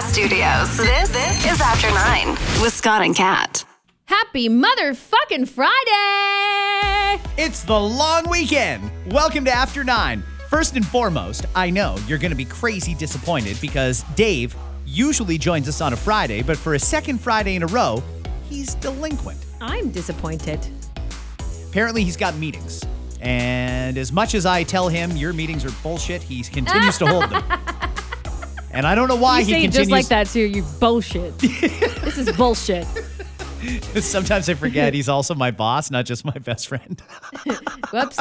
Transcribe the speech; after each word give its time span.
Podcast 0.00 0.12
Studios. 0.12 0.76
This, 0.76 1.08
this 1.10 1.52
is 1.52 1.60
After 1.60 1.88
Nine 1.90 2.30
with 2.62 2.72
Scott 2.72 3.02
and 3.02 3.14
Kat. 3.14 3.64
Happy 4.06 4.48
motherfucking 4.48 5.46
Friday! 5.46 7.22
It's 7.36 7.64
the 7.64 7.78
long 7.78 8.28
weekend. 8.30 8.90
Welcome 9.12 9.44
to 9.44 9.50
After 9.50 9.84
Nine. 9.84 10.22
First 10.48 10.76
and 10.76 10.86
foremost, 10.86 11.44
I 11.54 11.68
know 11.68 11.96
you're 12.06 12.18
going 12.18 12.30
to 12.30 12.36
be 12.36 12.46
crazy 12.46 12.94
disappointed 12.94 13.58
because 13.60 14.04
Dave 14.14 14.56
usually 14.86 15.36
joins 15.36 15.68
us 15.68 15.80
on 15.82 15.92
a 15.92 15.96
Friday, 15.96 16.42
but 16.42 16.56
for 16.56 16.74
a 16.74 16.78
second 16.78 17.20
Friday 17.20 17.56
in 17.56 17.62
a 17.62 17.66
row, 17.66 18.02
he's 18.48 18.74
delinquent. 18.76 19.44
I'm 19.60 19.90
disappointed. 19.90 20.66
Apparently, 21.68 22.04
he's 22.04 22.16
got 22.16 22.34
meetings. 22.36 22.82
And 23.20 23.98
as 23.98 24.12
much 24.12 24.34
as 24.34 24.46
I 24.46 24.62
tell 24.62 24.88
him 24.88 25.14
your 25.16 25.34
meetings 25.34 25.62
are 25.64 25.72
bullshit, 25.82 26.22
he 26.22 26.42
continues 26.42 26.96
to 26.98 27.06
hold 27.06 27.28
them. 27.28 27.42
And 28.72 28.86
I 28.86 28.94
don't 28.94 29.08
know 29.08 29.16
why 29.16 29.40
you 29.40 29.46
he 29.46 29.52
say 29.52 29.60
continues. 29.62 29.88
just 29.88 29.90
like 29.90 30.06
that 30.08 30.26
too. 30.28 30.40
You 30.40 30.62
bullshit. 30.78 31.36
this 31.38 32.18
is 32.18 32.30
bullshit. 32.36 32.86
Sometimes 34.00 34.48
I 34.48 34.54
forget 34.54 34.94
he's 34.94 35.08
also 35.08 35.34
my 35.34 35.50
boss, 35.50 35.90
not 35.90 36.06
just 36.06 36.24
my 36.24 36.32
best 36.32 36.66
friend. 36.66 36.98
Whoops. 37.92 38.18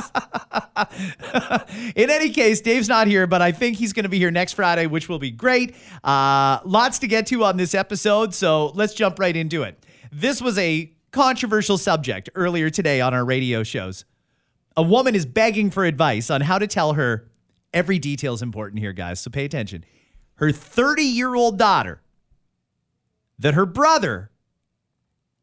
In 1.95 2.09
any 2.09 2.29
case, 2.31 2.59
Dave's 2.59 2.89
not 2.89 3.07
here, 3.07 3.25
but 3.25 3.41
I 3.41 3.53
think 3.53 3.77
he's 3.77 3.93
going 3.93 4.03
to 4.03 4.09
be 4.09 4.17
here 4.17 4.31
next 4.31 4.53
Friday, 4.53 4.85
which 4.87 5.07
will 5.07 5.19
be 5.19 5.31
great. 5.31 5.75
Uh, 6.03 6.59
lots 6.65 6.99
to 6.99 7.07
get 7.07 7.25
to 7.27 7.45
on 7.45 7.55
this 7.55 7.73
episode, 7.73 8.33
so 8.33 8.67
let's 8.75 8.93
jump 8.93 9.17
right 9.17 9.35
into 9.35 9.63
it. 9.63 9.81
This 10.11 10.41
was 10.41 10.57
a 10.57 10.91
controversial 11.11 11.77
subject 11.77 12.29
earlier 12.35 12.69
today 12.69 12.99
on 12.99 13.13
our 13.13 13.23
radio 13.23 13.63
shows. 13.63 14.03
A 14.75 14.83
woman 14.83 15.15
is 15.15 15.25
begging 15.25 15.71
for 15.71 15.85
advice 15.85 16.29
on 16.29 16.41
how 16.41 16.59
to 16.59 16.67
tell 16.67 16.93
her 16.93 17.29
every 17.73 17.97
detail 17.99 18.33
is 18.33 18.41
important 18.41 18.79
here, 18.79 18.93
guys, 18.93 19.21
so 19.21 19.29
pay 19.29 19.45
attention. 19.45 19.85
Her 20.39 20.53
30 20.53 21.03
year 21.03 21.35
old 21.35 21.57
daughter 21.57 22.01
that 23.37 23.55
her 23.55 23.65
brother 23.65 24.31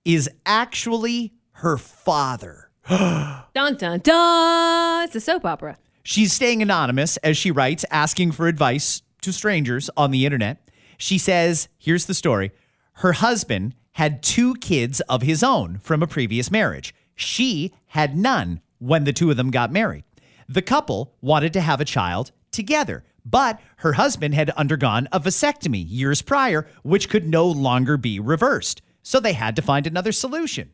is 0.07 0.31
actually 0.47 1.35
her 1.53 1.77
father. 1.77 2.71
dun 2.89 3.77
dun 3.77 4.01
dun. 4.01 5.05
It's 5.05 5.15
a 5.15 5.21
soap 5.21 5.45
opera. 5.45 5.77
She's 6.03 6.33
staying 6.33 6.63
anonymous 6.63 7.19
as 7.19 7.37
she 7.37 7.51
writes, 7.51 7.85
asking 7.91 8.33
for 8.33 8.49
advice 8.49 9.03
to 9.21 9.35
strangers 9.35 9.91
on 9.99 10.13
the 10.13 10.25
internet. 10.25 10.71
She 10.97 11.19
says, 11.19 11.69
here's 11.77 12.07
the 12.07 12.15
story. 12.15 12.53
Her 12.95 13.13
husband 13.13 13.75
had 13.93 14.23
two 14.23 14.55
kids 14.55 15.01
of 15.03 15.21
his 15.21 15.43
own 15.43 15.79
from 15.81 16.03
a 16.03 16.07
previous 16.07 16.51
marriage. 16.51 16.95
She 17.15 17.75
had 17.89 18.17
none 18.17 18.63
when 18.79 19.05
the 19.05 19.13
two 19.13 19.31
of 19.31 19.37
them 19.37 19.51
got 19.51 19.71
married. 19.71 20.05
The 20.49 20.63
couple 20.63 21.15
wanted 21.21 21.53
to 21.53 21.61
have 21.61 21.83
a 21.83 21.85
child 21.85 22.31
together, 22.51 23.05
but 23.29 23.61
her 23.79 23.95
husband 23.95 24.35
had 24.35 24.51
undergone 24.51 25.09
a 25.11 25.19
vasectomy 25.19 25.85
years 25.87 26.23
prior, 26.23 26.69
which 26.85 27.09
could 27.09 27.27
no 27.27 27.47
longer 27.47 27.97
be 27.97 28.21
reversed. 28.21 28.83
So 29.03 29.19
they 29.19 29.33
had 29.33 29.57
to 29.57 29.63
find 29.63 29.87
another 29.87 30.13
solution. 30.13 30.71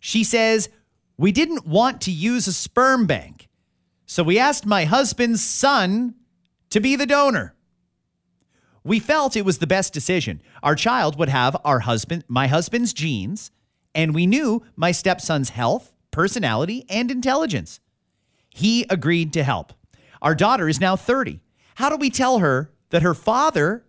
She 0.00 0.24
says, 0.24 0.68
We 1.16 1.30
didn't 1.30 1.66
want 1.66 2.00
to 2.02 2.10
use 2.10 2.48
a 2.48 2.52
sperm 2.52 3.06
bank. 3.06 3.48
So 4.06 4.24
we 4.24 4.40
asked 4.40 4.66
my 4.66 4.84
husband's 4.84 5.42
son 5.42 6.16
to 6.70 6.80
be 6.80 6.96
the 6.96 7.06
donor. 7.06 7.54
We 8.82 8.98
felt 8.98 9.36
it 9.36 9.44
was 9.44 9.58
the 9.58 9.66
best 9.66 9.94
decision. 9.94 10.42
Our 10.62 10.74
child 10.74 11.16
would 11.18 11.30
have 11.30 11.56
our 11.64 11.80
husband, 11.80 12.24
my 12.28 12.48
husband's 12.48 12.92
genes, 12.92 13.52
and 13.94 14.14
we 14.14 14.26
knew 14.26 14.62
my 14.76 14.90
stepson's 14.90 15.50
health, 15.50 15.92
personality, 16.10 16.84
and 16.88 17.10
intelligence. 17.10 17.80
He 18.50 18.84
agreed 18.90 19.32
to 19.34 19.44
help. 19.44 19.72
Our 20.24 20.34
daughter 20.34 20.68
is 20.68 20.80
now 20.80 20.96
30. 20.96 21.40
How 21.76 21.90
do 21.90 21.96
we 21.96 22.08
tell 22.08 22.38
her 22.38 22.72
that 22.88 23.02
her 23.02 23.12
father 23.12 23.84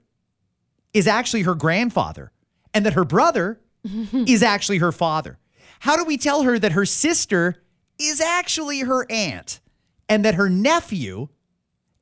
is 0.93 1.07
actually 1.07 1.43
her 1.43 1.55
grandfather 1.55 2.33
and 2.73 2.85
that 2.85 2.93
her 2.93 3.05
brother 3.05 3.61
is 4.13 4.43
actually 4.43 4.79
her 4.79 4.91
father? 4.91 5.39
How 5.79 5.95
do 5.95 6.03
we 6.03 6.17
tell 6.17 6.43
her 6.43 6.59
that 6.59 6.73
her 6.73 6.85
sister 6.85 7.63
is 7.97 8.19
actually 8.19 8.81
her 8.81 9.09
aunt 9.09 9.61
and 10.09 10.25
that 10.25 10.35
her 10.35 10.49
nephew 10.49 11.29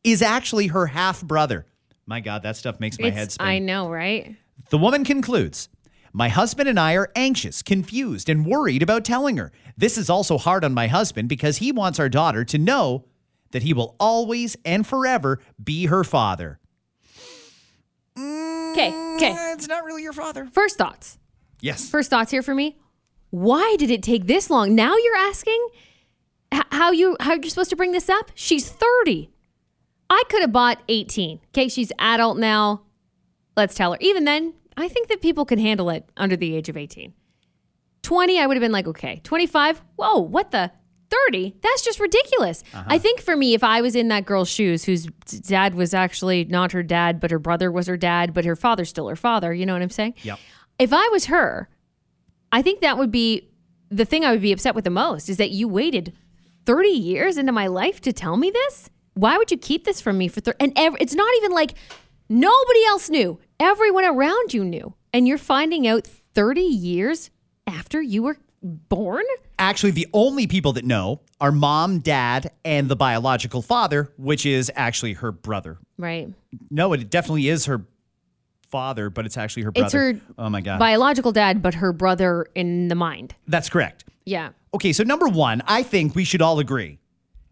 is 0.04 0.24
actually 0.24 0.68
her 0.68 0.88
half 0.88 1.22
brother? 1.22 1.68
My 2.08 2.20
God, 2.20 2.42
that 2.42 2.58
stuff 2.58 2.80
makes 2.80 3.00
my 3.00 3.12
head 3.12 3.32
spin. 3.32 3.48
I 3.48 3.60
know, 3.60 3.88
right? 3.88 4.36
The 4.72 4.80
woman 4.80 5.04
concludes 5.06 5.70
My 6.12 6.30
husband 6.30 6.68
and 6.68 6.80
I 6.80 6.96
are 6.96 7.12
anxious, 7.16 7.62
confused, 7.62 8.30
and 8.30 8.48
worried 8.48 8.82
about 8.82 9.06
telling 9.06 9.38
her. 9.38 9.52
This 9.78 9.96
is 9.96 10.10
also 10.10 10.40
hard 10.40 10.66
on 10.66 10.74
my 10.74 10.88
husband 10.88 11.30
because 11.30 11.58
he 11.58 11.72
wants 11.72 12.00
our 12.00 12.10
daughter 12.10 12.44
to 12.46 12.58
know 12.58 13.06
that 13.54 13.64
he 13.64 13.74
will 13.74 13.96
always 14.00 14.58
and 14.66 14.86
forever 14.86 15.40
be 15.64 15.86
her 15.86 16.04
father. 16.04 16.60
Okay, 18.18 18.90
okay. 19.16 19.32
Mm, 19.32 19.54
it's 19.54 19.68
not 19.68 19.86
really 19.86 20.04
your 20.04 20.14
father. 20.14 20.48
First 20.52 20.78
thoughts. 20.78 21.18
Yes. 21.62 21.90
First 21.90 22.10
thoughts 22.10 22.32
here 22.32 22.42
for 22.42 22.54
me. 22.54 22.78
Why 23.30 23.76
did 23.80 23.90
it 23.90 24.04
take 24.04 24.28
this 24.28 24.50
long? 24.50 24.76
Now 24.76 24.96
you're 24.98 25.16
asking 25.16 25.68
h- 26.54 26.62
how 26.72 26.92
you 26.92 27.16
how 27.20 27.34
you're 27.34 27.50
supposed 27.50 27.70
to 27.70 27.76
bring 27.76 27.92
this 27.92 28.10
up? 28.10 28.32
She's 28.36 28.70
30. 28.70 29.30
I 30.10 30.24
could 30.30 30.42
have 30.42 30.52
bought 30.52 30.82
18. 30.90 31.40
Okay, 31.50 31.70
she's 31.70 31.92
adult 31.98 32.38
now. 32.38 32.84
Let's 33.56 33.76
tell 33.76 33.94
her. 33.94 33.98
Even 34.02 34.26
then, 34.26 34.54
I 34.78 34.88
think 34.88 35.08
that 35.08 35.22
people 35.22 35.46
can 35.46 35.60
handle 35.60 35.90
it 35.90 36.08
under 36.18 36.36
the 36.36 36.56
age 36.56 36.70
of 36.70 36.78
18. 36.78 37.14
20, 38.02 38.40
I 38.40 38.46
would 38.46 38.58
have 38.58 38.62
been 38.62 38.72
like, 38.72 38.88
okay. 38.88 39.22
25, 39.24 39.82
whoa, 39.96 40.20
what 40.20 40.52
the? 40.52 40.72
30, 41.28 41.56
that's 41.62 41.84
just 41.84 42.00
ridiculous. 42.00 42.64
I 42.74 42.78
uh-huh. 42.80 43.00
think 43.00 43.22
for 43.22 43.36
me, 43.36 43.54
if 43.54 43.64
I 43.64 43.82
was 43.82 43.96
in 43.96 44.08
that 44.08 44.26
girl's 44.26 44.50
shoes, 44.50 44.84
whose 44.84 45.06
dad 45.06 45.76
was 45.76 45.94
actually 45.94 46.46
not 46.46 46.72
her 46.72 46.84
dad, 46.84 47.20
but 47.20 47.32
her 47.32 47.40
brother 47.40 47.72
was 47.72 47.88
her 47.88 47.98
dad, 47.98 48.34
but 48.34 48.46
her 48.46 48.56
father's 48.56 48.90
still 48.90 49.08
her 49.08 49.16
father, 49.16 49.54
you 49.54 49.66
know 49.66 49.74
what 49.74 49.82
I'm 49.82 49.90
saying? 49.90 50.16
Yep. 50.24 50.40
If 50.80 50.94
I 50.94 51.08
was 51.12 51.26
her, 51.26 51.70
I 52.52 52.62
think 52.62 52.82
that 52.82 52.98
would 52.98 53.12
be 53.12 53.50
the 53.90 54.06
thing 54.06 54.26
I 54.26 54.32
would 54.32 54.42
be 54.42 54.52
upset 54.52 54.76
with 54.76 54.86
the 54.86 54.90
most 54.90 55.30
is 55.30 55.38
that 55.38 55.52
you 55.52 55.68
waited 55.68 56.14
30 56.66 56.90
years 56.90 57.38
into 57.38 57.52
my 57.52 57.68
life 57.68 58.02
to 58.02 58.14
tell 58.14 58.38
me 58.38 58.50
this? 58.50 58.90
Why 59.14 59.38
would 59.38 59.52
you 59.52 59.58
keep 59.58 59.84
this 59.84 60.02
from 60.02 60.18
me 60.18 60.28
for 60.28 60.42
30? 60.42 60.58
And 60.60 60.74
ev- 60.76 60.98
it's 61.00 61.14
not 61.14 61.32
even 61.38 61.52
like 61.52 61.76
nobody 62.30 62.86
else 62.88 63.10
knew. 63.10 63.40
Everyone 63.60 64.06
around 64.06 64.54
you 64.54 64.66
knew. 64.66 64.96
And 65.14 65.28
you're 65.28 65.38
finding 65.38 65.88
out 65.88 66.08
30 66.34 66.62
years 66.62 67.30
after 67.68 68.02
you 68.02 68.24
were 68.24 68.38
born? 68.64 69.24
Actually, 69.60 69.92
the 69.92 70.08
only 70.14 70.48
people 70.48 70.74
that 70.74 70.86
know 70.86 71.22
are 71.40 71.52
mom, 71.52 72.00
dad, 72.00 72.52
and 72.66 72.90
the 72.90 72.96
biological 72.96 73.62
father, 73.62 74.12
which 74.18 74.46
is 74.46 74.72
actually 74.76 75.14
her 75.14 75.32
brother. 75.32 75.78
Right. 75.98 76.30
No, 76.70 76.94
it 76.94 77.10
definitely 77.10 77.50
is 77.50 77.66
her 77.66 77.86
father, 78.70 79.10
but 79.10 79.26
it's 79.26 79.38
actually 79.38 79.64
her 79.64 79.72
brother. 79.72 80.10
It's 80.10 80.20
her 80.20 80.34
oh 80.38 80.50
my 80.50 80.62
God. 80.62 80.80
biological 80.80 81.32
dad, 81.32 81.62
but 81.62 81.76
her 81.76 81.94
brother 81.94 82.48
in 82.56 82.88
the 82.88 82.96
mind. 82.96 83.36
That's 83.48 83.70
correct. 83.70 84.06
Yeah. 84.26 84.50
Okay, 84.74 84.94
so 84.94 85.04
number 85.04 85.28
one, 85.28 85.62
I 85.68 85.84
think 85.84 86.16
we 86.16 86.24
should 86.24 86.42
all 86.42 86.60
agree 86.60 87.00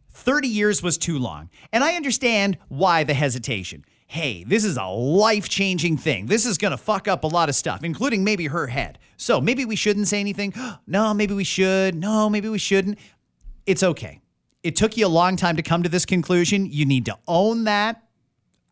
30 0.09 0.47
years 0.47 0.81
was 0.81 0.97
too 0.97 1.17
long. 1.17 1.49
And 1.71 1.83
I 1.83 1.95
understand 1.95 2.57
why 2.67 3.03
the 3.03 3.13
hesitation. 3.13 3.85
Hey, 4.11 4.43
this 4.43 4.65
is 4.65 4.75
a 4.75 4.87
life 4.87 5.47
changing 5.47 5.95
thing. 5.95 6.25
This 6.25 6.45
is 6.45 6.57
going 6.57 6.71
to 6.71 6.77
fuck 6.77 7.07
up 7.07 7.23
a 7.23 7.27
lot 7.27 7.47
of 7.47 7.55
stuff, 7.55 7.81
including 7.81 8.25
maybe 8.25 8.47
her 8.47 8.67
head. 8.67 8.99
So 9.15 9.39
maybe 9.39 9.63
we 9.63 9.77
shouldn't 9.77 10.09
say 10.09 10.19
anything. 10.19 10.53
No, 10.85 11.13
maybe 11.13 11.33
we 11.33 11.45
should. 11.45 11.95
No, 11.95 12.29
maybe 12.29 12.49
we 12.49 12.57
shouldn't. 12.57 12.99
It's 13.65 13.83
okay. 13.83 14.19
It 14.63 14.75
took 14.75 14.97
you 14.97 15.07
a 15.07 15.07
long 15.07 15.37
time 15.37 15.55
to 15.55 15.61
come 15.61 15.83
to 15.83 15.89
this 15.89 16.05
conclusion. 16.05 16.65
You 16.65 16.85
need 16.85 17.05
to 17.05 17.17
own 17.25 17.63
that, 17.63 18.03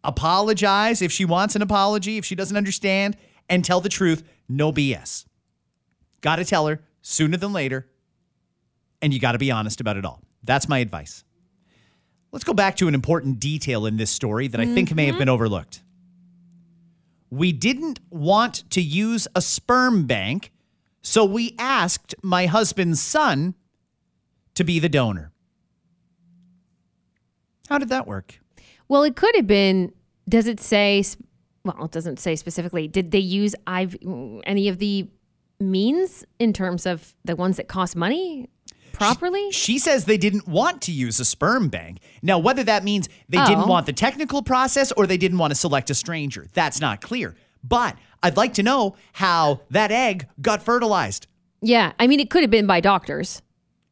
apologize 0.03 1.01
if 1.01 1.13
she 1.13 1.23
wants 1.23 1.56
an 1.56 1.61
apology, 1.61 2.17
if 2.17 2.25
she 2.25 2.35
doesn't 2.35 2.57
understand, 2.57 3.16
and 3.47 3.63
tell 3.63 3.79
the 3.79 3.88
truth. 3.88 4.23
No 4.50 4.73
BS. 4.73 5.23
Got 6.19 6.35
to 6.35 6.44
tell 6.44 6.67
her 6.67 6.81
sooner 7.01 7.38
than 7.38 7.53
later 7.53 7.88
and 9.01 9.13
you 9.13 9.19
got 9.19 9.33
to 9.33 9.38
be 9.38 9.51
honest 9.51 9.79
about 9.79 9.97
it 9.97 10.06
all. 10.06 10.21
That's 10.44 10.67
my 10.67 10.79
advice. 10.79 11.23
Let's 12.31 12.44
go 12.44 12.53
back 12.53 12.75
to 12.78 12.88
an 12.88 12.94
important 12.94 13.40
detail 13.40 13.85
in 13.85 13.97
this 13.97 14.12
story 14.12 14.47
that 14.47 14.62
I 14.62 14.66
think 14.66 14.94
may 14.94 15.06
have 15.06 15.13
mm-hmm. 15.13 15.19
been 15.19 15.29
overlooked. 15.29 15.81
We 17.31 17.51
didn't 17.51 18.00
want 18.09 18.69
to 18.71 18.81
use 18.81 19.27
a 19.36 19.42
sperm 19.42 20.06
bank, 20.06 20.51
so 21.01 21.25
we 21.25 21.56
asked 21.57 22.15
my 22.21 22.45
husband's 22.45 23.01
son 23.01 23.56
to 24.56 24.63
be 24.63 24.80
the 24.80 24.89
donor. 24.89 25.31
How 27.69 27.77
did 27.77 27.89
that 27.89 28.07
work? 28.07 28.39
Well, 28.88 29.03
it 29.03 29.15
could 29.15 29.36
have 29.36 29.48
been. 29.48 29.94
Does 30.27 30.48
it 30.48 30.59
say? 30.59 31.03
Well, 31.63 31.86
it 31.86 31.92
doesn't 31.92 32.19
say 32.19 32.36
specifically. 32.36 32.88
Did 32.88 33.12
they 33.12 33.19
use 33.19 33.56
IV, 33.68 33.98
any 34.44 34.68
of 34.68 34.80
the 34.80 35.07
means 35.59 36.25
in 36.39 36.53
terms 36.53 36.86
of 36.86 37.13
the 37.25 37.36
ones 37.36 37.57
that 37.57 37.68
cost 37.68 37.95
money 37.95 38.50
properly? 38.94 39.51
She 39.51 39.80
says 39.80 40.06
they 40.06 40.18
didn't 40.18 40.47
want 40.47 40.81
to 40.83 40.91
use 40.91 41.19
a 41.19 41.25
sperm 41.25 41.69
bank. 41.69 42.00
Now, 42.21 42.39
whether 42.39 42.63
that 42.63 42.83
means 42.83 43.07
they 43.27 43.38
didn't 43.45 43.63
Oh. 43.63 43.68
want 43.68 43.86
the 43.86 43.94
technical 43.94 44.41
process 44.41 44.91
or 44.94 45.07
they 45.07 45.18
didn't 45.18 45.38
want 45.38 45.51
to 45.51 45.56
select 45.56 45.89
a 45.89 45.95
stranger, 45.95 46.47
that's 46.53 46.80
not 46.81 47.01
clear. 47.01 47.36
But 47.63 47.95
I'd 48.24 48.38
like 48.38 48.53
to 48.56 48.63
know 48.63 48.95
how 49.13 49.62
that 49.69 49.91
egg 49.91 50.27
got 50.41 50.62
fertilized. 50.63 51.27
Yeah, 51.62 51.91
I 52.00 52.07
mean, 52.07 52.19
it 52.19 52.30
could 52.30 52.41
have 52.44 52.51
been 52.51 52.68
by 52.68 52.80
doctors. 52.81 53.41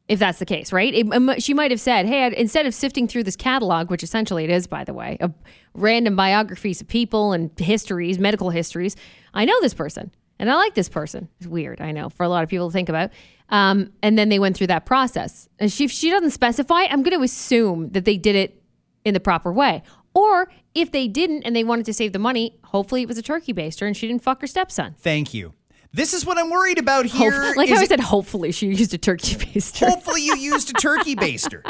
if 0.08 0.18
that's 0.18 0.38
the 0.38 0.46
case, 0.46 0.72
right? 0.72 0.94
It- 0.94 1.12
um, 1.12 1.34
she 1.38 1.52
might 1.52 1.70
have 1.70 1.78
said, 1.82 2.06
"Hey, 2.06 2.24
I'd- 2.24 2.34
instead 2.38 2.64
of 2.64 2.72
sifting 2.72 3.06
through 3.06 3.24
this 3.24 3.36
catalog, 3.36 3.90
which 3.90 4.02
essentially 4.02 4.42
it 4.42 4.48
is, 4.48 4.66
by 4.66 4.82
the 4.82 4.94
way, 4.94 5.18
of 5.20 5.34
random 5.74 6.16
biographies 6.16 6.80
of 6.80 6.88
people 6.88 7.32
and 7.32 7.50
histories, 7.58 8.18
medical 8.18 8.48
histories, 8.48 8.96
I 9.34 9.44
know 9.44 9.60
this 9.60 9.74
person 9.74 10.10
and 10.38 10.50
I 10.50 10.54
like 10.56 10.74
this 10.74 10.88
person." 10.88 11.28
It's 11.38 11.46
weird, 11.48 11.80
I 11.80 11.92
know, 11.92 12.08
for 12.08 12.22
a 12.24 12.28
lot 12.28 12.42
of 12.44 12.48
people 12.48 12.68
to 12.68 12.72
think 12.72 12.88
about. 12.88 13.10
Um, 13.50 13.92
and 14.02 14.18
then 14.18 14.28
they 14.28 14.38
went 14.38 14.56
through 14.56 14.66
that 14.68 14.84
process. 14.84 15.48
And 15.58 15.72
she, 15.72 15.84
if 15.84 15.90
she 15.90 16.10
doesn't 16.10 16.30
specify, 16.32 16.82
I'm 16.82 17.02
going 17.02 17.16
to 17.16 17.24
assume 17.24 17.90
that 17.92 18.04
they 18.04 18.18
did 18.18 18.36
it 18.36 18.62
in 19.06 19.14
the 19.14 19.20
proper 19.20 19.50
way. 19.52 19.82
Or 20.14 20.50
if 20.74 20.92
they 20.92 21.08
didn't 21.08 21.44
and 21.44 21.56
they 21.56 21.64
wanted 21.64 21.86
to 21.86 21.94
save 21.94 22.12
the 22.12 22.18
money, 22.18 22.58
hopefully 22.64 23.00
it 23.02 23.08
was 23.08 23.16
a 23.16 23.22
turkey 23.22 23.54
baster 23.54 23.86
and 23.86 23.96
she 23.96 24.06
didn't 24.06 24.22
fuck 24.22 24.40
her 24.42 24.46
stepson. 24.46 24.94
Thank 24.98 25.32
you. 25.32 25.54
This 25.94 26.12
is 26.12 26.26
what 26.26 26.36
I'm 26.36 26.50
worried 26.50 26.78
about 26.78 27.06
here. 27.06 27.30
Hope- 27.30 27.56
like 27.56 27.70
I 27.70 27.82
it- 27.82 27.88
said, 27.88 28.00
hopefully 28.00 28.52
she 28.52 28.66
used 28.66 28.92
a 28.92 28.98
turkey 28.98 29.34
baster. 29.36 29.88
hopefully 29.88 30.20
you 30.22 30.36
used 30.36 30.68
a 30.68 30.74
turkey 30.74 31.16
baster. 31.24 31.62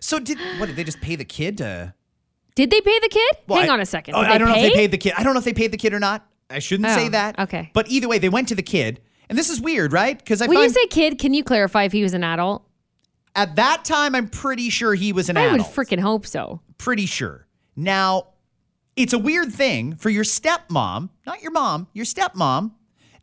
So 0.00 0.18
did 0.18 0.38
what 0.58 0.66
did 0.66 0.76
they 0.76 0.84
just 0.84 1.00
pay 1.00 1.16
the 1.16 1.24
kid 1.24 1.56
to 1.58 1.94
Did 2.54 2.70
they 2.70 2.80
pay 2.82 2.98
the 3.00 3.08
kid? 3.08 3.36
Well, 3.46 3.60
Hang 3.60 3.70
I- 3.70 3.74
on 3.74 3.80
a 3.80 3.86
second. 3.86 4.14
Oh, 4.14 4.18
I 4.20 4.36
don't 4.36 4.48
know 4.48 4.56
if 4.56 4.60
they 4.62 4.74
paid 4.76 4.90
the 4.90 4.98
kid. 4.98 5.14
I 5.16 5.22
don't 5.22 5.32
know 5.32 5.38
if 5.38 5.44
they 5.46 5.54
paid 5.54 5.70
the 5.72 5.78
kid 5.78 5.94
or 5.94 6.00
not. 6.00 6.26
I 6.52 6.58
shouldn't 6.58 6.88
Oh, 6.88 6.94
say 6.96 7.08
that. 7.08 7.38
okay. 7.38 7.70
But 7.72 7.88
either 7.88 8.08
way, 8.08 8.18
they 8.18 8.28
went 8.28 8.48
to 8.48 8.54
the 8.54 8.62
kid, 8.62 9.00
and 9.28 9.38
this 9.38 9.48
is 9.50 9.60
weird, 9.60 9.92
right? 9.92 10.18
Because 10.18 10.40
I 10.42 10.46
When 10.46 10.58
you 10.58 10.68
say 10.68 10.86
kid, 10.86 11.18
can 11.18 11.34
you 11.34 11.42
clarify 11.44 11.84
if 11.84 11.92
he 11.92 12.02
was 12.02 12.14
an 12.14 12.24
adult? 12.24 12.66
at 13.34 13.56
that 13.56 13.84
time, 13.86 14.14
I'm 14.14 14.28
pretty 14.28 14.68
sure 14.68 14.94
he 14.94 15.10
was 15.12 15.30
an 15.30 15.36
adult. 15.38 15.52
I 15.54 15.56
would 15.56 15.66
freaking 15.74 16.00
hope 16.00 16.26
so. 16.26 16.60
pretty 16.76 17.06
sure. 17.06 17.46
Now, 17.74 18.28
it's 18.94 19.14
a 19.14 19.18
weird 19.18 19.52
thing 19.52 19.96
for 19.96 20.10
your 20.10 20.24
stepmom, 20.24 21.08
not 21.26 21.40
your 21.42 21.50
mom, 21.52 21.86
your 21.94 22.04
stepmom, 22.04 22.72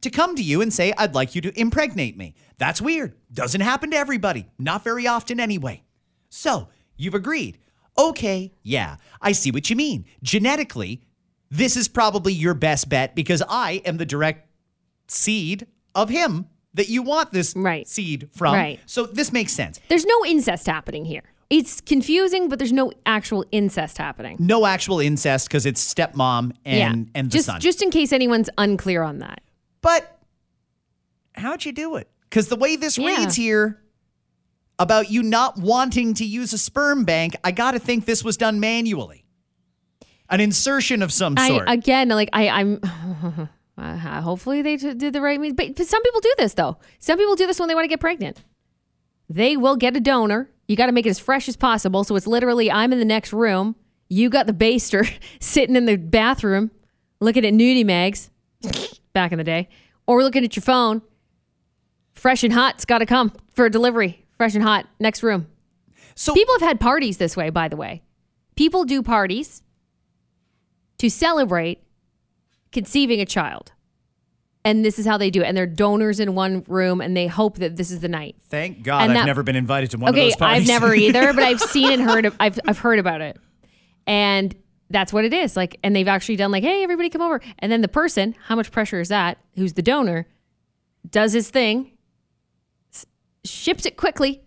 to 0.02 0.10
come 0.10 0.36
to 0.36 0.42
you 0.42 0.62
and 0.62 0.74
say, 0.74 0.94
"I'd 0.98 1.14
like 1.14 1.36
you 1.36 1.42
to 1.42 1.60
impregnate 1.60 2.18
me." 2.18 2.34
That's 2.58 2.82
weird. 2.82 3.14
Doesn't 3.32 3.62
happen 3.62 3.92
to 3.92 3.98
everybody. 3.98 4.48
Not 4.58 4.84
very 4.84 5.06
often, 5.06 5.40
anyway. 5.40 5.84
So 6.30 6.70
you've 6.98 7.14
agreed. 7.14 7.60
Okay, 7.98 8.54
yeah, 8.64 8.96
I 9.22 9.32
see 9.34 9.52
what 9.52 9.70
you 9.70 9.76
mean. 9.76 10.06
Genetically, 10.24 11.02
this 11.52 11.76
is 11.76 11.88
probably 11.88 12.34
your 12.34 12.54
best 12.54 12.90
bet 12.90 13.16
because 13.16 13.42
I 13.50 13.82
am 13.86 13.98
the 13.98 14.06
direct 14.06 14.48
seed 15.08 15.68
of 15.96 16.10
him 16.10 16.48
that 16.76 16.88
you 16.90 17.02
want 17.02 17.32
this 17.32 17.54
Right. 17.56 17.88
seed 17.88 18.30
from. 18.34 18.54
Right. 18.54 18.80
So 18.86 19.06
this 19.06 19.32
makes 19.34 19.54
sense. 19.54 19.80
There's 19.90 20.06
no 20.06 20.26
incest 20.26 20.68
happening 20.68 21.06
here. 21.06 21.24
It's 21.50 21.82
confusing, 21.82 22.48
but 22.48 22.60
there's 22.60 22.72
no 22.72 22.92
actual 23.08 23.44
incest 23.52 23.98
happening. 23.98 24.38
No 24.40 24.68
actual 24.68 25.00
incest 25.00 25.48
because 25.48 25.66
it's 25.66 25.82
stepmom 25.94 26.52
and 26.64 27.08
yeah. 27.08 27.12
and 27.20 27.28
the 27.32 27.38
just 27.38 27.48
son. 27.48 27.60
just 27.60 27.82
in 27.82 27.90
case 27.90 28.14
anyone's 28.14 28.52
unclear 28.58 29.02
on 29.02 29.18
that. 29.20 29.42
but 29.82 30.20
how'd 31.34 31.66
you 31.66 31.72
do 31.72 31.96
it? 31.96 32.08
Because 32.30 32.50
the 32.50 32.56
way 32.56 32.76
this 32.76 32.98
Yeah. 33.00 33.08
reads 33.18 33.36
here 33.36 33.82
about 34.78 35.10
you 35.10 35.24
not 35.24 35.58
wanting 35.58 36.14
to 36.16 36.26
use 36.26 36.54
a 36.54 36.58
sperm 36.58 37.04
bank, 37.04 37.36
I 37.44 37.52
got 37.52 37.72
to 37.72 37.80
think 37.80 38.06
this 38.06 38.24
was 38.24 38.38
done 38.38 38.60
manually. 38.60 39.26
An 40.30 40.40
insertion 40.40 41.02
of 41.02 41.12
some 41.12 41.36
I 41.38 41.48
sort. 41.48 41.70
again, 41.70 42.10
like 42.10 42.30
I, 42.34 42.50
I'm. 42.50 42.80
uh, 43.78 43.98
hopefully 44.22 44.62
they 44.62 44.78
t- 44.78 44.94
did 44.94 45.14
the 45.14 45.22
right 45.22 45.40
means, 45.40 45.56
but, 45.56 45.76
but 45.76 45.88
some 45.88 46.04
people 46.04 46.22
do 46.22 46.34
this 46.38 46.54
though. 46.54 46.78
Some 47.00 47.18
people 47.18 47.36
do 47.36 47.48
this 47.48 47.60
when 47.60 47.68
they 47.68 47.76
want 47.76 47.86
to 47.86 47.90
get 47.90 48.00
pregnant. 48.00 48.44
They 49.30 49.58
will 49.58 49.76
get 49.76 49.96
a 49.96 50.00
donor. 50.00 50.50
You 50.68 50.76
got 50.76 50.88
to 50.88 50.92
make 50.92 51.06
it 51.06 51.10
as 51.10 51.20
fresh 51.20 51.48
as 51.48 51.56
possible. 51.56 52.04
So 52.04 52.16
it's 52.16 52.28
literally 52.28 52.72
I'm 52.72 52.94
in 52.94 53.00
the 53.00 53.06
next 53.06 53.34
room. 53.34 53.76
You 54.08 54.30
got 54.30 54.48
the 54.48 54.54
baster 54.54 55.12
sitting 55.40 55.76
in 55.76 55.86
the 55.86 55.96
bathroom, 55.96 56.72
looking 57.20 57.46
at 57.46 57.54
nudie 57.54 57.86
mags 57.86 58.30
back 59.14 59.32
in 59.32 59.38
the 59.38 59.44
day, 59.44 59.70
or 60.08 60.24
looking 60.24 60.44
at 60.44 60.56
your 60.56 60.64
phone. 60.64 61.02
Fresh 62.14 62.44
and 62.44 62.54
hot's 62.54 62.86
got 62.86 63.00
to 63.00 63.06
come 63.06 63.32
for 63.54 63.66
a 63.66 63.70
delivery. 63.70 64.26
Fresh 64.38 64.56
and 64.56 64.64
hot, 64.64 64.88
next 65.00 65.24
room. 65.24 65.48
so 66.16 66.34
People 66.34 66.54
have 66.56 66.68
had 66.68 66.80
parties 66.80 67.18
this 67.18 67.36
way, 67.38 67.50
by 67.50 67.68
the 67.68 67.76
way. 67.76 68.04
People 68.56 68.84
do 68.84 69.02
parties 69.02 69.64
to 71.00 71.10
celebrate 71.10 71.84
conceiving 72.72 73.20
a 73.20 73.26
child. 73.26 73.72
And 74.66 74.84
this 74.86 75.00
is 75.00 75.06
how 75.06 75.18
they 75.18 75.30
do 75.32 75.42
it. 75.42 75.46
And 75.46 75.56
they're 75.58 75.66
donors 75.66 76.20
in 76.20 76.36
one 76.36 76.64
room 76.68 77.02
and 77.02 77.16
they 77.16 77.28
hope 77.28 77.58
that 77.58 77.78
this 77.78 77.90
is 77.92 78.02
the 78.02 78.08
night. 78.10 78.36
thank 78.50 78.84
God 78.84 79.02
and 79.04 79.12
I've 79.12 79.18
that- 79.20 79.26
never 79.26 79.42
been 79.42 79.56
invited 79.56 79.92
to 79.92 79.98
one 79.98 80.12
Okay, 80.12 80.28
of 80.28 80.32
those 80.34 80.36
parties. 80.36 80.62
I've 80.64 80.68
never 80.68 80.94
either, 81.06 81.34
but 81.34 81.44
I've 81.44 81.62
seen 81.62 81.92
and 81.94 82.02
heard 82.04 82.32
I've 82.40 82.60
I've 82.68 82.78
heard 82.80 83.00
about 83.00 83.22
it. 83.22 83.38
And 84.06 84.54
that's 84.90 85.14
what 85.14 85.24
it 85.24 85.34
is. 85.34 85.56
Like 85.56 85.80
and 85.84 85.96
they've 85.96 86.08
actually 86.08 86.36
done 86.36 86.52
like, 86.52 86.64
"Hey, 86.64 86.84
everybody 86.84 87.10
come 87.10 87.22
over." 87.22 87.40
And 87.60 87.72
then 87.72 87.82
the 87.82 87.88
person, 87.88 88.36
how 88.48 88.56
much 88.56 88.72
pressure 88.72 89.00
is 89.00 89.08
that? 89.10 89.38
Who's 89.56 89.74
the 89.74 89.82
donor 89.82 90.28
does 91.10 91.32
his 91.34 91.50
thing, 91.50 91.92
ships 93.46 93.86
it 93.86 93.96
quickly. 93.98 94.42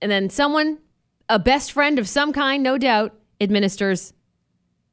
And 0.00 0.10
then 0.10 0.30
someone, 0.30 0.78
a 1.28 1.38
best 1.38 1.70
friend 1.72 1.98
of 1.98 2.08
some 2.08 2.32
kind, 2.32 2.62
no 2.62 2.78
doubt, 2.78 3.14
administers 3.40 4.12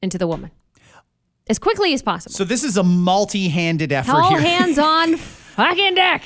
into 0.01 0.17
the 0.17 0.27
woman. 0.27 0.51
As 1.49 1.57
quickly 1.57 1.93
as 1.93 2.03
possible. 2.03 2.33
so 2.33 2.43
this 2.43 2.63
is 2.63 2.77
a 2.77 2.83
multi-handed 2.83 3.91
effort 3.91 4.13
All 4.13 4.29
here. 4.29 4.39
hands 4.39 4.77
on 4.79 5.17
fucking 5.17 5.95
deck. 5.95 6.23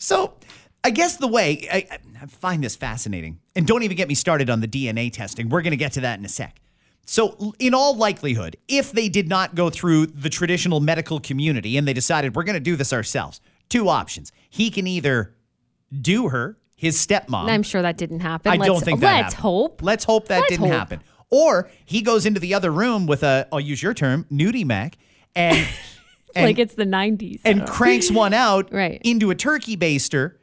So, 0.00 0.34
I 0.82 0.90
guess 0.90 1.16
the 1.16 1.28
way 1.28 1.68
I, 1.72 1.86
I 2.20 2.26
find 2.26 2.62
this 2.62 2.74
fascinating, 2.74 3.38
and 3.54 3.66
don't 3.66 3.84
even 3.84 3.96
get 3.96 4.08
me 4.08 4.14
started 4.14 4.50
on 4.50 4.60
the 4.60 4.68
DNA 4.68 5.12
testing. 5.12 5.48
We're 5.48 5.62
going 5.62 5.70
to 5.70 5.76
get 5.76 5.92
to 5.92 6.00
that 6.00 6.18
in 6.18 6.24
a 6.24 6.28
sec. 6.28 6.60
So, 7.06 7.54
in 7.58 7.72
all 7.72 7.96
likelihood, 7.96 8.56
if 8.66 8.90
they 8.90 9.08
did 9.08 9.28
not 9.28 9.54
go 9.54 9.70
through 9.70 10.06
the 10.06 10.28
traditional 10.28 10.80
medical 10.80 11.20
community 11.20 11.76
and 11.76 11.86
they 11.86 11.92
decided 11.92 12.34
we're 12.34 12.44
going 12.44 12.54
to 12.54 12.60
do 12.60 12.76
this 12.76 12.92
ourselves, 12.92 13.40
two 13.68 13.88
options. 13.88 14.32
He 14.50 14.70
can 14.70 14.86
either 14.86 15.34
do 16.00 16.28
her, 16.28 16.58
his 16.76 16.96
stepmom. 16.96 17.48
I'm 17.48 17.62
sure 17.62 17.82
that 17.82 17.96
didn't 17.96 18.20
happen. 18.20 18.50
I 18.52 18.56
let's, 18.56 18.66
don't 18.66 18.84
think 18.84 19.00
that 19.00 19.06
Let's 19.12 19.34
happened. 19.34 19.42
hope. 19.42 19.82
Let's 19.82 20.04
hope 20.04 20.28
that 20.28 20.40
Let's 20.40 20.50
didn't 20.50 20.66
hope. 20.66 20.74
happen. 20.74 21.00
Or 21.30 21.70
he 21.84 22.02
goes 22.02 22.26
into 22.26 22.40
the 22.40 22.54
other 22.54 22.70
room 22.70 23.06
with 23.06 23.22
a, 23.22 23.46
I'll 23.52 23.60
use 23.60 23.82
your 23.82 23.94
term, 23.94 24.26
nudie 24.30 24.64
mac, 24.64 24.96
and, 25.34 25.66
and 26.36 26.46
like 26.46 26.58
it's 26.58 26.74
the 26.74 26.84
90s. 26.84 27.40
and 27.44 27.66
cranks 27.66 28.10
one 28.10 28.32
out 28.34 28.68
Right. 28.72 29.00
into 29.04 29.30
a 29.30 29.34
turkey 29.34 29.76
baster. 29.76 30.34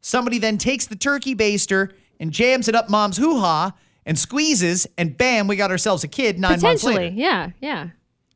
Somebody 0.00 0.38
then 0.38 0.56
takes 0.58 0.86
the 0.86 0.96
turkey 0.96 1.34
baster 1.34 1.90
and 2.20 2.30
jams 2.32 2.68
it 2.68 2.74
up 2.74 2.88
mom's 2.88 3.16
hoo 3.16 3.40
ha 3.40 3.72
and 4.04 4.16
squeezes, 4.18 4.86
and 4.96 5.18
bam, 5.18 5.48
we 5.48 5.56
got 5.56 5.72
ourselves 5.72 6.04
a 6.04 6.08
kid 6.08 6.38
nine 6.38 6.60
months 6.60 6.84
Potentially. 6.84 6.94
later. 6.94 7.14
Yeah, 7.16 7.50
yeah. 7.60 7.88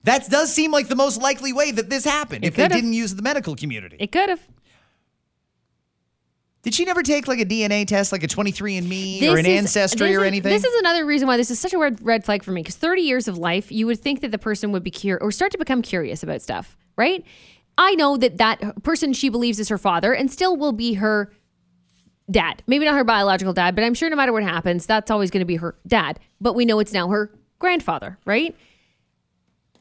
That 0.03 0.29
does 0.29 0.53
seem 0.53 0.73
like 0.73 0.89
the 0.89 0.97
most 0.97 1.21
likely 1.23 1.53
way 1.53 1.71
that 1.71 1.89
this 1.91 2.05
happened 2.05 2.45
if 2.45 2.57
they 2.57 2.63
could've. 2.65 2.75
didn't 2.77 2.95
use 2.95 3.15
the 3.15 3.23
medical 3.23 3.55
community. 3.55 3.97
It 4.01 4.11
could 4.11 4.31
have. 4.31 4.41
Did 6.63 6.75
she 6.75 6.85
never 6.85 7.03
take 7.03 7.27
like 7.27 7.41
a 7.41 7.45
DNA 7.47 7.87
test, 7.87 8.13
like 8.13 8.23
a 8.23 8.27
23andMe 8.29 9.23
or 9.23 9.39
an 9.39 9.47
ancestry 9.47 10.09
this 10.09 10.17
or 10.17 10.21
is- 10.21 10.27
anything? 10.27 10.53
This 10.53 10.65
is 10.65 10.75
another 10.81 11.07
reason 11.07 11.27
why 11.27 11.37
this 11.37 11.51
is 11.51 11.59
such 11.59 11.73
a 11.73 11.79
red, 11.79 12.05
red 12.05 12.25
flag 12.25 12.43
for 12.43 12.53
me. 12.53 12.63
Because 12.63 12.77
30 12.77 13.03
years 13.03 13.29
of 13.29 13.39
life, 13.39 13.73
you 13.73 13.87
would 13.87 14.01
think 14.01 14.21
that 14.21 14.31
the 14.31 14.39
person 14.39 14.71
would 14.73 14.83
be 14.83 14.91
curious 14.91 15.23
or 15.23 15.33
start 15.33 15.53
to 15.53 15.59
become 15.59 15.81
curious 15.81 16.23
about 16.23 16.43
stuff, 16.43 16.77
right? 16.97 17.25
I 17.79 17.95
know 17.95 18.19
that 18.19 18.37
that 18.37 18.83
person 18.83 19.15
she 19.15 19.31
believes 19.31 19.59
is 19.59 19.71
her 19.71 19.79
father 19.79 20.13
and 20.13 20.31
still 20.31 20.55
will 20.55 20.73
be 20.73 20.95
her 20.95 21.33
dad. 22.31 22.63
Maybe 22.67 22.85
not 22.85 22.95
her 22.95 23.05
biological 23.05 23.55
dad, 23.55 23.75
but 23.75 23.83
I'm 23.83 23.95
sure 23.95 24.11
no 24.11 24.17
matter 24.17 24.33
what 24.33 24.43
happens, 24.43 24.85
that's 24.85 25.11
always 25.11 25.31
going 25.31 25.41
to 25.41 25.47
be 25.47 25.57
her 25.57 25.77
dad. 25.87 26.21
But 26.43 26.55
we 26.55 26.67
know 26.67 26.79
it's 26.79 26.93
now 26.93 27.09
her 27.09 27.33
grandfather, 27.59 28.19
right? 28.27 28.55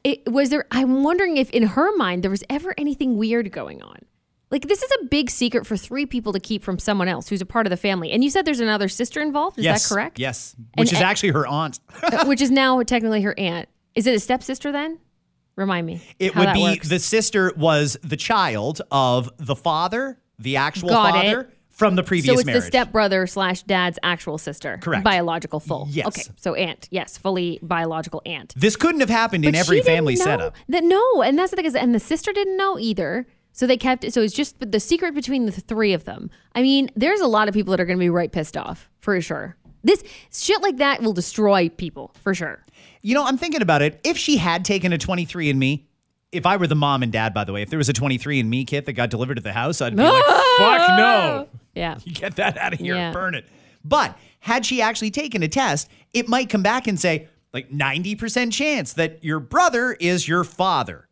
It 0.03 0.31
was 0.31 0.49
there. 0.49 0.65
I'm 0.71 1.03
wondering 1.03 1.35
if 1.35 1.49
in 1.49 1.63
her 1.63 1.95
mind 1.97 2.23
there 2.23 2.31
was 2.31 2.43
ever 2.49 2.73
anything 2.77 3.17
weird 3.17 3.51
going 3.51 3.81
on. 3.81 3.99
Like 4.51 4.67
this 4.67 4.81
is 4.81 4.91
a 5.01 5.05
big 5.05 5.29
secret 5.29 5.67
for 5.67 5.77
three 5.77 6.05
people 6.05 6.33
to 6.33 6.39
keep 6.39 6.63
from 6.63 6.79
someone 6.79 7.07
else 7.07 7.29
who's 7.29 7.41
a 7.41 7.45
part 7.45 7.67
of 7.67 7.69
the 7.71 7.77
family. 7.77 8.11
And 8.11 8.23
you 8.23 8.29
said 8.29 8.45
there's 8.45 8.59
another 8.59 8.87
sister 8.89 9.21
involved. 9.21 9.59
Is 9.59 9.65
yes, 9.65 9.87
that 9.87 9.93
correct? 9.93 10.19
Yes, 10.19 10.55
And- 10.57 10.67
which 10.77 10.91
is 10.91 10.99
and- 10.99 11.07
actually 11.07 11.29
her 11.29 11.45
aunt. 11.47 11.79
Uh, 12.03 12.25
which 12.25 12.41
is 12.41 12.49
now 12.49 12.81
technically 12.81 13.21
her 13.21 13.37
aunt. 13.37 13.69
Is 13.93 14.07
it 14.07 14.15
a 14.15 14.19
stepsister 14.19 14.71
then? 14.71 14.99
Remind 15.55 15.85
me. 15.85 16.01
It 16.17 16.35
would 16.35 16.53
be 16.53 16.61
works. 16.63 16.87
the 16.89 16.99
sister 16.99 17.51
was 17.57 17.97
the 18.01 18.15
child 18.17 18.81
of 18.91 19.29
the 19.37 19.55
father, 19.55 20.17
the 20.39 20.55
actual 20.55 20.89
Got 20.89 21.23
it. 21.25 21.29
father 21.31 21.53
from 21.69 21.95
the 21.95 22.03
previous 22.03 22.27
marriage. 22.27 22.37
So 22.37 22.39
it's 22.39 22.45
marriage. 22.47 22.63
the 22.63 22.67
stepbrother 22.67 23.27
slash 23.27 23.63
dad's 23.63 23.99
actual 24.01 24.37
sister. 24.37 24.79
Correct. 24.81 25.03
Biological 25.03 25.59
full. 25.59 25.87
Yes. 25.91 26.07
Okay. 26.07 26.23
So 26.37 26.55
aunt. 26.55 26.87
Yes. 26.91 27.17
Fully 27.17 27.59
biological 27.61 28.21
aunt. 28.25 28.53
this 28.55 28.75
couldn't 28.77 29.01
have 29.01 29.09
happened 29.09 29.43
in 29.45 29.53
every 29.53 29.77
she 29.77 29.83
didn't 29.83 29.95
family 29.95 30.15
know 30.15 30.23
setup. 30.23 30.55
That 30.69 30.83
no, 30.85 31.21
and 31.21 31.37
that's 31.37 31.51
the 31.51 31.57
thing 31.57 31.65
is, 31.65 31.75
and 31.75 31.93
the 31.93 31.99
sister 31.99 32.31
didn't 32.31 32.57
know 32.57 32.79
either. 32.79 33.27
So 33.59 33.67
they 33.67 33.75
kept 33.75 34.05
it. 34.05 34.13
So 34.13 34.21
it's 34.21 34.33
just 34.33 34.55
the 34.71 34.79
secret 34.79 35.13
between 35.13 35.45
the 35.45 35.51
three 35.51 35.91
of 35.91 36.05
them. 36.05 36.29
I 36.55 36.61
mean, 36.61 36.89
there's 36.95 37.19
a 37.19 37.27
lot 37.27 37.49
of 37.49 37.53
people 37.53 37.71
that 37.71 37.81
are 37.81 37.85
going 37.85 37.97
to 37.97 38.01
be 38.01 38.09
right 38.09 38.31
pissed 38.31 38.55
off 38.55 38.89
for 39.01 39.19
sure. 39.19 39.57
This 39.83 40.01
shit 40.31 40.61
like 40.61 40.77
that 40.77 41.01
will 41.01 41.11
destroy 41.11 41.67
people 41.67 42.15
for 42.23 42.33
sure. 42.33 42.63
You 43.01 43.15
know, 43.15 43.25
I'm 43.25 43.37
thinking 43.37 43.61
about 43.61 43.81
it. 43.81 43.99
If 44.05 44.17
she 44.17 44.37
had 44.37 44.63
taken 44.63 44.93
a 44.93 44.97
23andMe, 44.97 45.83
if 46.31 46.45
I 46.45 46.55
were 46.55 46.67
the 46.67 46.75
mom 46.75 47.03
and 47.03 47.11
dad, 47.11 47.33
by 47.33 47.43
the 47.43 47.51
way, 47.51 47.61
if 47.61 47.69
there 47.69 47.77
was 47.77 47.89
a 47.89 47.93
23andMe 47.93 48.65
kit 48.65 48.85
that 48.85 48.93
got 48.93 49.09
delivered 49.09 49.35
to 49.35 49.41
the 49.41 49.51
house, 49.51 49.81
I'd 49.81 49.93
be 49.93 50.03
like, 50.03 50.23
fuck 50.57 50.97
no. 50.97 51.49
Yeah. 51.75 51.97
You 52.05 52.13
get 52.13 52.37
that 52.37 52.57
out 52.57 52.71
of 52.71 52.79
here, 52.79 52.95
Yeah. 52.95 53.11
burn 53.11 53.35
it. 53.35 53.45
But 53.83 54.17
had 54.39 54.65
she 54.65 54.81
actually 54.81 55.11
taken 55.11 55.43
a 55.43 55.49
test, 55.49 55.89
it 56.13 56.29
might 56.29 56.49
come 56.49 56.63
back 56.63 56.87
and 56.87 56.97
say, 56.97 57.27
like 57.53 57.69
90% 57.69 58.53
chance 58.53 58.93
that 58.93 59.21
your 59.21 59.41
brother 59.41 59.97
is 59.99 60.29
your 60.29 60.45
father. 60.45 61.09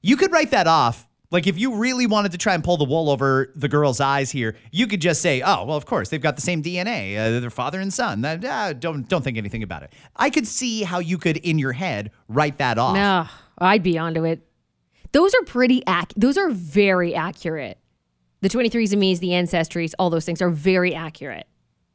You 0.00 0.16
could 0.16 0.32
write 0.32 0.52
that 0.52 0.66
off 0.66 1.06
Like 1.30 1.46
if 1.46 1.56
you 1.58 1.76
really 1.76 2.06
wanted 2.06 2.32
to 2.32 2.38
try 2.38 2.54
and 2.54 2.64
pull 2.64 2.76
the 2.76 2.84
wool 2.84 3.08
over 3.08 3.52
the 3.54 3.68
girl's 3.68 4.00
eyes 4.00 4.32
here, 4.32 4.56
you 4.72 4.86
could 4.88 5.00
just 5.00 5.22
say, 5.22 5.42
"Oh, 5.42 5.64
well, 5.64 5.76
of 5.76 5.86
course 5.86 6.08
they've 6.08 6.20
got 6.20 6.34
the 6.34 6.42
same 6.42 6.60
DNA. 6.62 7.16
Uh, 7.16 7.38
they're 7.40 7.50
father 7.50 7.78
and 7.80 7.92
son. 7.92 8.24
Uh, 8.24 8.72
don't 8.76 9.08
don't 9.08 9.22
think 9.22 9.38
anything 9.38 9.62
about 9.62 9.84
it." 9.84 9.92
I 10.16 10.30
could 10.30 10.46
see 10.46 10.82
how 10.82 10.98
you 10.98 11.18
could, 11.18 11.36
in 11.36 11.58
your 11.58 11.72
head, 11.72 12.10
write 12.28 12.58
that 12.58 12.78
off. 12.78 12.94
No, 12.96 13.26
I'd 13.58 13.82
be 13.84 13.96
onto 13.96 14.24
it. 14.24 14.44
Those 15.12 15.32
are 15.34 15.42
pretty 15.44 15.82
ac- 15.88 16.08
Those 16.16 16.36
are 16.36 16.50
very 16.50 17.14
accurate. 17.14 17.78
The 18.40 18.48
23andMe's, 18.48 19.20
the 19.20 19.28
ancestries, 19.30 19.92
all 19.98 20.08
those 20.10 20.24
things 20.24 20.40
are 20.42 20.50
very 20.50 20.94
accurate. 20.94 21.46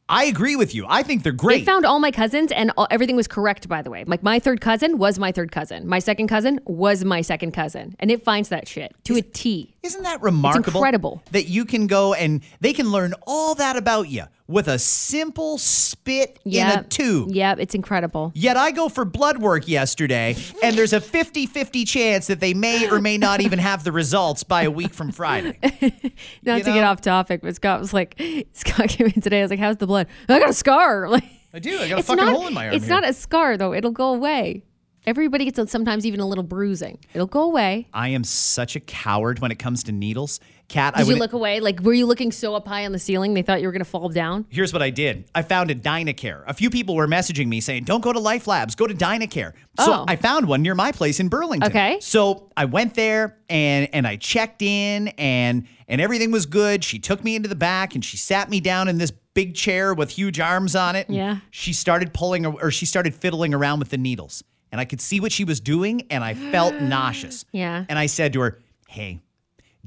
I 0.08 0.26
agree 0.26 0.56
with 0.56 0.76
you. 0.76 0.86
I 0.88 1.02
think 1.02 1.24
they're 1.24 1.32
great. 1.32 1.60
They 1.60 1.66
found 1.66 1.84
all 1.84 1.98
my 2.00 2.12
cousins, 2.12 2.52
and 2.52 2.72
all, 2.78 2.88
everything 2.92 3.16
was 3.16 3.28
correct. 3.28 3.68
By 3.68 3.82
the 3.82 3.90
way, 3.90 4.04
like 4.04 4.22
my 4.22 4.38
third 4.38 4.62
cousin 4.62 5.00
was 5.00 5.18
my 5.18 5.32
third 5.32 5.52
cousin. 5.52 5.88
My 5.88 5.98
second 5.98 6.28
cousin 6.28 6.60
was 6.66 7.04
my 7.04 7.22
second 7.22 7.54
cousin, 7.54 7.96
and 8.00 8.12
it 8.12 8.24
finds 8.24 8.50
that 8.50 8.68
shit 8.68 8.94
to 9.06 9.16
a 9.16 9.22
T. 9.22 9.74
Isn't 9.82 10.04
that 10.04 10.22
remarkable? 10.22 10.80
incredible. 10.80 11.24
that 11.32 11.48
you 11.48 11.66
can 11.66 11.88
go 11.88 12.14
and 12.14 12.42
they 12.60 12.74
can 12.74 12.92
learn 12.92 13.14
all 13.26 13.56
that 13.56 13.78
about 13.78 14.10
you 14.10 14.26
with 14.48 14.68
a 14.68 14.78
simple 14.78 15.58
spit 15.58 16.40
in 16.46 16.52
a 16.54 16.56
Yep. 16.56 16.90
tube. 16.90 17.32
Yep, 17.32 17.60
it's 17.60 17.74
incredible. 17.76 18.32
Yet 18.36 18.58
I 18.58 18.72
go 18.72 18.90
for 18.90 19.04
blood 19.06 19.40
work 19.40 19.68
yesterday, 19.68 20.36
and 20.62 20.78
there's 20.78 20.94
a 20.94 21.02
50 21.02 21.46
50 21.48 21.84
chance 21.86 22.28
that 22.28 22.40
they 22.40 22.54
may 22.54 22.90
or 22.90 23.02
may 23.02 23.18
not 23.18 23.42
even 23.42 23.58
have 23.60 23.84
the 23.84 23.92
results 23.92 24.44
by 24.44 24.64
a 24.64 24.72
week 24.72 24.94
from 24.94 25.12
Friday. 25.12 25.58
Not 26.44 26.60
You 26.60 26.64
to 26.64 26.74
get 26.74 26.84
off 26.84 27.02
topic, 27.02 27.42
but 27.42 27.56
Scott 27.56 27.80
was 27.80 27.94
like, 27.94 28.22
Scott 28.54 28.90
came 28.90 29.08
in 29.08 29.22
today. 29.22 29.40
I 29.40 29.42
was 29.44 29.50
like, 29.52 29.60
"How's 29.60 29.78
the 29.78 29.88
blood? 29.88 30.08
I 30.30 30.40
got 30.40 30.50
a 30.50 30.54
scar." 30.54 31.10
Like, 31.10 31.24
I 31.54 31.60
do. 31.60 31.80
I 31.80 31.88
got 31.90 32.00
a 32.00 32.04
fucking 32.04 32.24
not, 32.26 32.36
hole 32.36 32.48
in 32.48 32.54
my 32.54 32.66
arm. 32.68 32.76
It's 32.76 32.86
here. 32.86 32.94
not 32.94 33.08
a 33.08 33.14
scar 33.14 33.58
though. 33.58 33.74
It'll 33.74 33.92
go 33.92 34.14
away. 34.14 34.64
Everybody 35.08 35.46
gets 35.46 35.72
sometimes 35.72 36.06
even 36.06 36.20
a 36.20 36.28
little 36.28 36.44
bruising. 36.44 37.00
It'll 37.14 37.28
go 37.28 37.44
away. 37.44 37.88
I 37.94 38.10
am 38.10 38.24
such 38.24 38.76
a 38.76 38.80
coward 38.80 39.40
when 39.40 39.52
it 39.52 39.60
comes 39.60 39.84
to 39.84 39.92
needles. 39.92 40.40
Kat, 40.68 40.96
I 40.96 41.00
Did 41.00 41.08
would 41.08 41.14
you 41.18 41.20
look 41.20 41.34
away? 41.34 41.60
Like, 41.60 41.80
were 41.82 41.94
you 41.94 42.08
looking 42.08 42.32
so 42.32 42.56
up 42.56 42.68
high 42.68 42.86
on 42.86 42.92
the 42.92 42.98
ceiling 42.98 43.36
they 43.36 43.44
thought 43.44 43.62
you 43.62 43.68
were 43.68 43.72
gonna 43.72 43.86
fall 43.86 44.10
down? 44.10 44.46
Here's 44.50 44.74
what 44.74 44.82
I 44.82 44.90
did. 44.90 45.26
I 45.36 45.44
found 45.44 45.70
a 45.70 45.76
Dynacare. 45.76 46.44
A 46.48 46.56
few 46.56 46.72
people 46.72 46.96
were 46.96 47.08
messaging 47.08 47.48
me 47.48 47.62
saying, 47.62 47.84
"Don't 47.84 48.02
go 48.02 48.12
to 48.12 48.20
LifeLabs, 48.20 48.76
go 48.76 48.88
to 48.88 48.94
Dynacare." 48.96 49.54
So 49.80 49.94
Oh. 49.94 50.06
I 50.08 50.16
found 50.16 50.48
one 50.48 50.64
near 50.64 50.74
my 50.74 50.92
place 50.92 51.20
in 51.20 51.28
Burlington. 51.28 51.70
Okay. 51.70 52.00
So 52.02 52.50
I 52.58 52.66
went 52.66 52.96
there 52.96 53.38
and 53.48 53.88
and 53.94 54.08
I 54.08 54.16
checked 54.16 54.64
in 54.64 55.10
and 55.20 55.68
and 55.88 56.02
everything 56.02 56.32
was 56.32 56.48
good. 56.48 56.84
She 56.84 56.98
took 56.98 57.24
me 57.24 57.36
into 57.36 57.48
the 57.48 57.56
back 57.56 57.94
and 57.94 58.04
she 58.04 58.18
sat 58.18 58.50
me 58.50 58.60
down 58.60 58.88
in 58.88 58.98
this 58.98 59.12
big 59.36 59.54
chair 59.54 59.94
with 59.94 60.10
huge 60.10 60.40
arms 60.40 60.76
on 60.76 60.96
it. 60.96 61.08
Yeah. 61.12 61.38
She 61.52 61.74
started 61.74 62.12
pulling 62.12 62.44
or 62.48 62.72
she 62.72 62.88
started 62.88 63.14
fiddling 63.14 63.54
around 63.54 63.78
with 63.78 63.90
the 63.90 63.98
needles. 64.00 64.44
And 64.72 64.82
I 64.82 64.86
could 64.86 65.02
see 65.02 65.20
what 65.20 65.32
she 65.32 65.44
was 65.44 65.60
doing 65.60 66.08
and 66.10 66.24
I 66.24 66.34
felt 66.34 66.76
nauseous. 66.82 67.46
Yeah. 67.52 67.86
And 67.88 67.98
I 67.98 68.08
said 68.08 68.34
to 68.34 68.42
her, 68.42 68.60
"Hey, 68.88 69.22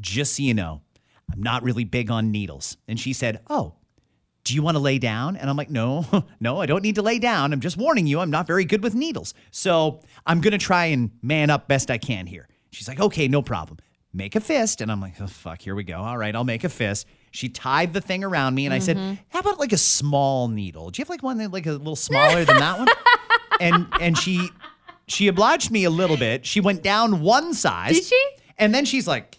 just 0.00 0.36
so 0.36 0.42
you 0.42 0.54
know, 0.54 0.82
I'm 1.30 1.42
not 1.42 1.62
really 1.62 1.84
big 1.84 2.10
on 2.10 2.30
needles." 2.30 2.76
And 2.86 2.98
she 2.98 3.12
said, 3.12 3.40
"Oh, 3.48 3.74
do 4.48 4.54
you 4.54 4.62
want 4.62 4.76
to 4.76 4.80
lay 4.80 4.98
down? 4.98 5.36
And 5.36 5.50
I'm 5.50 5.56
like, 5.56 5.68
no, 5.68 6.06
no, 6.40 6.60
I 6.60 6.66
don't 6.66 6.82
need 6.82 6.94
to 6.94 7.02
lay 7.02 7.18
down. 7.18 7.52
I'm 7.52 7.60
just 7.60 7.76
warning 7.76 8.06
you, 8.06 8.18
I'm 8.18 8.30
not 8.30 8.46
very 8.46 8.64
good 8.64 8.82
with 8.82 8.94
needles. 8.94 9.34
So 9.50 10.00
I'm 10.26 10.40
going 10.40 10.52
to 10.52 10.58
try 10.58 10.86
and 10.86 11.10
man 11.22 11.50
up 11.50 11.68
best 11.68 11.90
I 11.90 11.98
can 11.98 12.26
here. 12.26 12.48
She's 12.70 12.88
like, 12.88 12.98
okay, 12.98 13.28
no 13.28 13.42
problem. 13.42 13.78
Make 14.14 14.36
a 14.36 14.40
fist. 14.40 14.80
And 14.80 14.90
I'm 14.90 15.02
like, 15.02 15.20
oh, 15.20 15.26
fuck, 15.26 15.60
here 15.60 15.74
we 15.74 15.84
go. 15.84 15.98
All 15.98 16.16
right, 16.16 16.34
I'll 16.34 16.44
make 16.44 16.64
a 16.64 16.70
fist. 16.70 17.06
She 17.30 17.50
tied 17.50 17.92
the 17.92 18.00
thing 18.00 18.24
around 18.24 18.54
me 18.54 18.64
and 18.64 18.74
I 18.74 18.78
said, 18.78 18.96
mm-hmm. 18.96 19.14
how 19.28 19.40
about 19.40 19.58
like 19.58 19.72
a 19.72 19.78
small 19.78 20.48
needle? 20.48 20.90
Do 20.90 20.98
you 20.98 21.04
have 21.04 21.10
like 21.10 21.22
one 21.22 21.36
that 21.38 21.52
like 21.52 21.66
a 21.66 21.72
little 21.72 21.94
smaller 21.94 22.44
than 22.46 22.56
that 22.56 22.78
one? 22.78 22.88
And, 23.60 23.86
and 24.00 24.16
she, 24.16 24.50
she 25.06 25.28
obliged 25.28 25.70
me 25.70 25.84
a 25.84 25.90
little 25.90 26.16
bit. 26.16 26.46
She 26.46 26.60
went 26.60 26.82
down 26.82 27.20
one 27.20 27.54
size. 27.54 27.94
Did 27.94 28.04
she? 28.04 28.28
And 28.58 28.74
then 28.74 28.84
she's 28.84 29.06
like, 29.06 29.38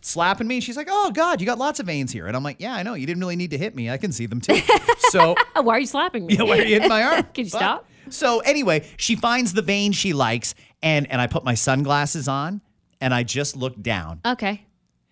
slapping 0.00 0.46
me. 0.46 0.60
She's 0.60 0.76
like, 0.76 0.88
"Oh 0.90 1.10
God, 1.12 1.40
you 1.40 1.46
got 1.46 1.58
lots 1.58 1.80
of 1.80 1.86
veins 1.86 2.12
here." 2.12 2.26
And 2.26 2.36
I'm 2.36 2.42
like, 2.42 2.56
"Yeah, 2.60 2.74
I 2.74 2.82
know. 2.82 2.94
You 2.94 3.06
didn't 3.06 3.20
really 3.20 3.36
need 3.36 3.50
to 3.50 3.58
hit 3.58 3.74
me. 3.74 3.90
I 3.90 3.96
can 3.96 4.12
see 4.12 4.26
them 4.26 4.40
too." 4.40 4.60
so, 5.10 5.34
why 5.54 5.76
are 5.76 5.80
you 5.80 5.86
slapping 5.86 6.26
me? 6.26 6.36
yeah, 6.36 6.42
why 6.42 6.58
are 6.58 6.62
you 6.62 6.74
hitting 6.74 6.88
my 6.88 7.02
arm? 7.02 7.22
Can 7.34 7.44
you 7.44 7.50
Fuck. 7.50 7.60
stop? 7.60 7.86
So 8.08 8.40
anyway, 8.40 8.88
she 8.96 9.14
finds 9.14 9.52
the 9.52 9.62
vein 9.62 9.92
she 9.92 10.12
likes, 10.12 10.54
and 10.82 11.10
and 11.10 11.20
I 11.20 11.26
put 11.26 11.44
my 11.44 11.54
sunglasses 11.54 12.28
on, 12.28 12.60
and 13.00 13.14
I 13.14 13.22
just 13.22 13.56
looked 13.56 13.82
down. 13.82 14.20
Okay. 14.24 14.66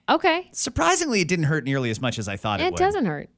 Okay. 0.09 0.49
Surprisingly, 0.53 1.21
it 1.21 1.29
didn't 1.29 1.45
hurt 1.47 1.65
nearly 1.65 1.91
as 1.91 2.01
much 2.01 2.19
as 2.19 2.29
I 2.29 2.37
thought 2.37 2.61
it, 2.61 2.65
It 2.65 2.73
would. 2.73 2.81
It 2.81 2.85
doesn't 2.85 3.07
hurt. 3.07 3.29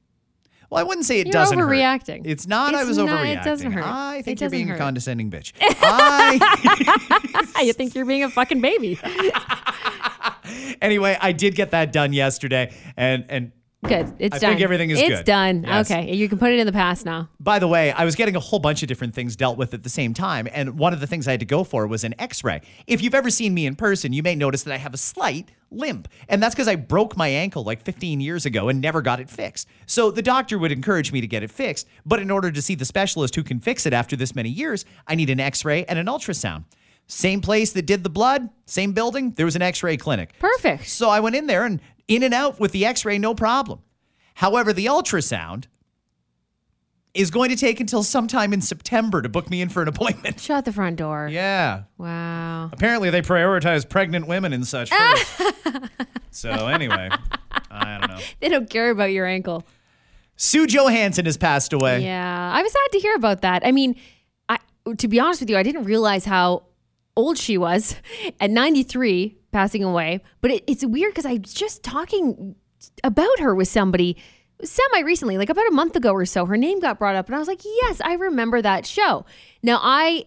Well, 0.71 0.79
I 0.79 0.83
wouldn't 0.83 1.05
say 1.05 1.19
it 1.19 1.27
You're 1.27 1.33
doesn't 1.33 1.59
hurt. 1.59 1.69
overreacting. 1.69 2.21
It's 2.23 2.47
not. 2.47 2.73
I 2.73 2.79
It's 2.79 2.87
was 2.87 2.97
not- 2.97 3.09
overreacting. 3.09 3.41
it 3.41 3.43
doesn't 3.43 3.71
hurt. 3.73 3.83
I 3.85 4.21
think 4.21 4.39
you're 4.39 4.49
being 4.49 4.71
a 4.71 4.77
condescending 4.77 5.29
bitch. 5.29 5.51
I 5.61 7.61
you 7.65 7.73
think 7.73 7.93
you're 7.93 8.05
being 8.05 8.23
a 8.23 8.29
fucking 8.29 8.61
baby. 8.61 8.97
anyway, 10.81 11.17
I 11.19 11.33
did 11.33 11.55
get 11.55 11.71
that 11.71 11.91
done 11.91 12.13
yesterday, 12.13 12.73
and 12.95 13.25
and 13.29 13.51
Good. 13.83 14.13
It's 14.19 14.37
done. 14.37 14.37
I 14.37 14.39
done. 14.39 14.39
think 14.39 14.61
everything 14.61 14.89
is 14.91 14.99
good. 14.99 15.11
it's 15.11 15.19
good. 15.21 15.25
done. 15.25 15.63
Yes. 15.63 15.89
Okay. 15.89 16.13
You 16.13 16.29
can 16.29 16.37
put 16.37 16.51
it 16.51 16.59
in 16.59 16.67
the 16.67 16.71
past 16.71 17.03
now. 17.03 17.29
By 17.39 17.57
the 17.57 17.67
way, 17.67 17.91
I 17.91 18.05
was 18.05 18.15
getting 18.15 18.35
a 18.35 18.39
whole 18.39 18.59
bunch 18.59 18.83
of 18.83 18.87
different 18.87 19.15
things 19.15 19.35
dealt 19.35 19.57
with 19.57 19.73
at 19.73 19.81
the 19.83 19.89
same 19.89 20.13
time, 20.13 20.47
and 20.51 20.77
one 20.77 20.93
of 20.93 20.99
the 20.99 21.07
things 21.07 21.27
I 21.27 21.31
had 21.31 21.39
to 21.39 21.45
go 21.47 21.63
for 21.63 21.87
was 21.87 22.03
an 22.03 22.13
x 22.19 22.43
ray. 22.43 22.61
If 22.85 23.01
you've 23.01 23.15
ever 23.15 23.31
seen 23.31 23.53
me 23.53 23.65
in 23.65 23.75
person, 23.75 24.13
you 24.13 24.21
may 24.21 24.35
notice 24.35 24.63
that 24.63 24.73
I 24.73 24.77
have 24.77 24.93
a 24.93 24.97
slight 24.97 25.49
limp, 25.71 26.07
and 26.29 26.43
that's 26.43 26.53
because 26.53 26.67
I 26.67 26.75
broke 26.75 27.17
my 27.17 27.27
ankle 27.29 27.63
like 27.63 27.81
15 27.83 28.21
years 28.21 28.45
ago 28.45 28.69
and 28.69 28.81
never 28.81 29.01
got 29.01 29.19
it 29.19 29.29
fixed. 29.29 29.67
So 29.87 30.11
the 30.11 30.21
doctor 30.21 30.59
would 30.59 30.71
encourage 30.71 31.11
me 31.11 31.21
to 31.21 31.27
get 31.27 31.41
it 31.41 31.49
fixed, 31.49 31.87
but 32.05 32.19
in 32.19 32.29
order 32.29 32.51
to 32.51 32.61
see 32.61 32.75
the 32.75 32.85
specialist 32.85 33.35
who 33.35 33.43
can 33.43 33.59
fix 33.59 33.85
it 33.87 33.93
after 33.93 34.15
this 34.15 34.35
many 34.35 34.49
years, 34.49 34.85
I 35.07 35.15
need 35.15 35.29
an 35.31 35.39
x 35.39 35.65
ray 35.65 35.85
and 35.85 35.97
an 35.97 36.05
ultrasound. 36.05 36.65
Same 37.07 37.41
place 37.41 37.73
that 37.73 37.85
did 37.85 38.03
the 38.05 38.09
blood, 38.09 38.49
same 38.65 38.93
building, 38.93 39.31
there 39.31 39.45
was 39.45 39.57
an 39.57 39.61
x 39.61 39.83
ray 39.83 39.97
clinic. 39.97 40.31
Perfect. 40.39 40.87
So 40.87 41.09
I 41.09 41.19
went 41.19 41.35
in 41.35 41.45
there 41.45 41.65
and 41.65 41.81
in 42.11 42.23
and 42.23 42.33
out 42.33 42.59
with 42.59 42.71
the 42.73 42.85
x 42.85 43.05
ray, 43.05 43.17
no 43.17 43.33
problem. 43.33 43.79
However, 44.35 44.73
the 44.73 44.85
ultrasound 44.85 45.65
is 47.13 47.31
going 47.31 47.49
to 47.49 47.55
take 47.55 47.79
until 47.79 48.03
sometime 48.03 48.53
in 48.53 48.61
September 48.61 49.21
to 49.21 49.29
book 49.29 49.49
me 49.49 49.61
in 49.61 49.69
for 49.69 49.81
an 49.81 49.87
appointment. 49.87 50.39
Shut 50.41 50.65
the 50.65 50.71
front 50.73 50.97
door. 50.97 51.27
Yeah. 51.31 51.83
Wow. 51.97 52.69
Apparently, 52.71 53.09
they 53.09 53.21
prioritize 53.21 53.87
pregnant 53.87 54.27
women 54.27 54.53
and 54.53 54.65
such 54.67 54.89
first. 54.93 55.41
so, 56.31 56.49
anyway, 56.67 57.09
I 57.69 57.97
don't 57.97 58.09
know. 58.09 58.19
They 58.39 58.49
don't 58.49 58.69
care 58.69 58.89
about 58.91 59.11
your 59.11 59.25
ankle. 59.25 59.65
Sue 60.35 60.67
Johanson 60.67 61.25
has 61.25 61.37
passed 61.37 61.71
away. 61.71 62.03
Yeah, 62.03 62.51
I 62.53 62.61
was 62.63 62.71
sad 62.71 62.91
to 62.93 62.99
hear 62.99 63.15
about 63.15 63.41
that. 63.41 63.65
I 63.65 63.71
mean, 63.71 63.95
I 64.49 64.57
to 64.97 65.07
be 65.07 65.19
honest 65.19 65.39
with 65.39 65.49
you, 65.49 65.57
I 65.57 65.63
didn't 65.63 65.83
realize 65.83 66.25
how 66.25 66.63
old 67.15 67.37
she 67.37 67.57
was 67.57 67.95
at 68.39 68.49
93, 68.49 69.37
passing 69.51 69.83
away. 69.83 70.21
But 70.41 70.51
it, 70.51 70.63
it's 70.67 70.85
weird 70.85 71.11
because 71.13 71.25
I 71.25 71.33
was 71.43 71.53
just 71.53 71.83
talking 71.83 72.55
about 73.03 73.39
her 73.39 73.53
with 73.53 73.67
somebody 73.67 74.17
semi 74.63 75.01
recently, 75.03 75.37
like 75.37 75.49
about 75.49 75.67
a 75.67 75.71
month 75.71 75.95
ago 75.95 76.11
or 76.13 76.25
so. 76.25 76.45
Her 76.45 76.57
name 76.57 76.79
got 76.79 76.99
brought 76.99 77.15
up, 77.15 77.27
and 77.27 77.35
I 77.35 77.39
was 77.39 77.47
like, 77.47 77.61
"Yes, 77.63 78.01
I 78.03 78.13
remember 78.13 78.61
that 78.61 78.85
show." 78.85 79.25
Now, 79.63 79.79
I 79.81 80.25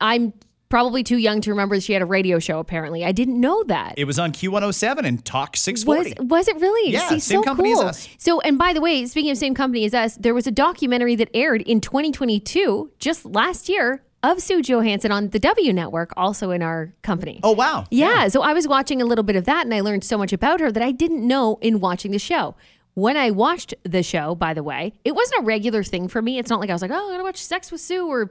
I'm 0.00 0.32
probably 0.68 1.02
too 1.02 1.18
young 1.18 1.38
to 1.42 1.50
remember 1.50 1.76
that 1.76 1.82
she 1.82 1.92
had 1.92 2.00
a 2.00 2.06
radio 2.06 2.38
show. 2.38 2.58
Apparently, 2.58 3.04
I 3.04 3.12
didn't 3.12 3.38
know 3.38 3.62
that. 3.64 3.92
It 3.98 4.04
was 4.04 4.18
on 4.18 4.32
Q107 4.32 5.04
and 5.04 5.22
Talk 5.22 5.52
Was 5.52 5.60
640. 5.60 6.26
was 6.28 6.48
it 6.48 6.56
really? 6.60 6.92
Yeah, 6.92 7.08
See, 7.10 7.20
same 7.20 7.40
so 7.40 7.42
company 7.42 7.72
as 7.72 7.78
cool. 7.78 7.88
us. 7.88 8.08
So, 8.16 8.40
and 8.40 8.56
by 8.58 8.72
the 8.72 8.80
way, 8.80 9.04
speaking 9.06 9.30
of 9.30 9.36
same 9.36 9.54
company 9.54 9.84
as 9.84 9.92
us, 9.92 10.16
there 10.16 10.32
was 10.32 10.46
a 10.46 10.50
documentary 10.50 11.14
that 11.16 11.28
aired 11.34 11.60
in 11.62 11.80
2022, 11.82 12.90
just 12.98 13.26
last 13.26 13.68
year, 13.68 14.02
of 14.22 14.40
Sue 14.40 14.62
Johanson 14.62 15.10
on 15.10 15.28
the 15.30 15.38
W 15.38 15.72
Network, 15.72 16.12
also 16.16 16.50
in 16.50 16.62
our 16.62 16.92
company. 17.02 17.40
oh, 17.42 17.52
wow. 17.52 17.84
yeah. 17.90 18.28
So 18.28 18.42
I 18.42 18.52
was 18.52 18.68
watching 18.68 19.02
a 19.02 19.04
little 19.04 19.24
bit 19.24 19.36
of 19.36 19.44
that, 19.44 19.64
and 19.64 19.74
I 19.74 19.80
learned 19.80 20.04
so 20.04 20.16
much 20.16 20.32
about 20.32 20.60
her 20.60 20.70
that 20.70 20.82
I 20.82 20.92
didn't 20.92 21.26
know 21.26 21.58
in 21.60 21.80
watching 21.80 22.12
the 22.12 22.18
show. 22.18 22.54
When 22.94 23.16
I 23.16 23.30
watched 23.30 23.74
the 23.84 24.02
show, 24.02 24.34
by 24.34 24.52
the 24.52 24.62
way, 24.62 24.92
it 25.02 25.14
wasn't 25.14 25.42
a 25.42 25.44
regular 25.44 25.82
thing 25.82 26.08
for 26.08 26.20
me. 26.20 26.38
It's 26.38 26.50
not 26.50 26.60
like 26.60 26.68
I 26.68 26.74
was 26.74 26.82
like, 26.82 26.90
oh, 26.90 27.06
I'm 27.06 27.12
gonna 27.12 27.24
watch 27.24 27.42
Sex 27.42 27.72
with 27.72 27.80
Sue 27.80 28.06
or 28.06 28.30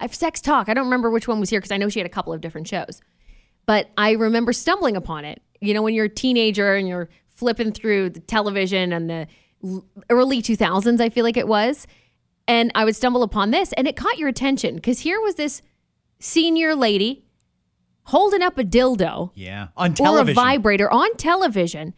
I 0.00 0.02
have 0.02 0.14
Sex 0.14 0.40
Talk. 0.40 0.68
I 0.68 0.74
don't 0.74 0.86
remember 0.86 1.08
which 1.08 1.28
one 1.28 1.38
was 1.38 1.50
here 1.50 1.60
because 1.60 1.70
I 1.70 1.76
know 1.76 1.88
she 1.88 2.00
had 2.00 2.06
a 2.06 2.10
couple 2.10 2.32
of 2.32 2.40
different 2.40 2.66
shows 2.66 3.00
but 3.66 3.90
I 3.96 4.12
remember 4.12 4.52
stumbling 4.52 4.96
upon 4.96 5.24
it. 5.24 5.42
You 5.60 5.74
know, 5.74 5.82
when 5.82 5.94
you're 5.94 6.06
a 6.06 6.10
teenager 6.10 6.74
and 6.74 6.88
you're 6.88 7.08
flipping 7.28 7.72
through 7.72 8.10
the 8.10 8.20
television 8.20 8.92
and 8.92 9.08
the 9.08 9.26
early 10.10 10.42
2000s, 10.42 11.00
I 11.00 11.08
feel 11.08 11.24
like 11.24 11.36
it 11.36 11.48
was. 11.48 11.86
And 12.48 12.72
I 12.74 12.84
would 12.84 12.96
stumble 12.96 13.22
upon 13.22 13.50
this 13.50 13.72
and 13.74 13.86
it 13.86 13.96
caught 13.96 14.18
your 14.18 14.28
attention 14.28 14.74
because 14.76 15.00
here 15.00 15.20
was 15.20 15.36
this 15.36 15.62
senior 16.18 16.74
lady 16.74 17.24
holding 18.04 18.42
up 18.42 18.58
a 18.58 18.64
dildo 18.64 19.30
Yeah. 19.34 19.68
On 19.76 19.94
television, 19.94 20.28
or 20.28 20.30
a 20.30 20.34
vibrator 20.34 20.90
on 20.92 21.16
television, 21.16 21.94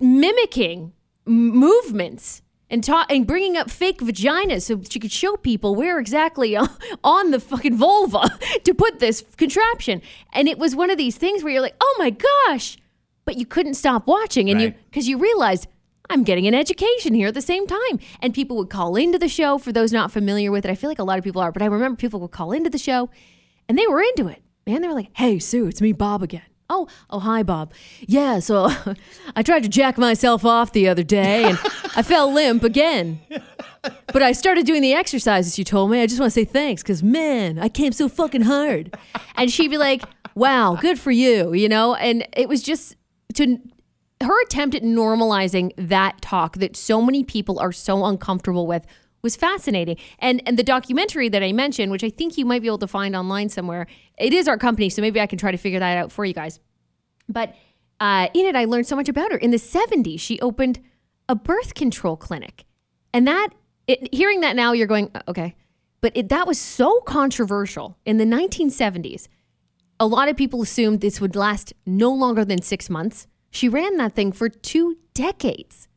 mimicking 0.00 0.92
movements 1.24 2.42
and 2.70 2.82
ta- 2.84 3.06
and 3.08 3.26
bringing 3.26 3.56
up 3.56 3.70
fake 3.70 4.00
vaginas 4.00 4.62
so 4.62 4.82
she 4.88 4.98
could 4.98 5.12
show 5.12 5.36
people 5.36 5.74
where 5.74 5.98
exactly 5.98 6.56
on 7.04 7.30
the 7.30 7.40
fucking 7.40 7.76
vulva 7.76 8.28
to 8.64 8.74
put 8.74 8.98
this 8.98 9.24
contraption. 9.36 10.02
And 10.32 10.48
it 10.48 10.58
was 10.58 10.74
one 10.76 10.90
of 10.90 10.98
these 10.98 11.16
things 11.16 11.42
where 11.42 11.52
you're 11.52 11.62
like, 11.62 11.76
oh 11.80 11.96
my 11.98 12.10
gosh, 12.10 12.76
but 13.24 13.36
you 13.36 13.46
couldn't 13.46 13.74
stop 13.74 14.06
watching, 14.06 14.50
and 14.50 14.60
you 14.60 14.74
because 14.90 15.08
you 15.08 15.18
realized. 15.18 15.68
I'm 16.10 16.24
getting 16.24 16.46
an 16.46 16.54
education 16.54 17.14
here 17.14 17.28
at 17.28 17.34
the 17.34 17.42
same 17.42 17.66
time. 17.66 17.98
And 18.20 18.32
people 18.32 18.56
would 18.56 18.70
call 18.70 18.96
into 18.96 19.18
the 19.18 19.28
show 19.28 19.58
for 19.58 19.72
those 19.72 19.92
not 19.92 20.10
familiar 20.10 20.50
with 20.50 20.64
it. 20.64 20.70
I 20.70 20.74
feel 20.74 20.90
like 20.90 20.98
a 20.98 21.04
lot 21.04 21.18
of 21.18 21.24
people 21.24 21.42
are, 21.42 21.52
but 21.52 21.62
I 21.62 21.66
remember 21.66 21.96
people 21.96 22.20
would 22.20 22.30
call 22.30 22.52
into 22.52 22.70
the 22.70 22.78
show 22.78 23.10
and 23.68 23.76
they 23.76 23.86
were 23.86 24.00
into 24.00 24.28
it. 24.28 24.42
Man, 24.66 24.82
they 24.82 24.88
were 24.88 24.94
like, 24.94 25.10
hey, 25.14 25.38
Sue, 25.38 25.66
it's 25.66 25.80
me, 25.80 25.92
Bob 25.92 26.22
again. 26.22 26.42
Oh, 26.70 26.86
oh, 27.08 27.20
hi, 27.20 27.42
Bob. 27.42 27.72
Yeah, 28.00 28.40
so 28.40 28.70
I 29.36 29.42
tried 29.42 29.62
to 29.62 29.70
jack 29.70 29.96
myself 29.96 30.44
off 30.44 30.72
the 30.72 30.88
other 30.88 31.02
day 31.02 31.44
and 31.44 31.58
I 31.96 32.02
fell 32.02 32.30
limp 32.30 32.62
again. 32.62 33.20
But 34.12 34.22
I 34.22 34.32
started 34.32 34.66
doing 34.66 34.82
the 34.82 34.92
exercises 34.92 35.58
you 35.58 35.64
told 35.64 35.90
me. 35.90 36.02
I 36.02 36.06
just 36.06 36.20
want 36.20 36.32
to 36.32 36.34
say 36.34 36.44
thanks 36.44 36.82
because, 36.82 37.02
man, 37.02 37.58
I 37.58 37.70
came 37.70 37.92
so 37.92 38.08
fucking 38.08 38.42
hard. 38.42 38.94
And 39.36 39.50
she'd 39.50 39.68
be 39.68 39.78
like, 39.78 40.02
wow, 40.34 40.76
good 40.78 40.98
for 40.98 41.10
you, 41.10 41.54
you 41.54 41.70
know? 41.70 41.94
And 41.94 42.26
it 42.34 42.48
was 42.48 42.62
just 42.62 42.96
to 43.34 43.58
her 44.22 44.42
attempt 44.42 44.74
at 44.74 44.82
normalizing 44.82 45.72
that 45.76 46.20
talk 46.20 46.56
that 46.58 46.76
so 46.76 47.00
many 47.00 47.22
people 47.22 47.58
are 47.58 47.72
so 47.72 48.04
uncomfortable 48.04 48.66
with 48.66 48.86
was 49.22 49.36
fascinating. 49.36 49.96
And 50.18 50.42
and 50.46 50.58
the 50.58 50.62
documentary 50.62 51.28
that 51.28 51.42
I 51.42 51.52
mentioned, 51.52 51.90
which 51.92 52.04
I 52.04 52.10
think 52.10 52.38
you 52.38 52.44
might 52.44 52.62
be 52.62 52.68
able 52.68 52.78
to 52.78 52.86
find 52.86 53.14
online 53.16 53.48
somewhere, 53.48 53.86
it 54.18 54.32
is 54.32 54.48
our 54.48 54.58
company, 54.58 54.88
so 54.88 55.02
maybe 55.02 55.20
I 55.20 55.26
can 55.26 55.38
try 55.38 55.50
to 55.50 55.58
figure 55.58 55.80
that 55.80 55.98
out 55.98 56.12
for 56.12 56.24
you 56.24 56.34
guys. 56.34 56.60
But 57.28 57.54
uh, 58.00 58.28
in 58.34 58.46
it, 58.46 58.56
I 58.56 58.64
learned 58.64 58.86
so 58.86 58.96
much 58.96 59.08
about 59.08 59.32
her. 59.32 59.38
In 59.38 59.50
the 59.50 59.56
70s, 59.56 60.20
she 60.20 60.40
opened 60.40 60.80
a 61.28 61.34
birth 61.34 61.74
control 61.74 62.16
clinic. 62.16 62.64
And 63.12 63.26
that, 63.26 63.48
it, 63.86 64.14
hearing 64.14 64.40
that 64.40 64.54
now, 64.54 64.72
you're 64.72 64.86
going, 64.86 65.10
"Uh, 65.14 65.22
okay. 65.28 65.54
But 66.00 66.12
it, 66.16 66.28
that 66.28 66.46
was 66.46 66.58
so 66.58 67.00
controversial 67.00 67.98
in 68.04 68.18
the 68.18 68.24
1970s. 68.24 69.28
A 69.98 70.06
lot 70.06 70.28
of 70.28 70.36
people 70.36 70.62
assumed 70.62 71.00
this 71.00 71.20
would 71.20 71.34
last 71.34 71.72
no 71.84 72.12
longer 72.12 72.44
than 72.44 72.62
six 72.62 72.88
months. 72.88 73.26
She 73.50 73.68
ran 73.68 73.96
that 73.96 74.14
thing 74.14 74.32
for 74.32 74.48
two 74.48 74.98
decades, 75.14 75.88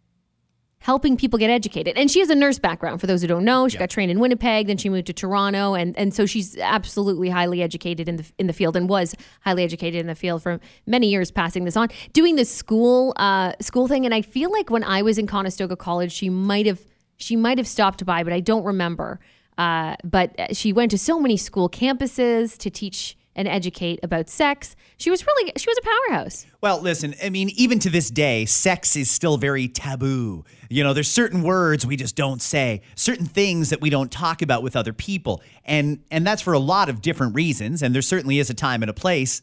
helping 0.79 1.17
people 1.17 1.38
get 1.38 1.50
educated. 1.50 1.98
And 1.98 2.10
she 2.10 2.20
has 2.20 2.29
a 2.29 2.36
nurse 2.36 2.60
background, 2.60 3.01
for 3.01 3.08
those 3.08 3.22
who 3.22 3.27
don't 3.27 3.43
know. 3.43 3.67
She 3.67 3.77
got 3.77 3.89
trained 3.89 4.10
in 4.10 4.20
Winnipeg, 4.20 4.67
then 4.67 4.77
she 4.77 4.89
moved 4.89 5.08
to 5.08 5.13
Toronto, 5.13 5.74
and, 5.74 5.98
and 5.98 6.13
so 6.13 6.25
she's 6.25 6.58
absolutely 6.58 7.29
highly 7.29 7.62
educated 7.62 8.08
in 8.10 8.15
the 8.17 8.25
in 8.39 8.48
the 8.48 8.53
field 8.53 8.75
and 8.75 8.89
was 8.89 9.15
highly 9.41 9.63
educated 9.63 10.00
in 10.01 10.08
the 10.08 10.15
field 10.15 10.41
for 10.41 10.60
many 10.86 11.08
years, 11.08 11.29
passing 11.29 11.65
this 11.65 11.77
on, 11.77 11.89
doing 12.13 12.36
the 12.36 12.46
school 12.46 13.13
uh, 13.17 13.53
school 13.60 13.88
thing. 13.88 14.05
And 14.05 14.13
I 14.13 14.22
feel 14.22 14.51
like 14.51 14.70
when 14.70 14.84
I 14.84 15.01
was 15.01 15.17
in 15.17 15.27
Conestoga 15.27 15.75
College, 15.75 16.12
she 16.12 16.29
might 16.29 16.65
have 16.65 16.79
she 17.17 17.36
might 17.36 17.58
have 17.58 17.67
stopped 17.67 18.05
by, 18.05 18.24
but 18.24 18.34
I 18.34 18.39
don't 18.39 18.63
remember. 18.63 19.20
Uh, 19.58 19.96
but 20.03 20.55
she 20.55 20.74
went 20.74 20.89
to 20.91 20.98
so 20.98 21.20
many 21.20 21.38
school 21.38 21.70
campuses 21.70 22.58
to 22.58 22.70
teach 22.70 23.15
and 23.35 23.47
educate 23.47 24.00
about 24.03 24.29
sex. 24.29 24.75
She 24.97 25.09
was 25.09 25.25
really 25.25 25.51
she 25.57 25.69
was 25.69 25.77
a 25.77 25.81
powerhouse. 25.81 26.45
Well, 26.61 26.81
listen, 26.81 27.15
I 27.23 27.29
mean, 27.29 27.50
even 27.55 27.79
to 27.79 27.89
this 27.89 28.09
day, 28.09 28.45
sex 28.45 28.95
is 28.95 29.09
still 29.09 29.38
very 29.38 29.67
taboo. 29.67 30.43
You 30.69 30.83
know, 30.83 30.93
there's 30.93 31.09
certain 31.09 31.41
words 31.41 31.85
we 31.85 31.95
just 31.95 32.15
don't 32.15 32.41
say, 32.41 32.81
certain 32.95 33.25
things 33.25 33.69
that 33.69 33.81
we 33.81 33.89
don't 33.89 34.11
talk 34.11 34.41
about 34.41 34.63
with 34.63 34.75
other 34.75 34.93
people. 34.93 35.41
And 35.65 36.03
and 36.11 36.25
that's 36.25 36.41
for 36.41 36.53
a 36.53 36.59
lot 36.59 36.89
of 36.89 37.01
different 37.01 37.35
reasons, 37.35 37.81
and 37.81 37.95
there 37.95 38.01
certainly 38.01 38.39
is 38.39 38.50
a 38.50 38.53
time 38.53 38.83
and 38.83 38.89
a 38.89 38.93
place 38.93 39.41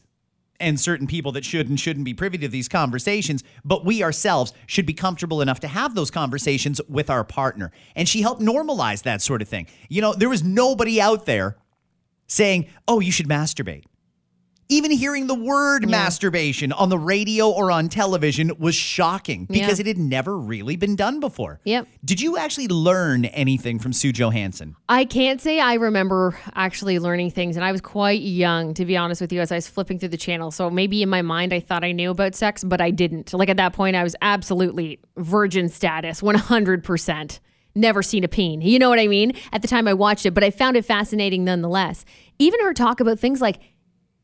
and 0.59 0.79
certain 0.79 1.07
people 1.07 1.31
that 1.31 1.45
should 1.45 1.69
and 1.69 1.79
shouldn't 1.79 2.05
be 2.05 2.13
privy 2.13 2.37
to 2.37 2.47
these 2.47 2.67
conversations, 2.67 3.43
but 3.63 3.85
we 3.85 4.03
ourselves 4.03 4.53
should 4.67 4.85
be 4.85 4.93
comfortable 4.93 5.41
enough 5.41 5.59
to 5.61 5.67
have 5.67 5.95
those 5.95 6.11
conversations 6.11 6.81
with 6.89 7.09
our 7.09 7.23
partner. 7.23 7.71
And 7.95 8.07
she 8.09 8.21
helped 8.21 8.41
normalize 8.41 9.03
that 9.03 9.21
sort 9.21 9.41
of 9.41 9.47
thing. 9.47 9.67
You 9.87 10.01
know, 10.01 10.13
there 10.13 10.29
was 10.29 10.43
nobody 10.43 10.99
out 10.99 11.25
there 11.25 11.57
saying, 12.29 12.67
"Oh, 12.87 13.01
you 13.01 13.11
should 13.11 13.27
masturbate." 13.27 13.83
Even 14.71 14.91
hearing 14.91 15.25
the 15.25 15.33
word 15.33 15.89
masturbation 15.89 16.71
on 16.71 16.89
the 16.89 16.97
radio 16.99 17.49
or 17.49 17.71
on 17.71 17.89
television 17.89 18.51
was 18.59 18.75
shocking 18.75 19.45
because 19.45 19.79
Yeah. 19.79 19.85
it 19.85 19.87
had 19.87 19.97
never 19.97 20.37
really 20.37 20.75
been 20.75 20.95
done 20.95 21.19
before. 21.19 21.59
Yep. 21.65 21.87
Did 22.05 22.21
you 22.21 22.37
actually 22.37 22.67
learn 22.67 23.25
anything 23.25 23.79
from 23.79 23.93
Sue 23.93 24.11
Johanson? 24.11 24.75
I 24.87 25.05
can't 25.05 25.41
say 25.41 25.59
I 25.59 25.73
remember 25.73 26.37
actually 26.53 26.99
learning 26.99 27.31
things, 27.31 27.55
and 27.55 27.65
I 27.65 27.71
was 27.71 27.81
quite 27.81 28.21
young, 28.21 28.75
to 28.75 28.85
be 28.85 28.95
honest 28.95 29.21
with 29.21 29.33
you, 29.33 29.41
as 29.41 29.51
I 29.51 29.55
was 29.55 29.67
flipping 29.67 29.97
through 29.97 30.09
the 30.09 30.17
channel. 30.17 30.51
So 30.51 30.69
maybe 30.69 31.01
in 31.01 31.09
my 31.09 31.23
mind, 31.23 31.51
I 31.51 31.61
thought 31.61 31.83
I 31.83 31.91
knew 31.91 32.11
about 32.11 32.35
sex, 32.35 32.63
but 32.63 32.79
I 32.79 32.91
didn't. 32.91 33.33
Like 33.33 33.49
at 33.49 33.57
that 33.57 33.73
point, 33.73 33.95
I 33.95 34.03
was 34.03 34.15
absolutely 34.21 34.99
virgin 35.17 35.67
status, 35.69 36.21
100%. 36.21 37.39
Never 37.75 38.01
seen 38.01 38.23
a 38.23 38.27
peen. 38.27 38.61
You 38.61 38.79
know 38.79 38.89
what 38.89 38.99
I 38.99 39.07
mean? 39.07 39.33
At 39.51 39.61
the 39.61 39.67
time 39.67 39.87
I 39.87 39.93
watched 39.93 40.25
it, 40.25 40.33
but 40.33 40.43
I 40.43 40.49
found 40.49 40.75
it 40.75 40.85
fascinating 40.85 41.43
nonetheless. 41.43 42.03
Even 42.39 42.59
her 42.61 42.73
talk 42.73 42.99
about 42.99 43.19
things 43.19 43.41
like 43.41 43.59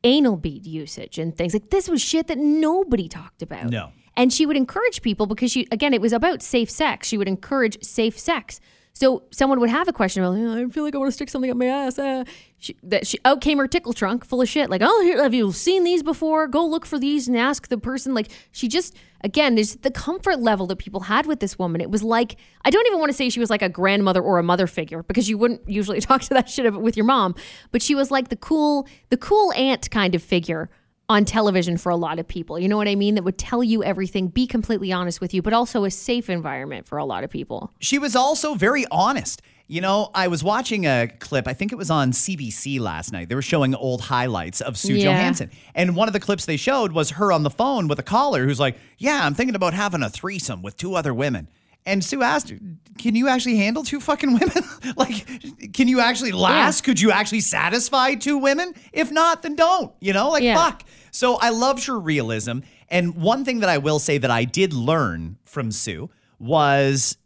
anal 0.03 0.37
bead 0.37 0.65
usage 0.65 1.17
and 1.17 1.35
things 1.35 1.53
like 1.53 1.69
this 1.69 1.89
was 1.89 2.01
shit 2.01 2.27
that 2.27 2.37
nobody 2.37 3.07
talked 3.07 3.41
about. 3.41 3.69
No. 3.69 3.91
And 4.17 4.31
she 4.31 4.45
would 4.45 4.55
encourage 4.55 5.01
people 5.01 5.25
because 5.25 5.51
she, 5.51 5.67
again, 5.71 5.93
it 5.93 6.01
was 6.01 6.13
about 6.13 6.41
safe 6.41 6.69
sex. 6.69 7.07
She 7.07 7.17
would 7.17 7.27
encourage 7.27 7.83
safe 7.83 8.17
sex. 8.17 8.59
So 8.95 9.23
someone 9.29 9.59
would 9.59 9.69
have 9.69 9.89
a 9.89 9.93
question 9.93 10.23
about, 10.23 10.37
"Oh, 10.37 10.65
I 10.65 10.69
feel 10.69 10.85
like 10.85 10.95
I 10.95 10.97
want 10.97 11.09
to 11.09 11.13
stick 11.13 11.29
something 11.29 11.51
up 11.51 11.57
my 11.57 11.65
ass. 11.65 11.99
Uh, 11.99 12.23
she, 12.57 12.77
that 12.81 13.05
she, 13.05 13.19
out 13.25 13.41
came 13.41 13.57
her 13.57 13.67
tickle 13.67 13.91
trunk 13.91 14.23
full 14.23 14.41
of 14.41 14.47
shit. 14.47 14.69
Like, 14.69 14.81
oh, 14.81 15.01
here, 15.01 15.21
have 15.21 15.33
you 15.33 15.51
seen 15.51 15.83
these 15.83 16.01
before? 16.01 16.47
Go 16.47 16.65
look 16.65 16.85
for 16.85 16.97
these 16.97 17.27
and 17.27 17.37
ask 17.37 17.67
the 17.67 17.77
person. 17.77 18.13
Like, 18.13 18.29
she 18.53 18.69
just, 18.69 18.95
again, 19.21 19.55
there's 19.55 19.75
the 19.75 19.91
comfort 19.91 20.39
level 20.39 20.65
that 20.67 20.77
people 20.77 21.01
had 21.01 21.25
with 21.25 21.41
this 21.41 21.59
woman. 21.59 21.81
It 21.81 21.91
was 21.91 22.03
like, 22.03 22.37
I 22.63 22.69
don't 22.69 22.87
even 22.87 22.99
want 22.99 23.09
to 23.09 23.13
say 23.17 23.27
she 23.27 23.41
was 23.41 23.49
like 23.49 23.61
a 23.61 23.67
grandmother 23.67 24.21
or 24.21 24.39
a 24.39 24.43
mother 24.43 24.65
figure 24.65 25.03
because 25.03 25.27
you 25.27 25.37
wouldn't 25.37 25.69
usually 25.69 25.99
talk 26.01 26.21
to 26.21 26.33
that 26.33 26.49
shit 26.49 26.73
with 26.73 26.95
your 26.95 27.05
mom, 27.05 27.35
but 27.71 27.81
she 27.81 27.95
was 27.95 28.11
like 28.11 28.29
the 28.29 28.37
cool, 28.37 28.87
the 29.09 29.17
cool 29.17 29.51
aunt 29.53 29.91
kind 29.91 30.15
of 30.15 30.23
figure 30.23 30.69
on 31.07 31.23
television 31.25 31.77
for 31.77 31.89
a 31.91 31.95
lot 31.95 32.17
of 32.19 32.27
people. 32.27 32.57
You 32.59 32.67
know 32.67 32.77
what 32.77 32.87
I 32.87 32.95
mean? 32.95 33.15
That 33.15 33.23
would 33.23 33.37
tell 33.37 33.63
you 33.63 33.83
everything, 33.83 34.27
be 34.27 34.47
completely 34.47 34.91
honest 34.91 35.21
with 35.21 35.33
you, 35.33 35.41
but 35.41 35.53
also 35.53 35.83
a 35.83 35.91
safe 35.91 36.29
environment 36.29 36.87
for 36.87 36.97
a 36.97 37.05
lot 37.05 37.23
of 37.23 37.29
people. 37.29 37.71
She 37.79 37.99
was 37.99 38.15
also 38.15 38.55
very 38.55 38.85
honest. 38.89 39.41
You 39.67 39.81
know, 39.81 40.11
I 40.13 40.27
was 40.27 40.43
watching 40.43 40.85
a 40.85 41.07
clip, 41.19 41.47
I 41.47 41.53
think 41.53 41.71
it 41.71 41.75
was 41.75 41.89
on 41.89 42.11
CBC 42.11 42.79
last 42.79 43.11
night. 43.11 43.29
They 43.29 43.35
were 43.35 43.41
showing 43.41 43.73
old 43.73 44.01
highlights 44.01 44.61
of 44.61 44.77
Sue 44.77 44.93
Yeah. 44.95 45.05
Johanson. 45.11 45.49
And 45.73 45.95
one 45.95 46.07
of 46.07 46.13
the 46.13 46.19
clips 46.19 46.45
they 46.45 46.57
showed 46.57 46.91
was 46.91 47.11
her 47.11 47.31
on 47.31 47.41
the 47.43 47.49
phone 47.49 47.87
with 47.87 47.97
a 47.97 48.03
caller 48.03 48.45
who's 48.45 48.59
like, 48.59 48.77
Yeah, 48.99 49.25
I'm 49.25 49.33
thinking 49.33 49.55
about 49.55 49.73
having 49.73 50.03
a 50.03 50.09
threesome 50.09 50.61
with 50.61 50.77
two 50.77 50.95
other 50.95 51.13
women. 51.15 51.47
And 51.87 52.03
Sue 52.03 52.21
asked 52.23 52.53
Can 52.99 53.15
you 53.15 53.27
actually 53.27 53.57
handle 53.57 53.83
two 53.83 53.99
fucking 53.99 54.33
women? 54.33 54.63
like, 54.97 55.73
can 55.73 55.87
you 55.87 55.99
actually 55.99 56.31
last? 56.31 56.81
Could 56.83 56.99
you 57.01 57.11
actually 57.11 57.41
satisfy 57.41 58.15
two 58.15 58.37
women? 58.37 58.73
If 58.93 59.11
not, 59.11 59.41
then 59.41 59.55
don't. 59.55 59.91
You 59.99 60.13
know, 60.13 60.29
like, 60.29 60.43
Yeah. 60.43 60.55
fuck. 60.55 60.83
So 61.15 61.35
I 61.35 61.49
loved 61.49 61.85
her 61.85 61.97
realism. 61.97 62.59
And 62.89 63.15
one 63.15 63.45
thing 63.45 63.61
that 63.61 63.69
I 63.69 63.77
will 63.77 63.99
say 63.99 64.17
that 64.17 64.29
I 64.29 64.43
did 64.43 64.73
learn 64.73 65.37
from 65.45 65.71
Sue 65.71 66.09
was 66.39 67.17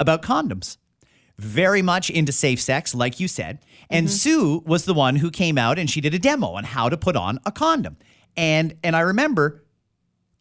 about 0.00 0.22
condoms. 0.22 0.76
Very 1.38 1.82
much 1.82 2.10
into 2.10 2.32
safe 2.32 2.60
sex, 2.60 2.96
like 2.96 3.20
you 3.20 3.28
said. 3.28 3.60
And 3.90 4.08
mm-hmm. 4.08 4.12
Sue 4.12 4.62
was 4.66 4.86
the 4.86 4.92
one 4.94 5.14
who 5.14 5.30
came 5.30 5.56
out 5.56 5.78
and 5.78 5.88
she 5.88 6.00
did 6.00 6.14
a 6.14 6.18
demo 6.18 6.48
on 6.48 6.64
how 6.64 6.88
to 6.88 6.96
put 6.96 7.14
on 7.14 7.38
a 7.46 7.52
condom. 7.52 7.96
And 8.36 8.76
and 8.82 8.96
I 8.96 9.00
remember 9.00 9.62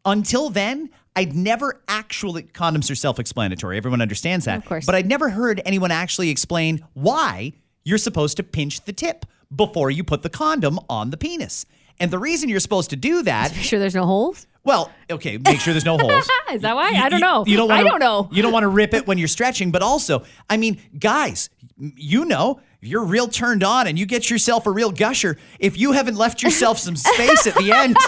until 0.04 0.50
then, 0.50 0.90
I'd 1.16 1.36
never 1.36 1.84
actually 1.88 2.44
condoms 2.44 2.90
are 2.90 2.96
self-explanatory. 2.96 3.78
Everyone 3.78 4.02
understands 4.02 4.46
that. 4.46 4.58
Of 4.58 4.66
course. 4.66 4.88
But 4.88 4.96
I'd 4.96 5.08
never 5.08 5.30
heard 5.30 5.62
anyone 5.66 5.92
actually 5.92 6.32
explain 6.32 6.84
why 6.94 7.54
you're 7.84 8.00
supposed 8.00 8.38
to 8.38 8.44
pinch 8.44 8.86
the 8.86 8.94
tip 8.94 9.28
before 9.56 9.92
you 9.92 10.04
put 10.04 10.24
the 10.24 10.32
condom 10.32 10.80
on 10.90 11.12
the 11.12 11.18
penis. 11.18 11.68
And 12.00 12.12
the 12.12 12.20
reason 12.20 12.50
you're 12.50 12.60
supposed 12.60 12.90
to 12.92 12.96
do 12.96 13.24
that 13.24 13.52
Make 13.54 13.62
sure 13.64 13.80
there's 13.80 13.96
no 13.96 14.06
holes. 14.06 14.48
well, 14.64 14.92
okay, 15.10 15.38
make 15.38 15.60
sure 15.60 15.74
there's 15.74 15.86
no 15.86 15.98
holes. 15.98 16.30
Is 16.52 16.62
that 16.62 16.76
why? 16.76 16.92
I 16.92 17.10
don't 17.10 17.22
know. 17.22 17.46
You 17.46 17.58
don't 17.58 17.70
wanna, 17.70 17.84
don't 17.90 18.00
know. 18.00 18.30
You 18.32 18.42
don't 18.42 18.52
want 18.52 18.64
to 18.64 18.68
rip 18.70 18.94
it 18.94 19.08
when 19.08 19.18
you're 19.18 19.28
stretching, 19.28 19.72
but 19.72 19.82
also, 19.82 20.24
I 20.50 20.58
mean, 20.58 20.80
guys, 21.00 21.50
you 21.78 22.26
know, 22.26 22.60
if 22.82 22.90
you're 22.90 23.04
real 23.06 23.28
turned 23.28 23.64
on 23.64 23.88
and 23.88 23.98
you 23.98 24.06
get 24.06 24.30
yourself 24.30 24.66
a 24.68 24.72
real 24.72 24.92
gusher, 24.92 25.38
if 25.60 25.78
you 25.78 25.94
haven't 25.94 26.16
left 26.16 26.44
yourself 26.44 26.78
some 26.80 26.96
space 26.96 27.48
at 27.48 27.56
the 27.56 27.72
end, 27.72 27.96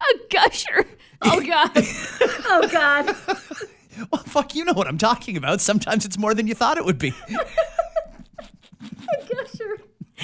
A 0.00 0.18
gusher. 0.30 0.84
Oh 1.22 1.40
God. 1.40 1.70
oh 2.46 2.68
God. 2.70 3.06
well, 4.12 4.22
fuck, 4.24 4.54
you 4.54 4.64
know 4.66 4.74
what 4.74 4.86
I'm 4.86 4.98
talking 4.98 5.36
about. 5.38 5.62
Sometimes 5.62 6.04
it's 6.04 6.18
more 6.18 6.34
than 6.34 6.46
you 6.46 6.54
thought 6.54 6.76
it 6.76 6.84
would 6.84 6.98
be. 6.98 7.14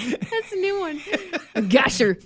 Gusher. 0.00 0.16
That's 0.30 0.52
a 0.52 0.56
new 0.56 0.80
one. 0.80 1.00
A 1.54 1.62
gusher. 1.62 2.18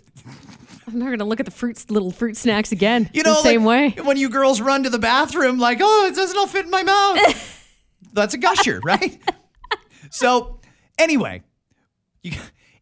I'm 0.86 0.98
not 0.98 1.10
gonna 1.10 1.24
look 1.24 1.40
at 1.40 1.46
the 1.46 1.52
fruits, 1.52 1.90
little 1.90 2.10
fruit 2.10 2.36
snacks 2.36 2.72
again. 2.72 3.08
You 3.12 3.22
know, 3.22 3.34
the 3.34 3.42
same 3.42 3.64
like, 3.64 3.96
way. 3.96 4.04
when 4.04 4.16
you 4.16 4.28
girls 4.28 4.60
run 4.60 4.82
to 4.84 4.90
the 4.90 4.98
bathroom, 4.98 5.58
like, 5.58 5.78
oh, 5.80 6.06
it 6.06 6.14
doesn't 6.14 6.36
all 6.36 6.46
fit 6.46 6.66
in 6.66 6.70
my 6.70 6.82
mouth. 6.82 7.50
That's 8.12 8.34
a 8.34 8.38
gusher, 8.38 8.80
right? 8.84 9.18
so, 10.10 10.60
anyway, 10.98 11.42
you, 12.22 12.32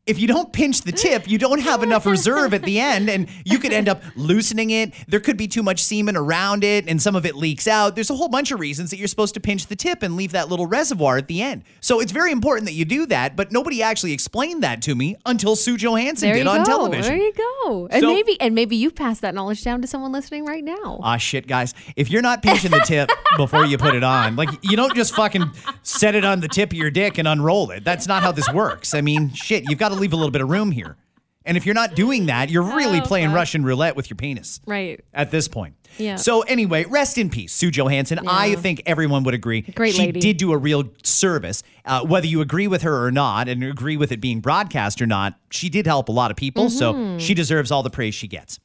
if 0.04 0.18
you 0.18 0.26
don't 0.26 0.52
pinch 0.52 0.80
the 0.82 0.90
tip, 0.90 1.28
you 1.30 1.38
don't 1.38 1.60
have 1.60 1.84
enough 1.84 2.06
reserve 2.06 2.52
at 2.54 2.62
the 2.64 2.80
end, 2.80 3.08
and 3.08 3.28
you 3.44 3.58
could 3.60 3.72
end 3.72 3.88
up 3.88 4.02
loosening 4.16 4.70
it. 4.70 4.92
There 5.06 5.20
could 5.20 5.36
be 5.36 5.46
too 5.46 5.62
much 5.62 5.80
semen 5.80 6.16
around 6.16 6.64
it, 6.64 6.88
and 6.88 7.00
some 7.00 7.14
of 7.14 7.24
it 7.24 7.36
leaks 7.36 7.68
out. 7.68 7.94
There's 7.94 8.10
a 8.10 8.16
whole 8.16 8.28
bunch 8.28 8.50
of 8.50 8.58
reasons 8.58 8.90
that 8.90 8.96
you're 8.96 9.06
supposed 9.06 9.34
to 9.34 9.40
pinch 9.40 9.68
the 9.68 9.76
tip 9.76 10.02
and 10.02 10.16
leave 10.16 10.32
that 10.32 10.48
little 10.48 10.66
reservoir 10.66 11.18
at 11.18 11.28
the 11.28 11.40
end. 11.40 11.62
So 11.80 12.00
it's 12.00 12.10
very 12.10 12.32
important 12.32 12.66
that 12.66 12.72
you 12.72 12.84
do 12.84 13.06
that, 13.06 13.36
but 13.36 13.52
nobody 13.52 13.80
actually 13.80 14.12
explained 14.12 14.64
that 14.64 14.82
to 14.82 14.96
me 14.96 15.14
until 15.24 15.54
Sue 15.54 15.76
Johanson 15.76 16.30
There 16.30 16.34
did 16.36 16.44
you 16.46 16.50
on 16.50 16.58
go. 16.64 16.64
television. 16.64 17.02
There 17.16 17.22
you 17.24 17.32
go. 17.34 17.86
And 17.92 18.00
So- 18.00 18.12
maybe 18.12 18.40
and 18.40 18.56
maybe 18.56 18.74
you've 18.74 18.96
passed 18.96 19.20
that 19.20 19.36
knowledge 19.36 19.62
down 19.62 19.82
to 19.82 19.86
someone 19.86 20.10
listening 20.10 20.44
right 20.46 20.64
now. 20.64 20.98
Ah, 21.00 21.16
shit, 21.16 21.46
guys. 21.46 21.74
If 21.94 22.10
you're 22.10 22.22
not 22.22 22.42
pinching 22.42 22.72
the 22.72 22.80
tip 22.80 23.08
before 23.36 23.64
you 23.66 23.78
put 23.78 23.94
it 23.94 24.02
on, 24.02 24.34
like, 24.34 24.48
you 24.62 24.76
don't 24.76 24.96
just 24.96 25.14
fucking 25.14 25.44
set 25.84 26.16
it 26.16 26.24
on 26.24 26.40
the 26.40 26.48
tip 26.48 26.70
of 26.72 26.76
your 26.76 26.90
dick 26.90 27.18
and 27.18 27.28
unroll 27.28 27.70
it. 27.70 27.84
That's 27.84 28.08
not 28.08 28.24
how 28.24 28.32
this 28.32 28.52
works. 28.52 28.94
I 28.94 29.00
mean, 29.00 29.32
shit, 29.32 29.62
you've 29.70 29.78
got 29.78 29.91
to 29.94 30.00
leave 30.00 30.12
a 30.12 30.16
little 30.16 30.30
bit 30.30 30.42
of 30.42 30.50
room 30.50 30.70
here. 30.72 30.96
And 31.44 31.56
if 31.56 31.66
you're 31.66 31.74
not 31.74 31.96
doing 31.96 32.26
that, 32.26 32.50
you're 32.50 32.62
really 32.62 33.00
Oh, 33.00 33.04
playing 33.04 33.30
fuck. 33.30 33.34
Russian 33.36 33.64
roulette 33.64 33.96
with 33.96 34.08
your 34.08 34.16
penis 34.16 34.60
Right. 34.64 35.00
at 35.12 35.32
this 35.32 35.48
point. 35.48 35.74
Yeah. 35.98 36.14
So 36.14 36.42
anyway, 36.42 36.84
rest 36.84 37.18
in 37.18 37.30
peace, 37.30 37.52
Sue 37.52 37.72
Johanson. 37.72 38.20
I 38.28 38.54
think 38.54 38.80
everyone 38.86 39.24
would 39.24 39.34
agree. 39.34 39.62
Great 39.62 39.94
she 39.94 40.02
lady. 40.06 40.20
did 40.20 40.36
do 40.36 40.52
a 40.52 40.56
real 40.56 40.84
service. 41.02 41.64
Uh, 41.84 42.04
whether 42.04 42.28
you 42.28 42.40
agree 42.42 42.68
with 42.68 42.82
her 42.82 43.04
or 43.04 43.10
not, 43.10 43.48
and 43.48 43.64
agree 43.64 43.96
with 43.96 44.12
it 44.12 44.20
being 44.20 44.38
broadcast 44.40 45.02
or 45.02 45.06
not, 45.06 45.34
she 45.50 45.68
did 45.68 45.84
help 45.84 46.08
a 46.08 46.12
lot 46.12 46.30
of 46.30 46.36
people. 46.36 46.70
So 46.70 46.94
Mm-hmm. 46.94 47.18
she 47.18 47.34
deserves 47.34 47.72
all 47.72 47.82
the 47.82 47.90
praise 47.90 48.14
she 48.14 48.28
gets. 48.28 48.60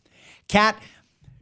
Kat, 0.47 0.79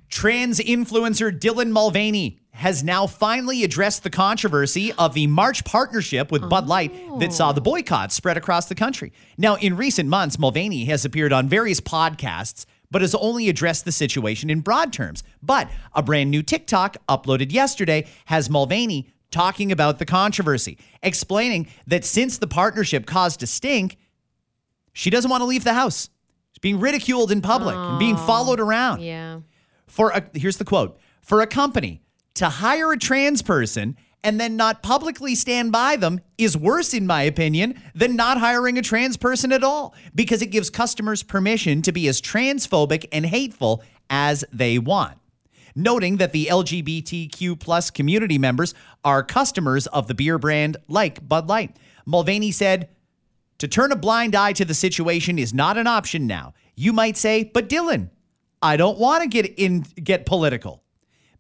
trans 0.10 0.60
influencer 0.60 1.38
Dylan 1.38 1.72
Mulvaney 1.72 2.40
has 2.56 2.84
now 2.84 3.06
finally 3.06 3.64
addressed 3.64 4.04
the 4.04 4.10
controversy 4.10 4.92
of 4.94 5.14
the 5.14 5.28
March 5.28 5.64
partnership 5.66 6.32
with 6.32 6.50
Bud 6.50 6.68
Light 6.68 6.94
that 7.20 7.34
saw 7.34 7.52
the 7.52 7.62
boycott 7.62 8.12
spread 8.12 8.38
across 8.38 8.68
the 8.68 8.76
country. 8.76 9.12
Now, 9.38 9.56
in 9.56 9.76
recent 9.76 10.08
months, 10.10 10.40
Mulvaney 10.40 10.86
has 10.86 11.04
appeared 11.06 11.34
on 11.34 11.50
various 11.50 11.82
podcasts, 11.82 12.66
but 12.90 13.02
has 13.02 13.14
only 13.16 13.50
addressed 13.50 13.84
the 13.84 13.92
situation 13.92 14.50
in 14.50 14.62
broad 14.62 14.94
terms. 14.94 15.22
But 15.44 15.70
a 15.94 16.02
brand 16.02 16.32
new 16.32 16.42
TikTok 16.42 16.96
uploaded 17.10 17.52
yesterday 17.52 18.08
has 18.26 18.50
Mulvaney 18.50 19.10
talking 19.32 19.72
about 19.72 20.00
the 20.00 20.06
controversy, 20.06 20.78
explaining 21.04 21.68
that 21.88 22.06
since 22.06 22.38
the 22.38 22.48
partnership 22.48 23.06
caused 23.06 23.44
a 23.44 23.48
stink, 23.48 23.98
she 24.94 25.10
doesn't 25.10 25.30
want 25.30 25.42
to 25.42 25.46
leave 25.46 25.66
the 25.66 25.74
house. 25.74 26.10
She's 26.54 26.60
being 26.62 26.80
ridiculed 26.80 27.34
in 27.34 27.42
public 27.42 27.76
and 27.76 28.00
being 28.00 28.16
followed 28.16 28.62
around 28.62 29.02
Yeah. 29.02 29.40
for 29.88 30.12
a 30.12 30.24
here's 30.34 30.56
the 30.56 30.64
quote 30.64 30.98
for 31.22 31.42
a 31.42 31.48
company 31.48 32.02
to 32.36 32.50
hire 32.50 32.92
a 32.92 32.98
trans 32.98 33.42
person 33.42 33.96
and 34.24 34.40
then 34.40 34.56
not 34.56 34.82
publicly 34.82 35.36
stand 35.36 35.72
by 35.72 35.96
them 35.96 36.20
is 36.38 36.58
worse 36.58 36.94
in 36.94 37.06
my 37.06 37.24
opinion 37.24 37.80
than 37.94 38.16
not 38.16 38.40
hiring 38.40 38.78
a 38.78 38.82
trans 38.82 39.18
person 39.18 39.52
at 39.52 39.64
all 39.64 39.94
because 40.14 40.42
it 40.42 40.48
gives 40.48 40.70
customers 40.70 41.24
permission 41.24 41.82
to 41.82 41.92
be 41.92 42.08
as 42.08 42.22
transphobic 42.22 43.06
and 43.12 43.26
hateful 43.26 43.84
as 44.10 44.46
they 44.52 44.78
want 44.78 45.18
noting 45.76 46.18
that 46.18 46.32
the 46.32 46.46
lgbtq 46.46 47.60
plus 47.60 47.90
community 47.90 48.38
members 48.38 48.74
are 49.04 49.24
customers 49.24 49.88
of 49.88 50.08
the 50.08 50.14
beer 50.14 50.38
brand 50.38 50.78
like 50.88 51.28
bud 51.28 51.48
light 51.48 51.76
mulvaney 52.06 52.52
said 52.52 52.88
to 53.58 53.68
turn 53.68 53.92
a 53.92 53.96
blind 53.96 54.36
eye 54.36 54.54
to 54.54 54.66
the 54.66 54.74
situation 54.74 55.40
is 55.40 55.54
not 55.54 55.78
an 55.78 55.88
option 55.88 56.28
now. 56.28 56.54
You 56.76 56.94
might 56.94 57.18
say, 57.18 57.44
but 57.44 57.70
Dylan, 57.70 58.10
I 58.62 58.78
don't 58.78 58.98
want 58.98 59.24
to 59.24 59.30
get 59.30 59.46
in 59.58 59.86
get 60.02 60.26
political. 60.26 60.84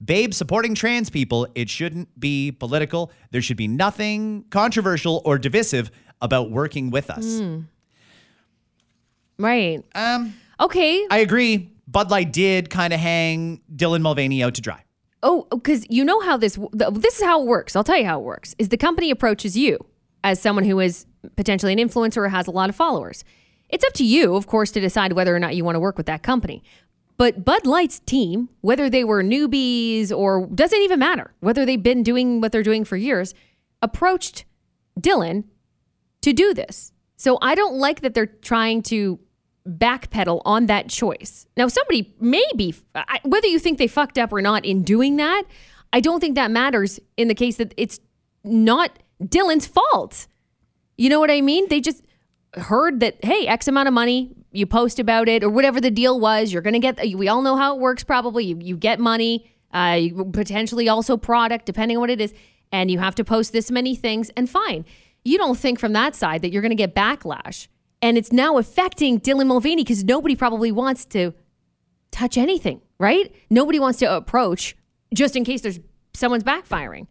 Babe, 0.06 0.34
supporting 0.34 0.76
trans 0.76 1.10
people, 1.10 1.48
it 1.56 1.70
shouldn't 1.70 2.20
be 2.20 2.52
political. 2.52 3.12
There 3.32 3.42
should 3.42 3.58
be 3.58 3.68
nothing 3.68 4.46
controversial 4.52 5.22
or 5.26 5.38
divisive 5.40 5.90
about 6.22 6.52
working 6.52 6.92
with 6.92 7.10
us. 7.10 7.42
Right. 9.38 9.84
Um, 9.96 10.34
Okay. 10.60 11.06
I 11.12 11.20
agree. 11.20 11.72
Bud 11.88 12.10
Light 12.10 12.32
did 12.32 12.70
kind 12.70 12.94
of 12.94 13.00
hang 13.00 13.62
Dylan 13.76 14.02
Mulvaney 14.02 14.44
out 14.44 14.56
to 14.56 14.62
dry. 14.62 14.84
Oh, 15.24 15.48
because 15.52 15.86
you 15.90 16.06
know 16.06 16.20
how 16.22 16.38
this 16.38 16.58
this 16.72 17.18
is 17.18 17.24
how 17.24 17.42
it 17.42 17.48
works. 17.48 17.76
I'll 17.76 17.84
tell 17.84 17.98
you 17.98 18.06
how 18.06 18.20
it 18.20 18.24
works. 18.24 18.56
Is 18.58 18.70
the 18.70 18.78
company 18.78 19.12
approaches 19.12 19.58
you 19.58 19.80
as 20.24 20.40
someone 20.42 20.66
who 20.66 20.80
is 20.80 21.06
potentially 21.36 21.74
an 21.74 21.80
influencer 21.80 22.18
or 22.18 22.30
has 22.30 22.48
a 22.48 22.52
lot 22.52 22.70
of 22.70 22.76
followers. 22.76 23.24
It's 23.70 23.84
up 23.84 23.94
to 23.94 24.06
you, 24.06 24.36
of 24.36 24.46
course, 24.48 24.72
to 24.72 24.80
decide 24.80 25.14
whether 25.14 25.36
or 25.36 25.40
not 25.40 25.56
you 25.56 25.66
want 25.66 25.76
to 25.76 25.80
work 25.80 25.98
with 25.98 26.06
that 26.06 26.22
company. 26.22 26.64
But 27.18 27.46
Bud 27.46 27.66
Light's 27.66 28.00
team, 28.02 28.50
whether 28.62 28.90
they 28.90 29.04
were 29.04 29.24
newbies 29.24 30.12
or 30.12 30.48
doesn't 30.48 30.82
even 30.82 31.00
matter, 31.00 31.34
whether 31.40 31.66
they've 31.66 31.82
been 31.82 32.04
doing 32.04 32.42
what 32.42 32.52
they're 32.52 32.64
doing 32.64 32.84
for 32.84 32.98
years, 32.98 33.34
approached 33.82 34.46
Dylan 35.00 35.46
to 36.22 36.34
do 36.34 36.54
this. 36.54 36.92
So 37.16 37.38
I 37.42 37.56
don't 37.56 37.76
like 37.76 38.02
that 38.02 38.14
they're 38.14 38.26
trying 38.26 38.82
to 38.84 39.20
backpedal 39.68 40.42
on 40.46 40.66
that 40.66 40.90
choice. 40.90 41.48
Now, 41.56 41.68
somebody 41.68 42.14
maybe, 42.20 42.76
whether 43.24 43.48
you 43.48 43.60
think 43.60 43.78
they 43.78 43.88
fucked 43.88 44.18
up 44.18 44.34
or 44.34 44.42
not 44.42 44.66
in 44.66 44.84
doing 44.84 45.16
that, 45.16 45.44
I 45.94 46.02
don't 46.02 46.20
think 46.20 46.36
that 46.36 46.52
matters 46.52 47.00
in 47.16 47.30
the 47.30 47.36
case 47.36 47.58
that 47.58 47.74
it's 47.78 48.00
not 48.44 49.00
Dylan's 49.24 49.66
fault. 49.66 50.28
You 50.98 51.10
know 51.10 51.20
what 51.20 51.32
I 51.32 51.42
mean? 51.42 51.68
They 51.70 51.80
just 51.80 52.04
heard 52.56 53.00
that, 53.00 53.24
hey, 53.24 53.48
X 53.48 53.68
amount 53.68 53.88
of 53.88 53.94
money, 53.94 54.32
you 54.56 54.66
post 54.66 55.00
about 55.00 55.28
it 55.28 55.44
or 55.44 55.50
whatever 55.50 55.82
the 55.82 55.92
deal 55.92 56.20
was. 56.20 56.52
You're 56.52 56.62
going 56.62 56.74
to 56.74 56.80
get, 56.80 57.00
we 57.18 57.28
all 57.28 57.42
know 57.42 57.56
how 57.56 57.76
it 57.76 57.82
works 57.82 58.04
probably. 58.04 58.46
You, 58.46 58.58
you 58.62 58.78
get 58.78 59.00
money, 59.00 59.50
uh, 59.74 60.02
potentially 60.32 60.90
also 60.90 61.18
product, 61.18 61.66
depending 61.66 61.98
on 61.98 62.02
what 62.02 62.10
it 62.10 62.22
is, 62.22 62.34
and 62.72 62.90
you 62.90 63.00
have 63.00 63.16
to 63.16 63.24
post 63.24 63.54
this 63.54 63.70
many 63.72 63.96
things, 63.96 64.30
and 64.38 64.50
fine. 64.50 64.86
You 65.24 65.38
don't 65.38 65.58
think 65.58 65.80
from 65.80 65.94
that 65.94 66.16
side 66.16 66.42
that 66.42 66.52
you're 66.52 66.62
going 66.62 66.70
to 66.72 66.76
get 66.76 66.94
backlash. 66.96 67.68
And 68.02 68.18
it's 68.18 68.32
now 68.32 68.58
affecting 68.58 69.20
Dylan 69.20 69.48
Mulvaney 69.48 69.84
because 69.84 70.04
nobody 70.04 70.36
probably 70.36 70.72
wants 70.72 71.06
to 71.06 71.34
touch 72.12 72.38
anything, 72.38 72.82
right? 73.00 73.34
Nobody 73.50 73.80
wants 73.80 74.00
to 74.00 74.16
approach 74.16 74.76
just 75.14 75.36
in 75.36 75.44
case 75.44 75.62
there's 75.62 75.80
someone's 76.14 76.44
backfiring. 76.44 77.08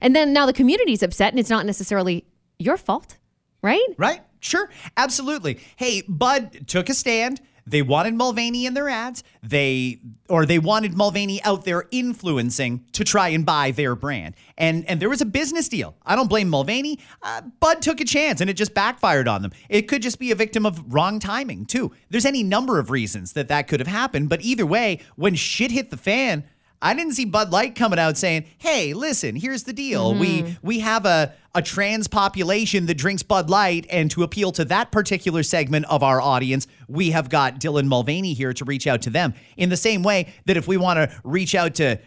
And 0.00 0.14
then 0.14 0.32
now 0.32 0.44
the 0.46 0.52
community's 0.52 1.02
upset 1.02 1.32
and 1.32 1.40
it's 1.40 1.48
not 1.50 1.64
necessarily 1.64 2.26
your 2.58 2.76
fault, 2.76 3.16
right? 3.62 3.86
Right? 3.96 4.20
Sure. 4.46 4.70
Absolutely. 4.96 5.58
Hey, 5.74 6.02
Bud 6.08 6.68
took 6.68 6.88
a 6.88 6.94
stand. 6.94 7.40
They 7.68 7.82
wanted 7.82 8.14
Mulvaney 8.14 8.64
in 8.64 8.74
their 8.74 8.88
ads. 8.88 9.24
They 9.42 9.98
or 10.28 10.46
they 10.46 10.60
wanted 10.60 10.96
Mulvaney 10.96 11.42
out 11.42 11.64
there 11.64 11.86
influencing 11.90 12.84
to 12.92 13.02
try 13.02 13.28
and 13.30 13.44
buy 13.44 13.72
their 13.72 13.96
brand. 13.96 14.36
And 14.56 14.84
and 14.88 15.00
there 15.00 15.08
was 15.08 15.20
a 15.20 15.26
business 15.26 15.68
deal. 15.68 15.96
I 16.06 16.14
don't 16.14 16.28
blame 16.28 16.48
Mulvaney. 16.48 17.00
Uh, 17.24 17.42
Bud 17.58 17.82
took 17.82 18.00
a 18.00 18.04
chance 18.04 18.40
and 18.40 18.48
it 18.48 18.54
just 18.54 18.72
backfired 18.72 19.26
on 19.26 19.42
them. 19.42 19.50
It 19.68 19.88
could 19.88 20.00
just 20.00 20.20
be 20.20 20.30
a 20.30 20.36
victim 20.36 20.64
of 20.64 20.94
wrong 20.94 21.18
timing 21.18 21.66
too. 21.66 21.90
There's 22.08 22.24
any 22.24 22.44
number 22.44 22.78
of 22.78 22.90
reasons 22.92 23.32
that 23.32 23.48
that 23.48 23.66
could 23.66 23.80
have 23.80 23.88
happened. 23.88 24.28
But 24.28 24.42
either 24.42 24.64
way, 24.64 25.00
when 25.16 25.34
shit 25.34 25.72
hit 25.72 25.90
the 25.90 25.96
fan, 25.96 26.44
I 26.82 26.94
didn't 26.94 27.12
see 27.14 27.24
Bud 27.24 27.50
Light 27.50 27.74
coming 27.74 27.98
out 27.98 28.16
saying, 28.16 28.44
"Hey, 28.58 28.92
listen, 28.92 29.36
here's 29.36 29.64
the 29.64 29.72
deal. 29.72 30.14
We 30.14 30.56
we 30.62 30.80
have 30.80 31.06
a 31.06 31.34
a 31.54 31.62
trans 31.62 32.06
population 32.06 32.86
that 32.86 32.94
drinks 32.96 33.22
Bud 33.22 33.48
Light, 33.48 33.86
and 33.88 34.10
to 34.10 34.22
appeal 34.22 34.52
to 34.52 34.64
that 34.66 34.92
particular 34.92 35.42
segment 35.42 35.86
of 35.86 36.02
our 36.02 36.20
audience, 36.20 36.66
we 36.86 37.12
have 37.12 37.30
got 37.30 37.58
Dylan 37.58 37.86
Mulvaney 37.86 38.34
here 38.34 38.52
to 38.52 38.64
reach 38.64 38.86
out 38.86 39.02
to 39.02 39.10
them. 39.10 39.34
In 39.56 39.70
the 39.70 39.76
same 39.76 40.02
way 40.02 40.34
that 40.44 40.56
if 40.56 40.68
we 40.68 40.76
want 40.76 40.98
to 40.98 41.20
reach 41.24 41.54
out 41.54 41.74
to 41.76 41.98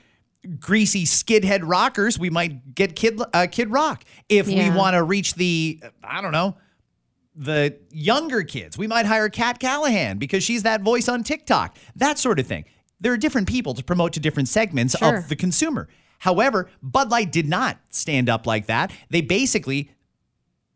greasy 0.60 1.06
skidhead 1.06 1.62
rockers, 1.64 2.20
we 2.20 2.30
might 2.30 2.76
get 2.76 2.96
Kid 2.96 3.20
uh, 3.34 3.48
Kid 3.52 3.72
Rock. 3.72 4.04
If 4.30 4.48
we 4.48 4.70
want 4.70 4.96
to 4.96 5.04
reach 5.04 5.34
the 5.34 5.82
I 6.04 6.22
don't 6.22 6.32
know 6.32 6.58
the 7.36 7.78
younger 7.90 8.44
kids. 8.44 8.78
We 8.78 8.86
might 8.86 9.06
hire 9.06 9.30
Kat 9.30 9.60
Callahan 9.60 10.18
because 10.18 10.44
she's 10.44 10.64
that 10.64 10.82
voice 10.82 11.08
on 11.08 11.24
TikTok, 11.24 11.78
that 11.96 12.20
sort 12.20 12.38
of 12.38 12.46
thing. 12.48 12.66
There 13.00 13.14
are 13.14 13.18
different 13.18 13.48
people 13.48 13.74
to 13.74 13.84
promote 13.84 14.14
to 14.14 14.20
different 14.20 14.50
segments 14.50 14.98
Sure. 14.98 15.18
of 15.18 15.30
the 15.30 15.36
consumer. 15.36 15.88
However, 16.20 16.70
Bud 16.84 17.10
Light 17.10 17.32
did 17.32 17.48
not 17.48 17.78
stand 17.90 18.30
up 18.30 18.46
like 18.46 18.66
that. 18.66 18.92
They 19.10 19.22
basically, 19.22 19.92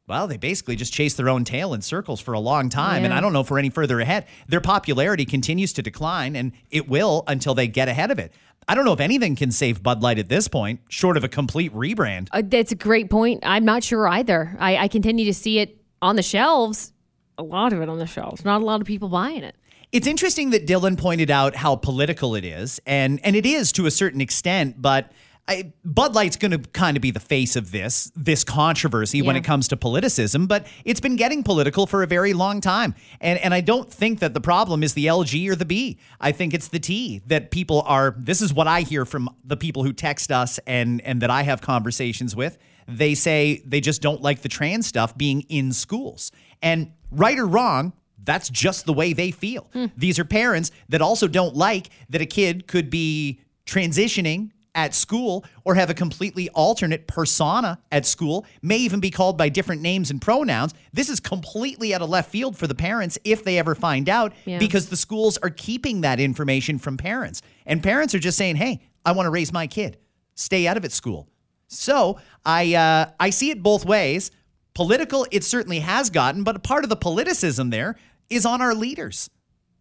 well, 0.08 0.26
they 0.28 0.38
basically 0.38 0.78
just 0.78 0.94
chased 0.94 1.18
their 1.18 1.28
own 1.28 1.44
tail 1.44 1.74
in 1.74 1.82
circles 1.82 2.22
for 2.22 2.34
a 2.34 2.40
long 2.40 2.70
time. 2.70 3.04
And 3.04 3.14
I 3.14 3.20
don't 3.20 3.34
know 3.34 3.42
if 3.42 3.52
we're 3.52 3.60
any 3.60 3.70
further 3.70 4.00
ahead. 4.00 4.26
Their 4.48 4.62
popularity 4.62 5.26
continues 5.26 5.74
to 5.74 5.82
decline, 5.82 6.36
and 6.38 6.54
it 6.72 6.88
will 6.88 7.24
until 7.28 7.54
they 7.56 7.68
get 7.68 7.90
ahead 7.90 8.10
of 8.10 8.20
it. 8.20 8.32
I 8.66 8.76
don't 8.76 8.86
know 8.86 8.94
if 8.94 9.02
anything 9.02 9.36
can 9.36 9.52
save 9.52 9.84
Bud 9.84 10.02
Light 10.02 10.18
at 10.18 10.30
this 10.30 10.48
point, 10.48 10.80
short 10.88 11.18
of 11.18 11.26
a 11.26 11.28
complete 11.28 11.74
rebrand. 11.74 12.30
Uh, 12.32 12.42
that's 12.46 12.72
a 12.72 12.76
great 12.76 13.10
point. 13.10 13.42
I'm 13.44 13.66
not 13.66 13.84
sure 13.84 14.08
either. 14.08 14.56
I, 14.58 14.78
I 14.78 14.88
continue 14.88 15.26
to 15.26 15.34
see 15.34 15.60
it 15.60 15.82
on 16.02 16.16
the 16.16 16.24
shelves, 16.24 16.94
a 17.38 17.44
lot 17.44 17.74
of 17.74 17.82
it 17.82 17.90
on 17.90 18.00
the 18.00 18.08
shelves, 18.08 18.46
not 18.46 18.62
a 18.62 18.66
lot 18.66 18.80
of 18.80 18.88
people 18.88 19.10
buying 19.10 19.44
it. 19.44 19.56
It's 19.94 20.08
interesting 20.08 20.50
that 20.50 20.66
Dylan 20.66 20.98
pointed 20.98 21.30
out 21.30 21.56
how 21.56 21.76
political 21.76 22.34
it 22.34 22.44
is, 22.44 22.82
and 22.88 23.20
and 23.24 23.36
it 23.36 23.46
is 23.46 23.72
to 23.74 23.86
a 23.86 23.92
certain 23.92 24.22
extent, 24.22 24.82
but 24.82 25.12
I, 25.48 25.72
Bud 25.86 26.16
Light's 26.16 26.36
going 26.36 26.52
to 26.52 26.58
kind 26.58 26.98
of 26.98 27.02
be 27.02 27.12
the 27.12 27.20
face 27.20 27.56
of 27.56 27.70
this 27.70 28.12
this 28.16 28.44
controversy 28.44 29.22
when 29.22 29.36
it 29.36 29.44
comes 29.44 29.68
to 29.68 29.78
politicism, 29.78 30.48
but 30.48 30.66
it's 30.84 31.00
been 31.00 31.16
getting 31.16 31.44
political 31.44 31.86
for 31.86 32.02
a 32.02 32.08
very 32.08 32.34
long 32.34 32.60
time, 32.60 32.96
and 33.22 33.38
and 33.38 33.54
I 33.54 33.62
don't 33.62 33.92
think 33.92 34.18
that 34.20 34.34
the 34.34 34.42
problem 34.42 34.82
is 34.82 34.96
the 34.96 35.06
LG 35.06 35.48
or 35.48 35.56
the 35.56 35.64
B. 35.66 36.00
I 36.20 36.32
think 36.32 36.56
it's 36.56 36.70
the 36.70 36.80
T 36.80 37.22
that 37.28 37.52
people 37.52 37.84
are. 37.86 38.16
This 38.18 38.42
is 38.42 38.52
what 38.52 38.68
I 38.68 38.82
hear 38.82 39.06
from 39.06 39.30
the 39.46 39.58
people 39.58 39.84
who 39.84 39.94
text 39.94 40.32
us 40.32 40.60
and 40.66 41.02
and 41.02 41.22
that 41.22 41.30
I 41.30 41.44
have 41.44 41.62
conversations 41.62 42.36
with. 42.36 42.58
They 42.88 43.14
say 43.14 43.62
they 43.64 43.80
just 43.80 44.02
don't 44.02 44.24
like 44.24 44.42
the 44.42 44.50
trans 44.50 44.88
stuff 44.88 45.16
being 45.16 45.42
in 45.50 45.72
schools, 45.72 46.32
and 46.64 46.94
right 47.12 47.38
or 47.38 47.46
wrong, 47.46 47.94
that's 48.24 48.50
just 48.50 48.86
the 48.86 48.94
way 48.94 49.14
they 49.14 49.32
feel. 49.32 49.70
These 49.98 50.18
are 50.20 50.26
parents 50.26 50.72
that 50.90 51.02
also 51.02 51.28
don't 51.28 51.56
like 51.56 51.90
that 52.10 52.22
a 52.22 52.26
kid 52.26 52.68
could 52.68 52.90
be 52.90 53.40
transitioning 53.66 54.52
at 54.76 54.96
school 54.96 55.46
or 55.66 55.76
have 55.76 55.90
a 55.92 55.94
completely 55.94 56.50
alternate 56.50 57.06
persona 57.06 57.80
at 57.92 58.06
school, 58.08 58.44
may 58.64 58.78
even 58.78 59.00
be 59.00 59.12
called 59.12 59.38
by 59.38 59.48
different 59.48 59.82
names 59.84 60.10
and 60.10 60.20
pronouns. 60.20 60.74
This 60.92 61.10
is 61.10 61.20
completely 61.20 61.94
out 61.94 62.02
of 62.02 62.10
left 62.10 62.32
field 62.32 62.58
for 62.58 62.66
the 62.66 62.74
parents 62.74 63.20
if 63.24 63.44
they 63.44 63.60
ever 63.60 63.76
find 63.76 64.10
out 64.10 64.34
Yeah. 64.46 64.58
because 64.58 64.90
the 64.90 64.96
schools 64.98 65.38
are 65.38 65.52
keeping 65.52 66.02
that 66.02 66.20
information 66.20 66.80
from 66.80 66.98
parents. 66.98 67.42
And 67.68 67.84
parents 67.84 68.16
are 68.16 68.20
just 68.20 68.38
saying, 68.38 68.56
hey, 68.56 68.82
I 69.06 69.12
want 69.12 69.28
to 69.28 69.30
raise 69.30 69.54
my 69.54 69.68
kid. 69.68 69.98
Stay 70.34 70.66
out 70.66 70.78
of 70.78 70.86
it, 70.86 70.92
school. 70.92 71.28
So 71.68 72.20
I 72.46 72.74
uh, 72.74 73.12
I 73.20 73.30
see 73.30 73.52
it 73.52 73.62
both 73.62 73.86
ways. 73.86 74.32
Political, 74.74 75.28
it 75.32 75.44
certainly 75.44 75.82
has 75.82 76.10
gotten, 76.10 76.44
but 76.44 76.56
a 76.56 76.60
part 76.60 76.84
of 76.84 76.90
the 76.90 76.98
politicism 76.98 77.70
there 77.70 77.96
is 78.30 78.46
on 78.46 78.62
our 78.62 78.74
leaders. 78.74 79.30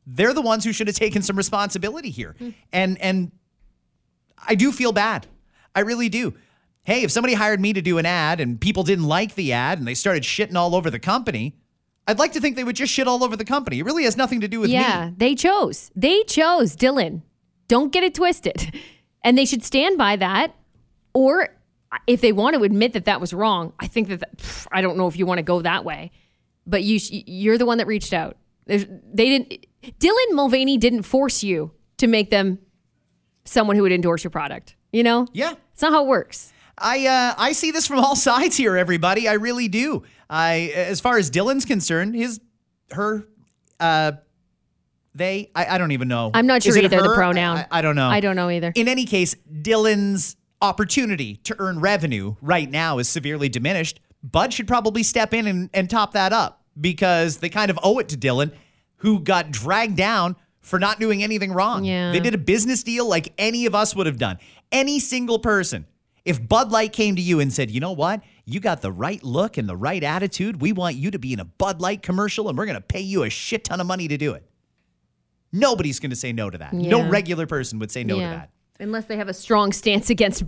They're 0.06 0.34
the 0.34 0.42
ones 0.42 0.64
who 0.64 0.72
should 0.72 0.88
have 0.88 0.96
taken 0.96 1.22
some 1.22 1.36
responsibility 1.36 2.10
here. 2.10 2.34
Hmm. 2.38 2.50
And 2.72 3.00
and 3.00 3.32
I 4.46 4.54
do 4.54 4.72
feel 4.72 4.92
bad. 4.92 5.26
I 5.74 5.80
really 5.80 6.08
do. 6.08 6.34
Hey, 6.84 7.04
if 7.04 7.12
somebody 7.12 7.34
hired 7.34 7.60
me 7.60 7.72
to 7.72 7.80
do 7.80 7.98
an 7.98 8.06
ad 8.06 8.40
and 8.40 8.60
people 8.60 8.82
didn't 8.82 9.06
like 9.06 9.36
the 9.36 9.52
ad 9.52 9.78
and 9.78 9.86
they 9.86 9.94
started 9.94 10.24
shitting 10.24 10.56
all 10.56 10.74
over 10.74 10.90
the 10.90 10.98
company, 10.98 11.54
I'd 12.08 12.18
like 12.18 12.32
to 12.32 12.40
think 12.40 12.56
they 12.56 12.64
would 12.64 12.74
just 12.74 12.92
shit 12.92 13.06
all 13.06 13.22
over 13.22 13.36
the 13.36 13.44
company. 13.44 13.78
It 13.78 13.84
really 13.84 14.02
has 14.04 14.16
nothing 14.16 14.40
to 14.40 14.48
do 14.48 14.58
with 14.58 14.70
yeah, 14.70 14.80
me. 14.80 14.86
Yeah, 14.86 15.10
they 15.16 15.34
chose. 15.36 15.92
They 15.94 16.24
chose 16.24 16.74
Dylan. 16.74 17.22
Don't 17.68 17.92
get 17.92 18.04
it 18.04 18.14
twisted. 18.14 18.78
And 19.24 19.38
they 19.38 19.44
should 19.44 19.62
stand 19.62 19.98
by 19.98 20.16
that. 20.16 20.52
Or 21.14 21.56
if 22.08 22.20
they 22.20 22.32
want 22.32 22.56
to 22.56 22.64
admit 22.64 22.92
that 22.94 23.04
that 23.04 23.20
was 23.20 23.32
wrong, 23.32 23.72
I 23.78 23.86
think 23.86 24.08
that, 24.08 24.18
that 24.18 24.36
pff, 24.36 24.66
I 24.72 24.80
don't 24.80 24.96
know 24.96 25.06
if 25.06 25.16
you 25.16 25.26
want 25.26 25.38
to 25.38 25.42
go 25.44 25.62
that 25.62 25.84
way. 25.84 26.10
But 26.66 26.82
you, 26.84 26.98
sh- 26.98 27.10
you're 27.26 27.58
the 27.58 27.66
one 27.66 27.78
that 27.78 27.86
reached 27.86 28.12
out. 28.12 28.36
There's, 28.66 28.84
they 29.12 29.28
didn't. 29.28 29.66
Dylan 29.98 30.32
Mulvaney 30.34 30.78
didn't 30.78 31.02
force 31.02 31.42
you 31.42 31.72
to 31.98 32.06
make 32.06 32.30
them 32.30 32.58
someone 33.44 33.74
who 33.76 33.82
would 33.82 33.92
endorse 33.92 34.22
your 34.22 34.30
product. 34.30 34.76
You 34.92 35.02
know, 35.02 35.26
Yeah. 35.32 35.54
it's 35.72 35.82
not 35.82 35.92
how 35.92 36.04
it 36.04 36.08
works. 36.08 36.52
I 36.78 37.06
uh, 37.06 37.34
I 37.36 37.52
see 37.52 37.70
this 37.70 37.86
from 37.86 37.98
all 37.98 38.16
sides 38.28 38.56
here, 38.56 38.76
everybody. 38.76 39.28
I 39.28 39.34
really 39.34 39.68
do. 39.68 40.04
I 40.30 40.72
as 40.74 41.00
far 41.00 41.18
as 41.18 41.30
Dylan's 41.30 41.64
concerned, 41.64 42.14
his 42.14 42.40
her 42.92 43.26
uh 43.80 44.12
they 45.14 45.50
I, 45.54 45.66
I 45.74 45.78
don't 45.78 45.92
even 45.92 46.08
know. 46.08 46.30
I'm 46.32 46.46
not 46.46 46.62
sure 46.62 46.76
it 46.76 46.84
either, 46.84 47.02
the 47.02 47.08
her? 47.08 47.14
pronoun. 47.14 47.58
I, 47.58 47.66
I 47.70 47.82
don't 47.82 47.96
know. 47.96 48.08
I 48.08 48.20
don't 48.20 48.36
know 48.36 48.48
either. 48.48 48.72
In 48.74 48.88
any 48.88 49.04
case, 49.04 49.34
Dylan's 49.52 50.36
opportunity 50.62 51.36
to 51.44 51.56
earn 51.58 51.80
revenue 51.80 52.36
right 52.40 52.70
now 52.70 52.98
is 52.98 53.08
severely 53.08 53.48
diminished. 53.48 54.00
Bud 54.22 54.52
should 54.52 54.68
probably 54.68 55.02
step 55.02 55.34
in 55.34 55.46
and, 55.46 55.70
and 55.74 55.90
top 55.90 56.12
that 56.12 56.32
up 56.32 56.62
because 56.80 57.38
they 57.38 57.48
kind 57.48 57.70
of 57.70 57.78
owe 57.82 57.98
it 57.98 58.08
to 58.10 58.16
Dylan, 58.16 58.52
who 58.96 59.20
got 59.20 59.50
dragged 59.50 59.96
down 59.96 60.36
for 60.60 60.78
not 60.78 61.00
doing 61.00 61.22
anything 61.22 61.52
wrong. 61.52 61.84
Yeah. 61.84 62.12
They 62.12 62.20
did 62.20 62.34
a 62.34 62.38
business 62.38 62.82
deal 62.82 63.08
like 63.08 63.32
any 63.36 63.66
of 63.66 63.74
us 63.74 63.96
would 63.96 64.06
have 64.06 64.18
done. 64.18 64.38
Any 64.70 65.00
single 65.00 65.38
person. 65.38 65.86
If 66.24 66.48
Bud 66.48 66.70
Light 66.70 66.92
came 66.92 67.16
to 67.16 67.22
you 67.22 67.40
and 67.40 67.52
said, 67.52 67.68
you 67.68 67.80
know 67.80 67.92
what? 67.92 68.22
You 68.44 68.60
got 68.60 68.80
the 68.80 68.92
right 68.92 69.22
look 69.24 69.58
and 69.58 69.68
the 69.68 69.76
right 69.76 70.02
attitude. 70.02 70.62
We 70.62 70.72
want 70.72 70.94
you 70.94 71.10
to 71.10 71.18
be 71.18 71.32
in 71.32 71.40
a 71.40 71.44
Bud 71.44 71.80
Light 71.80 72.00
commercial 72.00 72.48
and 72.48 72.56
we're 72.56 72.66
going 72.66 72.76
to 72.76 72.80
pay 72.80 73.00
you 73.00 73.24
a 73.24 73.30
shit 73.30 73.64
ton 73.64 73.80
of 73.80 73.88
money 73.88 74.06
to 74.06 74.16
do 74.16 74.34
it. 74.34 74.48
Nobody's 75.52 75.98
going 75.98 76.10
to 76.10 76.16
say 76.16 76.32
no 76.32 76.48
to 76.48 76.58
that. 76.58 76.72
No 76.72 77.08
regular 77.08 77.46
person 77.46 77.80
would 77.80 77.90
say 77.90 78.04
no 78.04 78.14
to 78.14 78.20
that. 78.36 78.50
Unless 78.82 79.06
they 79.06 79.16
have 79.16 79.28
a 79.28 79.34
strong 79.34 79.72
stance 79.72 80.10
against 80.10 80.42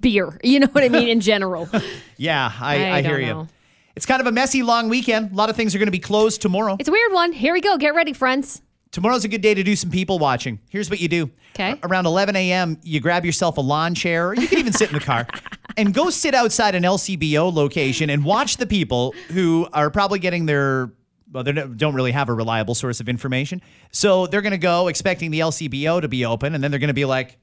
beer. 0.00 0.38
You 0.42 0.60
know 0.60 0.68
what 0.68 0.84
I 0.84 0.88
mean? 0.88 1.08
In 1.08 1.20
general. 1.32 1.68
Yeah, 2.16 2.52
I, 2.60 2.84
I 2.84 2.96
I, 2.98 3.02
hear 3.02 3.20
don't 3.20 3.40
you. 3.40 3.48
It's 3.96 4.06
kind 4.06 4.20
of 4.20 4.26
a 4.26 4.32
messy 4.32 4.62
long 4.62 4.88
weekend. 4.88 5.32
A 5.32 5.34
lot 5.34 5.50
of 5.50 5.56
things 5.56 5.74
are 5.74 5.78
going 5.78 5.86
to 5.88 5.92
be 5.92 5.98
closed 5.98 6.40
tomorrow. 6.40 6.76
It's 6.78 6.88
a 6.88 6.92
weird 6.92 7.12
one. 7.12 7.32
Here 7.32 7.52
we 7.52 7.60
go. 7.60 7.76
Get 7.76 7.94
ready, 7.94 8.12
friends. 8.12 8.62
Tomorrow's 8.90 9.24
a 9.24 9.28
good 9.28 9.40
day 9.40 9.54
to 9.54 9.64
do 9.64 9.74
some 9.74 9.90
people 9.90 10.20
watching. 10.20 10.60
Here's 10.70 10.88
what 10.88 11.00
you 11.00 11.08
do. 11.08 11.30
'Kay. 11.54 11.74
Around 11.82 12.06
11 12.06 12.36
a.m., 12.36 12.78
you 12.82 13.00
grab 13.00 13.24
yourself 13.24 13.58
a 13.58 13.60
lawn 13.60 13.94
chair, 13.94 14.28
or 14.28 14.34
you 14.34 14.46
can 14.46 14.58
even 14.58 14.72
sit 14.72 14.88
in 14.88 14.94
the 14.94 15.04
car, 15.04 15.26
and 15.76 15.92
go 15.92 16.10
sit 16.10 16.34
outside 16.34 16.74
an 16.76 16.82
LCBO 16.84 17.52
location 17.52 18.10
and 18.10 18.24
watch 18.24 18.56
the 18.56 18.66
people 18.66 19.14
who 19.32 19.66
are 19.72 19.90
probably 19.90 20.18
getting 20.20 20.46
their. 20.46 20.92
Well, 21.32 21.42
they 21.42 21.50
don't 21.50 21.94
really 21.94 22.12
have 22.12 22.28
a 22.28 22.32
reliable 22.32 22.76
source 22.76 23.00
of 23.00 23.08
information. 23.08 23.60
So 23.90 24.28
they're 24.28 24.42
going 24.42 24.52
to 24.52 24.58
go 24.58 24.86
expecting 24.86 25.32
the 25.32 25.40
LCBO 25.40 26.00
to 26.00 26.06
be 26.06 26.24
open, 26.24 26.54
and 26.54 26.62
then 26.62 26.70
they're 26.70 26.78
going 26.78 26.88
to 26.88 26.94
be 26.94 27.04
like, 27.04 27.38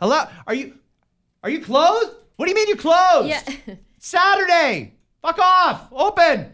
"Hello, 0.00 0.24
are 0.46 0.54
you, 0.54 0.74
are 1.42 1.50
you 1.50 1.60
closed? 1.60 2.10
What 2.36 2.46
do 2.46 2.50
you 2.50 2.56
mean 2.56 2.68
you 2.68 2.76
closed? 2.76 3.28
Yeah. 3.28 3.74
Saturday. 3.98 4.94
Fuck 5.22 5.38
off. 5.38 5.88
Open." 5.92 6.52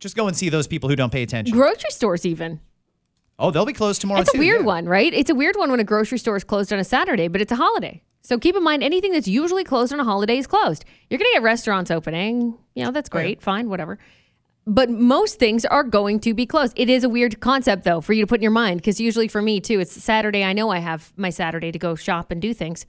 Just 0.00 0.16
go 0.16 0.28
and 0.28 0.36
see 0.36 0.48
those 0.48 0.66
people 0.66 0.88
who 0.88 0.96
don't 0.96 1.12
pay 1.12 1.22
attention. 1.22 1.56
Grocery 1.56 1.90
stores, 1.90 2.24
even. 2.24 2.60
Oh, 3.38 3.50
they'll 3.50 3.66
be 3.66 3.72
closed 3.72 4.00
tomorrow 4.00 4.20
It's 4.20 4.34
a 4.34 4.38
weird 4.38 4.60
yeah. 4.60 4.66
one, 4.66 4.86
right? 4.86 5.12
It's 5.14 5.30
a 5.30 5.34
weird 5.34 5.56
one 5.56 5.70
when 5.70 5.80
a 5.80 5.84
grocery 5.84 6.18
store 6.18 6.36
is 6.36 6.44
closed 6.44 6.72
on 6.72 6.78
a 6.78 6.84
Saturday, 6.84 7.28
but 7.28 7.40
it's 7.40 7.52
a 7.52 7.56
holiday. 7.56 8.02
So 8.22 8.38
keep 8.38 8.56
in 8.56 8.64
mind 8.64 8.82
anything 8.82 9.12
that's 9.12 9.28
usually 9.28 9.64
closed 9.64 9.92
on 9.92 10.00
a 10.00 10.04
holiday 10.04 10.38
is 10.38 10.46
closed. 10.46 10.84
You're 11.08 11.18
going 11.18 11.30
to 11.30 11.36
get 11.36 11.42
restaurants 11.42 11.90
opening. 11.90 12.58
You 12.74 12.84
know, 12.84 12.90
that's 12.90 13.08
oh, 13.10 13.16
great. 13.16 13.40
Fine, 13.40 13.68
whatever. 13.68 13.98
But 14.68 14.90
most 14.90 15.38
things 15.38 15.64
are 15.64 15.82
going 15.82 16.20
to 16.20 16.34
be 16.34 16.44
closed. 16.44 16.74
It 16.76 16.90
is 16.90 17.02
a 17.02 17.08
weird 17.08 17.40
concept, 17.40 17.84
though, 17.84 18.02
for 18.02 18.12
you 18.12 18.22
to 18.22 18.26
put 18.26 18.40
in 18.40 18.42
your 18.42 18.52
mind, 18.52 18.82
because 18.82 19.00
usually 19.00 19.26
for 19.26 19.40
me, 19.40 19.60
too, 19.60 19.80
it's 19.80 19.92
Saturday. 19.92 20.44
I 20.44 20.52
know 20.52 20.68
I 20.68 20.78
have 20.78 21.10
my 21.16 21.30
Saturday 21.30 21.72
to 21.72 21.78
go 21.78 21.94
shop 21.94 22.30
and 22.30 22.42
do 22.42 22.52
things. 22.52 22.84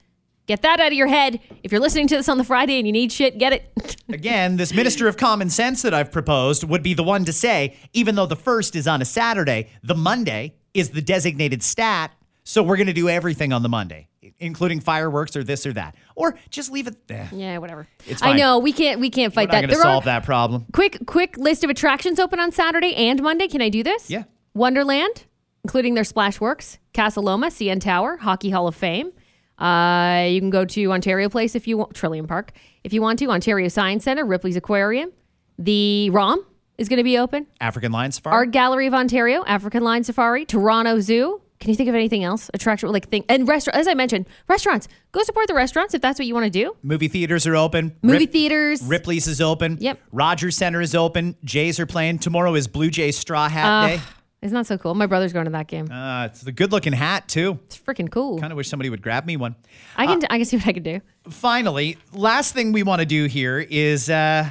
Get 0.46 0.60
that 0.60 0.78
out 0.78 0.88
of 0.88 0.92
your 0.92 1.06
head. 1.06 1.40
If 1.62 1.72
you're 1.72 1.80
listening 1.80 2.06
to 2.08 2.16
this 2.16 2.28
on 2.28 2.36
the 2.36 2.44
Friday 2.44 2.76
and 2.76 2.86
you 2.86 2.92
need 2.92 3.10
shit, 3.10 3.38
get 3.38 3.54
it. 3.54 3.96
Again, 4.10 4.58
this 4.58 4.74
minister 4.74 5.08
of 5.08 5.16
common 5.16 5.48
sense 5.48 5.80
that 5.80 5.94
I've 5.94 6.12
proposed 6.12 6.64
would 6.64 6.82
be 6.82 6.92
the 6.92 7.02
one 7.02 7.24
to 7.24 7.32
say, 7.32 7.78
even 7.94 8.14
though 8.14 8.26
the 8.26 8.36
first 8.36 8.76
is 8.76 8.86
on 8.86 9.00
a 9.00 9.06
Saturday, 9.06 9.70
the 9.82 9.94
Monday 9.94 10.56
is 10.74 10.90
the 10.90 11.00
designated 11.00 11.62
stat. 11.62 12.12
So 12.44 12.62
we're 12.62 12.76
going 12.76 12.88
to 12.88 12.92
do 12.92 13.08
everything 13.08 13.54
on 13.54 13.62
the 13.62 13.70
Monday, 13.70 14.08
including 14.38 14.80
fireworks 14.80 15.34
or 15.34 15.44
this 15.44 15.64
or 15.64 15.72
that, 15.72 15.94
or 16.20 16.38
just 16.50 16.70
leave 16.70 16.86
it 16.86 17.06
there. 17.08 17.28
yeah, 17.32 17.58
whatever. 17.58 17.86
It's 18.06 18.20
fine. 18.20 18.34
I 18.34 18.36
know 18.38 18.58
we 18.58 18.72
can't 18.72 19.00
we 19.00 19.10
can't 19.10 19.32
We're 19.32 19.42
fight 19.42 19.48
not 19.48 19.52
that. 19.52 19.60
going 19.62 19.68
to 19.70 19.74
There 19.76 19.80
are- 19.80 19.94
solve 19.94 20.04
that 20.04 20.24
problem. 20.24 20.66
Quick, 20.72 20.98
quick 21.06 21.36
list 21.36 21.64
of 21.64 21.70
attractions 21.70 22.18
open 22.20 22.38
on 22.38 22.52
Saturday 22.52 22.94
and 22.94 23.22
Monday. 23.22 23.48
Can 23.48 23.60
I 23.62 23.68
do 23.68 23.82
this? 23.82 24.10
Yeah. 24.10 24.24
Wonderland, 24.54 25.24
including 25.64 25.94
their 25.94 26.04
Splashworks, 26.04 26.78
Casa 26.94 27.20
Loma, 27.20 27.46
CN 27.48 27.80
Tower, 27.80 28.16
Hockey 28.18 28.50
Hall 28.50 28.66
of 28.68 28.74
Fame. 28.74 29.12
Uh, 29.58 30.26
you 30.28 30.40
can 30.40 30.50
go 30.50 30.64
to 30.64 30.92
Ontario 30.92 31.28
Place 31.28 31.54
if 31.54 31.68
you 31.68 31.76
want, 31.76 31.94
Trillium 31.94 32.26
Park, 32.26 32.52
if 32.82 32.92
you 32.92 33.02
want 33.02 33.18
to, 33.18 33.26
Ontario 33.30 33.68
Science 33.68 34.04
Center, 34.04 34.24
Ripley's 34.24 34.56
Aquarium. 34.56 35.12
The 35.58 36.08
ROM 36.10 36.44
is 36.78 36.88
going 36.88 36.96
to 36.96 37.04
be 37.04 37.18
open. 37.18 37.46
African 37.60 37.92
Lion 37.92 38.10
Safari. 38.10 38.32
Art 38.34 38.50
Gallery 38.52 38.86
of 38.86 38.94
Ontario, 38.94 39.44
African 39.46 39.82
Lion 39.82 40.02
Safari, 40.02 40.46
Toronto 40.46 40.98
Zoo. 41.00 41.42
Can 41.60 41.68
you 41.68 41.76
think 41.76 41.90
of 41.90 41.94
anything 41.94 42.24
else? 42.24 42.50
Attraction 42.54 42.90
like 42.90 43.08
thing 43.10 43.22
and 43.28 43.46
restaurant. 43.46 43.76
As 43.78 43.86
I 43.86 43.92
mentioned, 43.92 44.26
restaurants. 44.48 44.88
Go 45.12 45.22
support 45.22 45.46
the 45.46 45.54
restaurants 45.54 45.92
if 45.92 46.00
that's 46.00 46.18
what 46.18 46.26
you 46.26 46.32
want 46.32 46.44
to 46.44 46.50
do. 46.50 46.74
Movie 46.82 47.08
theaters 47.08 47.46
are 47.46 47.54
open. 47.54 47.94
Movie 48.00 48.20
Rip- 48.20 48.32
theaters. 48.32 48.82
Ripley's 48.82 49.28
is 49.28 49.42
open. 49.42 49.76
Yep. 49.78 50.00
Rogers 50.10 50.56
Center 50.56 50.80
is 50.80 50.94
open. 50.94 51.36
Jays 51.44 51.78
are 51.78 51.84
playing. 51.84 52.18
Tomorrow 52.20 52.54
is 52.54 52.66
Blue 52.66 52.88
Jays 52.88 53.18
Straw 53.18 53.46
Hat 53.48 53.88
Day. 53.88 54.02
It's 54.40 54.52
not 54.52 54.66
so 54.66 54.78
cool. 54.78 54.94
My 54.94 55.04
brother's 55.04 55.34
going 55.34 55.44
to 55.44 55.50
that 55.50 55.66
game. 55.66 55.90
Uh, 55.92 56.24
it's 56.24 56.46
a 56.46 56.52
good 56.52 56.72
looking 56.72 56.94
hat, 56.94 57.28
too. 57.28 57.58
It's 57.66 57.76
freaking 57.76 58.10
cool. 58.10 58.38
Kind 58.38 58.54
of 58.54 58.56
wish 58.56 58.70
somebody 58.70 58.88
would 58.88 59.02
grab 59.02 59.26
me 59.26 59.36
one. 59.36 59.54
I 59.96 60.06
can 60.06 60.22
I 60.30 60.38
can 60.38 60.46
see 60.46 60.56
what 60.56 60.66
I 60.66 60.72
can 60.72 60.82
do. 60.82 61.00
finally, 61.28 61.98
last 62.14 62.54
thing 62.54 62.72
we 62.72 62.82
want 62.82 63.00
to 63.00 63.06
do 63.06 63.26
here 63.26 63.58
is 63.58 64.08
uh, 64.08 64.48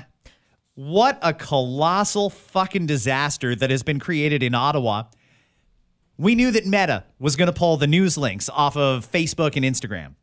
what 0.75 1.17
a 1.23 1.33
colossal 1.33 2.29
fucking 2.29 2.85
disaster 2.85 3.55
that 3.55 3.71
has 3.71 3.81
been 3.81 3.99
created 3.99 4.43
in 4.43 4.53
Ottawa. 4.53 5.05
We 6.19 6.35
knew 6.35 6.51
that 6.51 6.65
Meta 6.65 7.05
was 7.17 7.37
going 7.37 7.47
to 7.47 7.53
pull 7.53 7.77
the 7.77 7.87
news 7.87 8.17
links 8.17 8.49
off 8.49 8.75
of 8.75 9.09
Facebook 9.09 9.55
and 9.55 9.63
Instagram. 9.63 10.15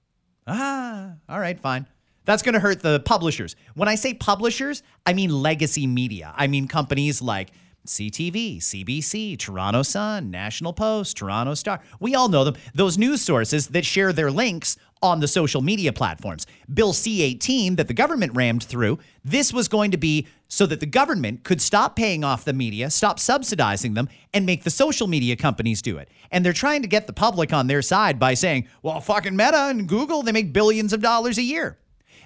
Ah, 0.47 1.15
all 1.27 1.41
right, 1.41 1.59
fine. 1.59 1.87
That's 2.27 2.43
going 2.43 2.53
to 2.53 2.61
hurt 2.61 2.83
the 2.83 3.01
publishers. 3.01 3.57
When 3.75 3.89
I 3.89 3.95
say 3.95 4.13
publishers, 4.13 4.83
I 5.07 5.15
mean 5.15 5.31
legacy 5.31 5.87
media. 5.87 6.35
I 6.37 6.49
mean 6.49 6.69
companies 6.69 7.23
like 7.23 7.51
CTV, 7.87 8.59
CBC, 8.59 9.39
Toronto 9.39 9.83
Sun, 9.83 10.31
National 10.31 10.75
Post, 10.75 11.17
Toronto 11.17 11.55
Star. 11.55 11.81
We 11.99 12.15
all 12.15 12.29
know 12.29 12.45
them. 12.45 12.57
Those 12.75 12.99
news 12.99 13.23
sources 13.23 13.69
that 13.69 13.87
share 13.87 14.13
their 14.13 14.31
links 14.31 14.77
on 15.03 15.21
the 15.21 15.29
social 15.29 15.61
media 15.61 15.93
platforms. 15.93 16.47
Bill 16.73 16.93
C 16.93 17.23
18 17.23 17.77
that 17.77 17.89
the 17.89 17.95
government 17.95 18.35
rammed 18.35 18.63
through, 18.63 18.99
this 19.25 19.53
was 19.53 19.69
going 19.69 19.91
to 19.91 19.97
be 19.97 20.27
so 20.49 20.67
that 20.67 20.81
the 20.81 20.87
government 20.87 21.45
could 21.45 21.61
stop 21.61 21.97
paying 21.97 22.25
off 22.25 22.45
the 22.45 22.53
media, 22.53 22.91
stop 22.91 23.19
subsidizing 23.19 23.95
them, 23.95 24.09
and 24.33 24.47
make 24.47 24.65
the 24.65 24.71
social 24.71 25.07
media 25.07 25.37
companies 25.37 25.83
do 25.83 25.99
it. 25.99 26.09
And 26.31 26.45
they're 26.45 26.53
trying 26.53 26.83
to 26.83 26.89
get 26.89 27.07
the 27.07 27.13
public 27.13 27.53
on 27.53 27.67
their 27.67 27.83
side 27.83 28.19
by 28.19 28.35
saying, 28.35 28.69
well, 28.83 29.01
fucking 29.01 29.37
Meta 29.37 29.67
and 29.69 29.89
Google, 29.89 30.23
they 30.23 30.33
make 30.33 30.53
billions 30.53 30.93
of 30.93 31.01
dollars 31.01 31.39
a 31.39 31.43
year. 31.43 31.79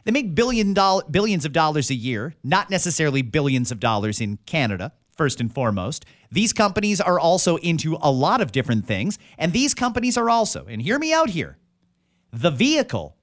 They 0.04 0.12
make 0.12 0.34
billion 0.34 0.72
doll- 0.72 1.02
billions 1.10 1.44
of 1.44 1.52
dollars 1.52 1.90
a 1.90 1.94
year, 1.94 2.34
not 2.42 2.70
necessarily 2.70 3.22
billions 3.22 3.70
of 3.70 3.80
dollars 3.80 4.20
in 4.20 4.38
Canada, 4.46 4.92
first 5.16 5.40
and 5.40 5.52
foremost. 5.52 6.06
These 6.30 6.52
companies 6.52 7.00
are 7.00 7.20
also 7.20 7.56
into 7.56 7.98
a 8.00 8.10
lot 8.10 8.40
of 8.40 8.52
different 8.52 8.86
things, 8.86 9.18
and 9.36 9.52
these 9.52 9.74
companies 9.74 10.16
are 10.16 10.30
also, 10.30 10.64
and 10.66 10.80
hear 10.80 10.98
me 10.98 11.12
out 11.12 11.30
here, 11.30 11.58
the 12.32 12.50
vehicle 12.50 13.16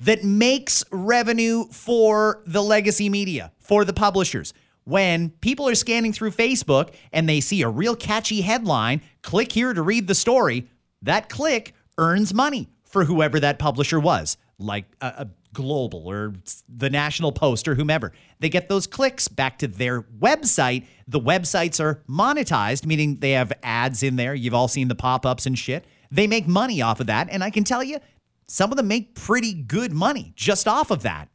that 0.00 0.24
makes 0.24 0.84
revenue 0.90 1.64
for 1.70 2.42
the 2.46 2.62
legacy 2.62 3.08
media, 3.08 3.52
for 3.58 3.84
the 3.84 3.92
publishers. 3.92 4.52
When 4.84 5.30
people 5.40 5.68
are 5.68 5.74
scanning 5.74 6.12
through 6.12 6.30
Facebook 6.30 6.94
and 7.12 7.28
they 7.28 7.40
see 7.40 7.62
a 7.62 7.68
real 7.68 7.96
catchy 7.96 8.42
headline, 8.42 9.00
click 9.22 9.52
here 9.52 9.72
to 9.72 9.82
read 9.82 10.06
the 10.06 10.14
story, 10.14 10.68
that 11.02 11.28
click 11.28 11.74
earns 11.98 12.32
money 12.32 12.68
for 12.84 13.04
whoever 13.04 13.40
that 13.40 13.58
publisher 13.58 13.98
was, 13.98 14.36
like 14.58 14.84
a, 15.00 15.06
a 15.06 15.28
Global 15.56 16.06
or 16.06 16.34
the 16.68 16.90
National 16.90 17.32
Post 17.32 17.66
or 17.66 17.76
whomever. 17.76 18.12
They 18.40 18.50
get 18.50 18.68
those 18.68 18.86
clicks 18.86 19.26
back 19.26 19.58
to 19.60 19.66
their 19.66 20.02
website. 20.02 20.84
The 21.08 21.18
websites 21.18 21.80
are 21.80 22.02
monetized, 22.06 22.84
meaning 22.84 23.20
they 23.20 23.30
have 23.30 23.54
ads 23.62 24.02
in 24.02 24.16
there. 24.16 24.34
You've 24.34 24.52
all 24.52 24.68
seen 24.68 24.88
the 24.88 24.94
pop 24.94 25.24
ups 25.24 25.46
and 25.46 25.58
shit. 25.58 25.86
They 26.10 26.26
make 26.26 26.46
money 26.46 26.82
off 26.82 27.00
of 27.00 27.06
that. 27.06 27.28
And 27.30 27.42
I 27.42 27.50
can 27.50 27.64
tell 27.64 27.82
you, 27.82 27.98
some 28.46 28.70
of 28.70 28.76
them 28.76 28.88
make 28.88 29.14
pretty 29.14 29.52
good 29.52 29.92
money 29.92 30.32
just 30.36 30.68
off 30.68 30.90
of 30.90 31.02
that. 31.02 31.28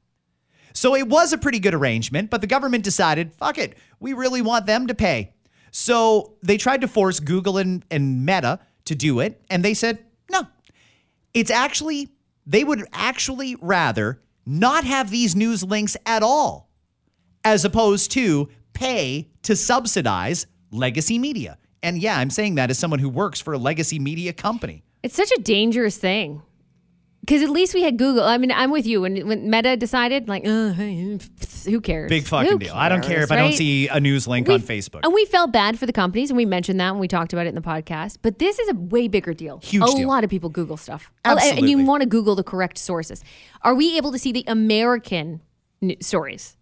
So 0.73 0.95
it 0.95 1.07
was 1.07 1.33
a 1.33 1.37
pretty 1.37 1.59
good 1.59 1.73
arrangement, 1.73 2.29
but 2.29 2.41
the 2.41 2.47
government 2.47 2.83
decided, 2.83 3.33
fuck 3.33 3.57
it, 3.57 3.77
we 3.99 4.13
really 4.13 4.41
want 4.41 4.65
them 4.65 4.87
to 4.87 4.95
pay. 4.95 5.33
So 5.71 6.37
they 6.41 6.57
tried 6.57 6.81
to 6.81 6.87
force 6.87 7.19
Google 7.19 7.57
and, 7.57 7.85
and 7.91 8.25
Meta 8.25 8.59
to 8.85 8.95
do 8.95 9.19
it, 9.19 9.43
and 9.49 9.63
they 9.63 9.73
said, 9.73 10.05
no. 10.29 10.47
It's 11.33 11.51
actually, 11.51 12.09
they 12.45 12.63
would 12.63 12.85
actually 12.93 13.55
rather 13.61 14.21
not 14.45 14.83
have 14.85 15.09
these 15.11 15.35
news 15.35 15.63
links 15.63 15.95
at 16.05 16.23
all, 16.23 16.69
as 17.43 17.63
opposed 17.65 18.11
to 18.11 18.49
pay 18.73 19.29
to 19.43 19.55
subsidize 19.55 20.47
legacy 20.71 21.19
media. 21.19 21.57
And 21.83 21.97
yeah, 22.01 22.17
I'm 22.19 22.29
saying 22.29 22.55
that 22.55 22.69
as 22.69 22.77
someone 22.79 22.99
who 22.99 23.09
works 23.09 23.39
for 23.41 23.53
a 23.53 23.57
legacy 23.57 23.99
media 23.99 24.33
company. 24.33 24.83
It's 25.03 25.15
such 25.15 25.31
a 25.31 25.41
dangerous 25.41 25.97
thing. 25.97 26.41
Because 27.21 27.43
at 27.43 27.49
least 27.51 27.75
we 27.75 27.83
had 27.83 27.97
Google. 27.99 28.23
I 28.23 28.39
mean, 28.39 28.51
I'm 28.51 28.71
with 28.71 28.87
you. 28.87 29.01
When, 29.01 29.27
when 29.27 29.47
Meta 29.47 29.77
decided, 29.77 30.27
like, 30.27 30.43
uh, 30.45 30.69
who 30.73 31.79
cares? 31.79 32.09
Big 32.09 32.25
fucking 32.25 32.51
Who 32.51 32.57
deal. 32.57 32.73
I 32.73 32.89
don't 32.89 33.01
care 33.01 33.17
cares, 33.17 33.25
if 33.25 33.31
I 33.31 33.35
don't 33.35 33.53
see 33.53 33.87
a 33.87 33.99
news 33.99 34.27
link 34.27 34.47
We- 34.47 34.55
on 34.55 34.61
Facebook. 34.61 35.01
And 35.03 35.13
we 35.13 35.25
felt 35.25 35.51
bad 35.51 35.77
for 35.77 35.85
the 35.85 35.93
companies, 35.93 36.31
and 36.31 36.37
we 36.37 36.45
mentioned 36.45 36.79
that 36.79 36.89
when 36.91 36.99
we 36.99 37.07
talked 37.07 37.31
about 37.31 37.45
it 37.45 37.49
in 37.49 37.55
the 37.55 37.61
podcast. 37.61 38.17
But 38.23 38.39
this 38.39 38.57
is 38.57 38.69
a 38.69 38.73
way 38.73 39.07
bigger 39.07 39.35
deal. 39.35 39.59
Huge 39.63 39.83
a 39.83 39.95
deal. 39.97 40.07
lot 40.07 40.23
of 40.23 40.31
people 40.31 40.49
Google 40.49 40.77
stuff. 40.77 41.11
Oh, 41.23 41.37
and- 41.39 41.59
And 41.59 41.69
you 41.69 41.77
want 41.85 42.01
to 42.01 42.09
Google 42.09 42.33
the 42.35 42.43
correct 42.43 42.79
sources. 42.79 43.23
Are 43.61 43.75
we 43.75 43.97
able 43.97 44.11
to 44.11 44.17
see 44.17 44.31
the 44.31 44.43
American 44.47 45.41
n- 45.83 45.97
stories? 46.01 46.57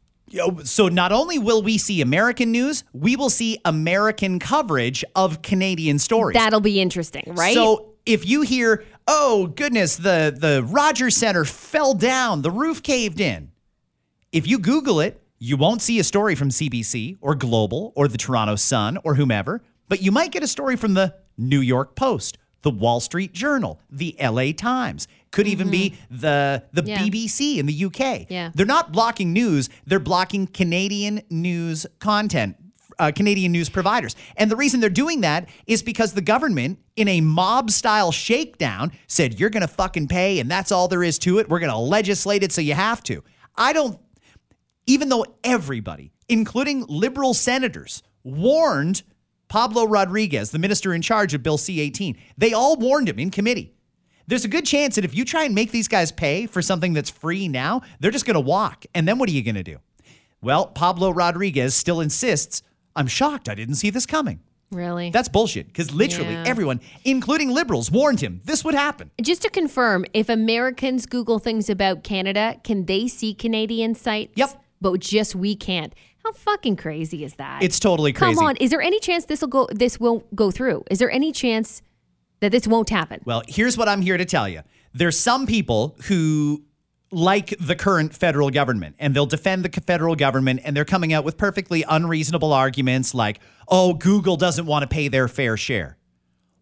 So 0.63 0.87
not 0.87 1.11
only 1.11 1.39
will 1.39 1.61
we 1.61 1.77
see 1.77 2.01
American 2.01 2.51
news, 2.51 2.83
we 2.93 3.15
will 3.15 3.29
see 3.29 3.59
American 3.65 4.39
coverage 4.39 5.03
of 5.15 5.41
Canadian 5.41 5.99
stories. 5.99 6.35
That'll 6.35 6.59
be 6.59 6.79
interesting, 6.79 7.33
right? 7.35 7.53
So 7.53 7.93
if 8.05 8.27
you 8.27 8.41
hear, 8.41 8.83
"Oh 9.07 9.47
goodness, 9.47 9.95
the 9.95 10.35
the 10.37 10.63
Rogers 10.63 11.15
Center 11.15 11.45
fell 11.45 11.93
down, 11.93 12.41
the 12.41 12.51
roof 12.51 12.81
caved 12.83 13.19
in," 13.19 13.51
if 14.31 14.47
you 14.47 14.59
Google 14.59 14.99
it, 14.99 15.21
you 15.39 15.57
won't 15.57 15.81
see 15.81 15.99
a 15.99 16.03
story 16.03 16.35
from 16.35 16.49
CBC 16.51 17.17
or 17.21 17.33
Global 17.35 17.93
or 17.95 18.07
the 18.07 18.17
Toronto 18.17 18.55
Sun 18.55 18.97
or 19.03 19.15
whomever, 19.15 19.61
but 19.87 20.01
you 20.01 20.11
might 20.11 20.31
get 20.31 20.43
a 20.43 20.47
story 20.47 20.75
from 20.75 20.95
the 20.95 21.15
New 21.37 21.61
York 21.61 21.95
Post, 21.95 22.37
the 22.61 22.69
Wall 22.71 22.99
Street 22.99 23.31
Journal, 23.33 23.79
the 23.89 24.15
LA 24.19 24.51
Times. 24.51 25.07
Could 25.31 25.47
even 25.47 25.69
be 25.69 25.95
the 26.09 26.63
the 26.73 26.83
Yeah. 26.83 26.97
BBC 26.99 27.57
in 27.59 27.65
the 27.67 27.85
UK. 27.85 28.25
Yeah. 28.29 28.51
They're 28.55 28.65
not 28.65 28.91
blocking 28.91 29.31
news, 29.33 29.69
they're 29.85 29.99
blocking 29.99 30.47
Canadian 30.47 31.21
news 31.29 31.85
content. 31.99 32.55
Uh, 32.97 33.13
Canadian 33.15 33.53
news 33.53 33.69
providers. 33.69 34.13
And 34.35 34.51
the 34.51 34.57
reason 34.57 34.81
they're 34.81 34.89
doing 34.89 35.21
that 35.21 35.47
is 35.65 35.81
because 35.81 36.11
the 36.11 36.21
government, 36.21 36.79
in 36.97 37.07
a 37.07 37.21
mob 37.21 37.71
style 37.71 38.11
shakedown, 38.11 38.91
said, 39.07 39.39
You're 39.39 39.49
going 39.49 39.61
to 39.61 39.69
fucking 39.69 40.09
pay, 40.09 40.41
and 40.41 40.51
that's 40.51 40.69
all 40.69 40.89
there 40.89 41.01
is 41.01 41.17
to 41.19 41.39
it. 41.39 41.47
We're 41.47 41.59
going 41.59 41.71
to 41.71 41.77
legislate 41.77 42.43
it 42.43 42.51
so 42.51 42.59
you 42.59 42.73
have 42.73 43.01
to. 43.03 43.23
I 43.55 43.71
don't, 43.71 43.97
even 44.85 45.07
though 45.07 45.25
everybody, 45.45 46.11
including 46.27 46.85
liberal 46.87 47.33
senators, 47.33 48.03
warned 48.25 49.03
Pablo 49.47 49.85
Rodriguez, 49.85 50.51
the 50.51 50.59
minister 50.59 50.93
in 50.93 51.01
charge 51.01 51.33
of 51.33 51.41
Bill 51.41 51.57
C 51.57 51.79
18, 51.79 52.17
they 52.37 52.51
all 52.51 52.75
warned 52.75 53.07
him 53.07 53.17
in 53.17 53.31
committee. 53.31 53.73
There's 54.29 54.45
a 54.45 54.47
good 54.47 54.65
chance 54.65 54.95
that 54.95 55.03
if 55.05 55.15
you 55.15 55.25
try 55.25 55.43
and 55.43 55.55
make 55.55 55.71
these 55.71 55.87
guys 55.87 56.11
pay 56.11 56.45
for 56.45 56.61
something 56.61 56.93
that's 56.93 57.09
free 57.09 57.47
now, 57.47 57.81
they're 57.99 58.11
just 58.11 58.25
going 58.27 58.35
to 58.35 58.39
walk. 58.39 58.85
And 58.93 59.07
then 59.07 59.17
what 59.17 59.27
are 59.27 59.31
you 59.31 59.41
going 59.41 59.55
to 59.55 59.63
do? 59.63 59.77
Well, 60.39 60.67
Pablo 60.67 61.09
Rodriguez 61.09 61.75
still 61.75 61.99
insists, 61.99 62.61
I'm 62.95 63.07
shocked 63.07 63.49
I 63.49 63.55
didn't 63.55 63.75
see 63.75 63.89
this 63.89 64.05
coming. 64.05 64.39
really? 64.71 65.09
That's 65.09 65.27
bullshit 65.29 65.65
because 65.65 65.91
literally 65.91 66.33
Yeah. 66.33 66.43
everyone, 66.45 66.79
including 67.03 67.49
liberals, 67.49 67.89
warned 67.89 68.19
him 68.21 68.41
this 68.45 68.63
would 68.63 68.75
happen. 68.75 69.09
Just 69.19 69.41
to 69.41 69.49
confirm, 69.49 70.05
if 70.13 70.29
Americans 70.29 71.07
Google 71.07 71.39
things 71.39 71.71
about 71.71 72.03
Canada, 72.03 72.57
can 72.63 72.85
they 72.85 73.07
see 73.07 73.33
Canadian 73.33 73.95
sites? 73.95 74.33
Yep. 74.35 74.63
But 74.79 74.99
just 74.99 75.33
we 75.35 75.55
can't. 75.55 75.91
How 76.23 76.33
fucking 76.33 76.75
crazy 76.75 77.23
is 77.23 77.33
that? 77.35 77.63
It's 77.63 77.79
totally 77.79 78.13
crazy. 78.13 78.35
Come 78.35 78.45
on. 78.45 78.57
Is 78.57 78.69
there 78.69 78.81
any 78.81 78.99
chance 78.99 79.25
this 79.25 79.41
will 79.41 79.47
go? 79.47 79.67
This 79.71 79.99
won't 79.99 80.35
go 80.35 80.51
through? 80.51 80.83
Is 80.91 80.99
there 80.99 81.09
any 81.09 81.31
chance 81.31 81.81
that 82.39 82.51
this 82.51 82.67
won't 82.67 82.89
happen? 82.89 83.21
Well, 83.25 83.43
here's 83.47 83.77
what 83.77 83.89
I'm 83.89 84.01
here 84.01 84.17
to 84.17 84.25
tell 84.25 84.47
you. 84.47 84.61
There's 84.93 85.19
some 85.19 85.45
people 85.45 85.97
who 86.05 86.63
like 87.11 87.55
the 87.59 87.75
current 87.75 88.13
federal 88.13 88.49
government 88.51 88.95
and 88.99 89.15
they'll 89.15 89.25
defend 89.25 89.65
the 89.65 89.81
federal 89.81 90.15
government 90.15 90.61
and 90.63 90.75
they're 90.75 90.85
coming 90.85 91.11
out 91.11 91.23
with 91.23 91.37
perfectly 91.37 91.83
unreasonable 91.87 92.53
arguments 92.53 93.13
like, 93.13 93.39
"Oh, 93.67 93.93
Google 93.93 94.37
doesn't 94.37 94.65
want 94.65 94.83
to 94.83 94.87
pay 94.87 95.07
their 95.07 95.27
fair 95.27 95.57
share." 95.57 95.97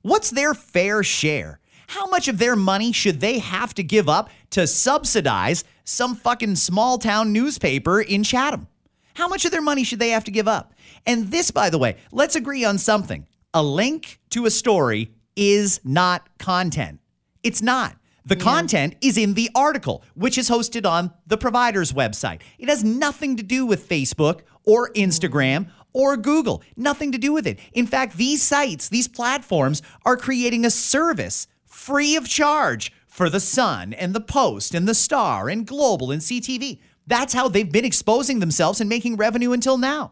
What's 0.02 0.30
their 0.30 0.54
fair 0.54 1.04
share? 1.04 1.60
How 1.88 2.08
much 2.08 2.28
of 2.28 2.38
their 2.38 2.56
money 2.56 2.92
should 2.92 3.20
they 3.20 3.40
have 3.40 3.74
to 3.76 3.84
give 3.84 4.08
up 4.10 4.30
to 4.52 4.68
subsidize 4.68 5.64
some 5.84 6.16
fucking 6.16 6.56
small 6.56 6.98
town 6.98 7.34
newspaper 7.34 8.02
in 8.02 8.24
Chatham? 8.24 8.68
How 9.16 9.28
much 9.28 9.46
of 9.46 9.52
their 9.52 9.62
money 9.62 9.84
should 9.84 10.00
they 10.00 10.10
have 10.10 10.26
to 10.26 10.32
give 10.32 10.48
up? 10.48 10.74
And 11.06 11.32
this, 11.32 11.50
by 11.52 11.70
the 11.70 11.78
way, 11.78 11.98
let's 12.12 12.36
agree 12.36 12.64
on 12.64 12.78
something. 12.78 13.26
A 13.54 13.64
link 13.64 14.20
to 14.30 14.46
a 14.46 14.52
story 14.52 15.12
is 15.38 15.80
not 15.86 16.28
content. 16.38 17.00
It's 17.44 17.62
not. 17.62 17.96
The 18.26 18.36
content 18.36 18.96
is 19.00 19.18
in 19.18 19.36
the 19.36 19.50
article, 19.56 20.04
which 20.14 20.38
is 20.38 20.50
hosted 20.50 20.86
on 20.86 21.14
the 21.26 21.38
provider's 21.38 21.94
website. 21.94 22.42
It 22.60 22.68
has 22.68 22.84
nothing 22.84 23.38
to 23.38 23.44
do 23.44 23.66
with 23.66 23.88
Facebook 23.88 24.42
or 24.66 24.90
mm. 24.90 24.96
Instagram 24.96 25.70
or 25.94 26.18
Google. 26.18 26.62
Nothing 26.76 27.14
to 27.14 27.18
do 27.18 27.32
with 27.32 27.48
it. 27.48 27.58
In 27.72 27.88
fact, 27.88 28.18
these 28.18 28.44
sites, 28.44 28.90
these 28.90 29.08
platforms 29.08 29.82
are 30.04 30.18
creating 30.18 30.66
a 30.66 30.70
service 30.70 31.48
free 31.66 32.18
of 32.18 32.28
charge 32.28 32.92
for 33.08 33.30
the 33.30 33.40
Sun 33.40 33.94
and 33.94 34.14
the 34.14 34.20
Post 34.20 34.76
and 34.76 34.88
the 34.88 34.94
Star 34.94 35.48
and 35.48 35.66
Global 35.66 36.12
and 36.12 36.22
CTV. 36.22 36.80
That's 37.08 37.34
how 37.34 37.48
they've 37.48 37.72
been 37.72 37.86
exposing 37.86 38.40
themselves 38.40 38.82
and 38.82 38.90
making 38.90 39.16
revenue 39.16 39.54
until 39.54 39.78
now. 39.78 40.12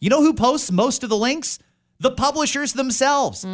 You 0.00 0.10
know 0.10 0.22
who 0.22 0.32
posts 0.32 0.70
most 0.70 1.02
of 1.02 1.10
the 1.10 1.16
links? 1.16 1.58
The 2.00 2.12
publishers 2.12 2.74
themselves. 2.74 3.44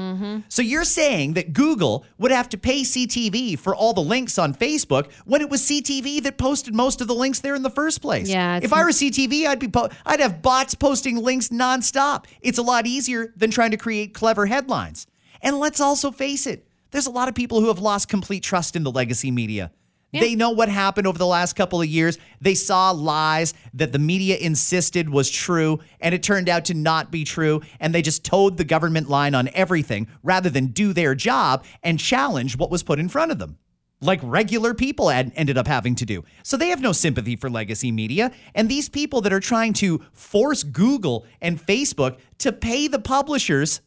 So 0.48 0.60
you're 0.60 0.84
saying 0.84 1.32
that 1.32 1.54
Google 1.54 2.04
would 2.18 2.30
have 2.30 2.50
to 2.50 2.58
pay 2.58 2.82
CTV 2.82 3.58
for 3.58 3.74
all 3.74 3.94
the 3.94 4.02
links 4.02 4.38
on 4.38 4.52
Facebook 4.54 5.10
when 5.24 5.40
it 5.40 5.48
was 5.48 5.62
CTV 5.62 6.22
that 6.24 6.36
posted 6.36 6.74
most 6.74 7.00
of 7.00 7.06
the 7.08 7.14
links 7.14 7.40
there 7.40 7.54
in 7.54 7.62
the 7.62 7.70
first 7.70 8.02
place. 8.02 8.28
Yeah, 8.28 8.60
If 8.62 8.74
I 8.74 8.84
were 8.84 8.90
CTV, 8.90 9.46
I'd 9.46 9.58
be 9.58 9.68
po- 9.68 9.88
I'd 10.04 10.20
have 10.20 10.42
bots 10.42 10.74
posting 10.74 11.16
links 11.16 11.48
nonstop. 11.48 12.26
It's 12.42 12.58
a 12.58 12.62
lot 12.62 12.86
easier 12.86 13.32
than 13.34 13.50
trying 13.50 13.70
to 13.70 13.78
create 13.78 14.12
clever 14.12 14.44
headlines. 14.44 15.06
And 15.40 15.58
let's 15.58 15.80
also 15.80 16.10
face 16.10 16.46
it, 16.46 16.66
there's 16.90 17.06
a 17.06 17.10
lot 17.10 17.28
of 17.28 17.34
people 17.34 17.60
who 17.62 17.68
have 17.68 17.78
lost 17.78 18.10
complete 18.10 18.42
trust 18.42 18.76
in 18.76 18.82
the 18.82 18.92
legacy 18.92 19.30
media. 19.30 19.72
They 20.20 20.34
know 20.34 20.50
what 20.50 20.68
happened 20.68 21.06
over 21.06 21.18
the 21.18 21.26
last 21.26 21.54
couple 21.54 21.80
of 21.80 21.86
years. 21.86 22.18
They 22.40 22.54
saw 22.54 22.90
lies 22.90 23.54
that 23.74 23.92
the 23.92 23.98
media 23.98 24.36
insisted 24.36 25.08
was 25.10 25.30
true, 25.30 25.80
and 26.00 26.14
it 26.14 26.22
turned 26.22 26.48
out 26.48 26.66
to 26.66 26.74
not 26.74 27.10
be 27.10 27.24
true. 27.24 27.62
And 27.80 27.94
they 27.94 28.02
just 28.02 28.24
toed 28.24 28.56
the 28.56 28.64
government 28.64 29.08
line 29.08 29.34
on 29.34 29.48
everything 29.54 30.08
rather 30.22 30.50
than 30.50 30.68
do 30.68 30.92
their 30.92 31.14
job 31.14 31.64
and 31.82 31.98
challenge 31.98 32.56
what 32.56 32.70
was 32.70 32.82
put 32.82 32.98
in 32.98 33.08
front 33.08 33.32
of 33.32 33.38
them, 33.38 33.58
like 34.00 34.20
regular 34.22 34.74
people 34.74 35.08
had 35.08 35.32
ended 35.34 35.58
up 35.58 35.66
having 35.66 35.94
to 35.96 36.06
do. 36.06 36.24
So 36.42 36.56
they 36.56 36.68
have 36.68 36.80
no 36.80 36.92
sympathy 36.92 37.36
for 37.36 37.50
legacy 37.50 37.90
media. 37.90 38.30
And 38.54 38.68
these 38.68 38.88
people 38.88 39.20
that 39.22 39.32
are 39.32 39.40
trying 39.40 39.72
to 39.74 40.02
force 40.12 40.62
Google 40.62 41.26
and 41.40 41.60
Facebook 41.60 42.18
to 42.38 42.52
pay 42.52 42.88
the 42.88 42.98
publishers 42.98 43.80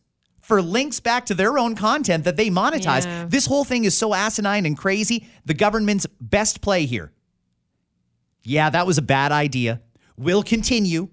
for 0.48 0.62
links 0.62 1.02
back 1.02 1.26
to 1.26 1.34
their 1.34 1.60
own 1.60 1.76
content 1.76 2.24
that 2.24 2.38
they 2.38 2.50
monetize. 2.50 3.04
Yeah. 3.04 3.26
This 3.28 3.48
whole 3.48 3.66
thing 3.66 3.84
is 3.84 3.98
so 3.98 4.14
asinine 4.14 4.66
and 4.66 4.78
crazy. 4.78 5.28
The 5.44 5.54
government's 5.54 6.08
best 6.22 6.62
play 6.62 6.86
here. 6.86 7.12
Yeah, 8.44 8.70
that 8.70 8.88
was 8.88 8.98
a 8.98 9.02
bad 9.02 9.34
idea. 9.34 9.82
We'll 10.16 10.44
continue 10.44 11.10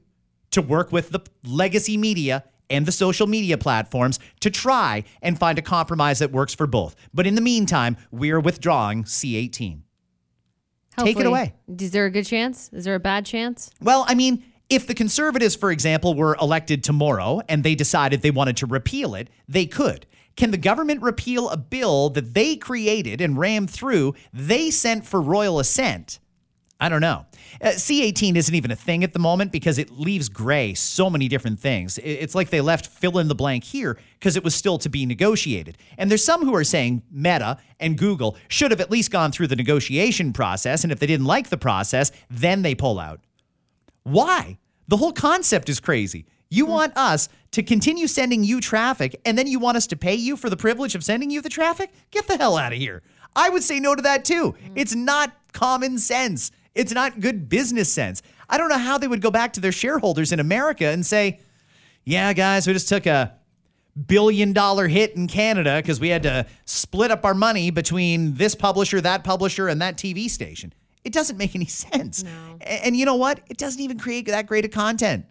to 0.52 0.62
work 0.62 0.92
with 0.92 1.10
the 1.10 1.18
legacy 1.44 1.96
media 1.96 2.44
and 2.70 2.86
the 2.86 2.92
social 2.92 3.26
media 3.26 3.58
platforms 3.58 4.20
to 4.38 4.50
try 4.50 5.02
and 5.20 5.36
find 5.36 5.58
a 5.58 5.62
compromise 5.62 6.20
that 6.20 6.30
works 6.30 6.54
for 6.54 6.68
both. 6.68 6.94
But 7.12 7.26
in 7.26 7.34
the 7.34 7.40
meantime, 7.40 7.96
we're 8.12 8.38
withdrawing 8.38 9.02
C18. 9.02 9.80
Take 10.96 11.18
it 11.18 11.26
away. 11.26 11.54
Is 11.80 11.90
there 11.90 12.06
a 12.06 12.10
good 12.10 12.24
chance? 12.24 12.70
Is 12.72 12.84
there 12.84 12.94
a 12.94 13.00
bad 13.00 13.26
chance? 13.26 13.68
Well, 13.80 14.04
I 14.06 14.14
mean, 14.14 14.44
if 14.70 14.86
the 14.86 14.94
conservatives, 14.94 15.54
for 15.54 15.70
example, 15.70 16.14
were 16.14 16.36
elected 16.40 16.82
tomorrow 16.82 17.40
and 17.48 17.62
they 17.62 17.74
decided 17.74 18.22
they 18.22 18.30
wanted 18.30 18.56
to 18.58 18.66
repeal 18.66 19.14
it, 19.14 19.28
they 19.48 19.66
could. 19.66 20.06
Can 20.36 20.50
the 20.50 20.58
government 20.58 21.02
repeal 21.02 21.48
a 21.48 21.56
bill 21.56 22.10
that 22.10 22.34
they 22.34 22.56
created 22.56 23.20
and 23.20 23.38
rammed 23.38 23.70
through, 23.70 24.14
they 24.32 24.70
sent 24.70 25.06
for 25.06 25.20
royal 25.20 25.60
assent? 25.60 26.18
I 26.80 26.88
don't 26.88 27.00
know. 27.00 27.24
Uh, 27.62 27.68
C18 27.68 28.34
isn't 28.36 28.54
even 28.54 28.72
a 28.72 28.76
thing 28.76 29.04
at 29.04 29.12
the 29.12 29.20
moment 29.20 29.52
because 29.52 29.78
it 29.78 29.90
leaves 29.90 30.28
gray 30.28 30.74
so 30.74 31.08
many 31.08 31.28
different 31.28 31.60
things. 31.60 31.98
It's 32.02 32.34
like 32.34 32.50
they 32.50 32.60
left 32.60 32.86
fill 32.86 33.18
in 33.18 33.28
the 33.28 33.34
blank 33.34 33.62
here 33.62 33.96
because 34.18 34.36
it 34.36 34.42
was 34.42 34.56
still 34.56 34.76
to 34.78 34.88
be 34.88 35.06
negotiated. 35.06 35.78
And 35.96 36.10
there's 36.10 36.24
some 36.24 36.44
who 36.44 36.54
are 36.54 36.64
saying 36.64 37.02
Meta 37.12 37.58
and 37.78 37.96
Google 37.96 38.36
should 38.48 38.72
have 38.72 38.80
at 38.80 38.90
least 38.90 39.12
gone 39.12 39.30
through 39.30 39.46
the 39.46 39.56
negotiation 39.56 40.32
process. 40.32 40.82
And 40.82 40.92
if 40.92 40.98
they 40.98 41.06
didn't 41.06 41.26
like 41.26 41.48
the 41.48 41.56
process, 41.56 42.10
then 42.28 42.62
they 42.62 42.74
pull 42.74 42.98
out. 42.98 43.20
Why? 44.04 44.58
The 44.86 44.98
whole 44.98 45.12
concept 45.12 45.68
is 45.68 45.80
crazy. 45.80 46.26
You 46.50 46.66
hmm. 46.66 46.72
want 46.72 46.96
us 46.96 47.28
to 47.50 47.62
continue 47.62 48.06
sending 48.06 48.44
you 48.44 48.60
traffic 48.60 49.20
and 49.24 49.36
then 49.36 49.46
you 49.46 49.58
want 49.58 49.76
us 49.76 49.86
to 49.88 49.96
pay 49.96 50.14
you 50.14 50.36
for 50.36 50.48
the 50.48 50.56
privilege 50.56 50.94
of 50.94 51.04
sending 51.04 51.30
you 51.30 51.40
the 51.40 51.48
traffic? 51.48 51.90
Get 52.10 52.28
the 52.28 52.36
hell 52.36 52.56
out 52.56 52.72
of 52.72 52.78
here. 52.78 53.02
I 53.34 53.48
would 53.48 53.64
say 53.64 53.80
no 53.80 53.94
to 53.94 54.02
that 54.02 54.24
too. 54.24 54.50
Hmm. 54.50 54.72
It's 54.76 54.94
not 54.94 55.32
common 55.52 55.98
sense. 55.98 56.52
It's 56.74 56.92
not 56.92 57.20
good 57.20 57.48
business 57.48 57.92
sense. 57.92 58.22
I 58.48 58.58
don't 58.58 58.68
know 58.68 58.78
how 58.78 58.98
they 58.98 59.08
would 59.08 59.22
go 59.22 59.30
back 59.30 59.52
to 59.54 59.60
their 59.60 59.72
shareholders 59.72 60.32
in 60.32 60.40
America 60.40 60.86
and 60.86 61.04
say, 61.04 61.40
Yeah, 62.04 62.32
guys, 62.32 62.66
we 62.66 62.72
just 62.72 62.88
took 62.88 63.06
a 63.06 63.34
billion 64.06 64.52
dollar 64.52 64.88
hit 64.88 65.14
in 65.14 65.28
Canada 65.28 65.76
because 65.80 66.00
we 66.00 66.08
had 66.08 66.24
to 66.24 66.46
split 66.64 67.10
up 67.10 67.24
our 67.24 67.34
money 67.34 67.70
between 67.70 68.34
this 68.34 68.54
publisher, 68.54 69.00
that 69.00 69.24
publisher, 69.24 69.68
and 69.68 69.80
that 69.80 69.96
TV 69.96 70.28
station. 70.28 70.72
It 71.04 71.12
doesn't 71.12 71.36
make 71.36 71.54
any 71.54 71.66
sense. 71.84 72.24
A- 72.60 72.84
And 72.86 72.96
you 72.96 73.04
know 73.04 73.16
what? 73.16 73.40
It 73.48 73.56
doesn't 73.56 73.80
even 73.80 73.98
create 73.98 74.26
that 74.26 74.46
great 74.46 74.64
of 74.64 74.70
content. 74.70 75.26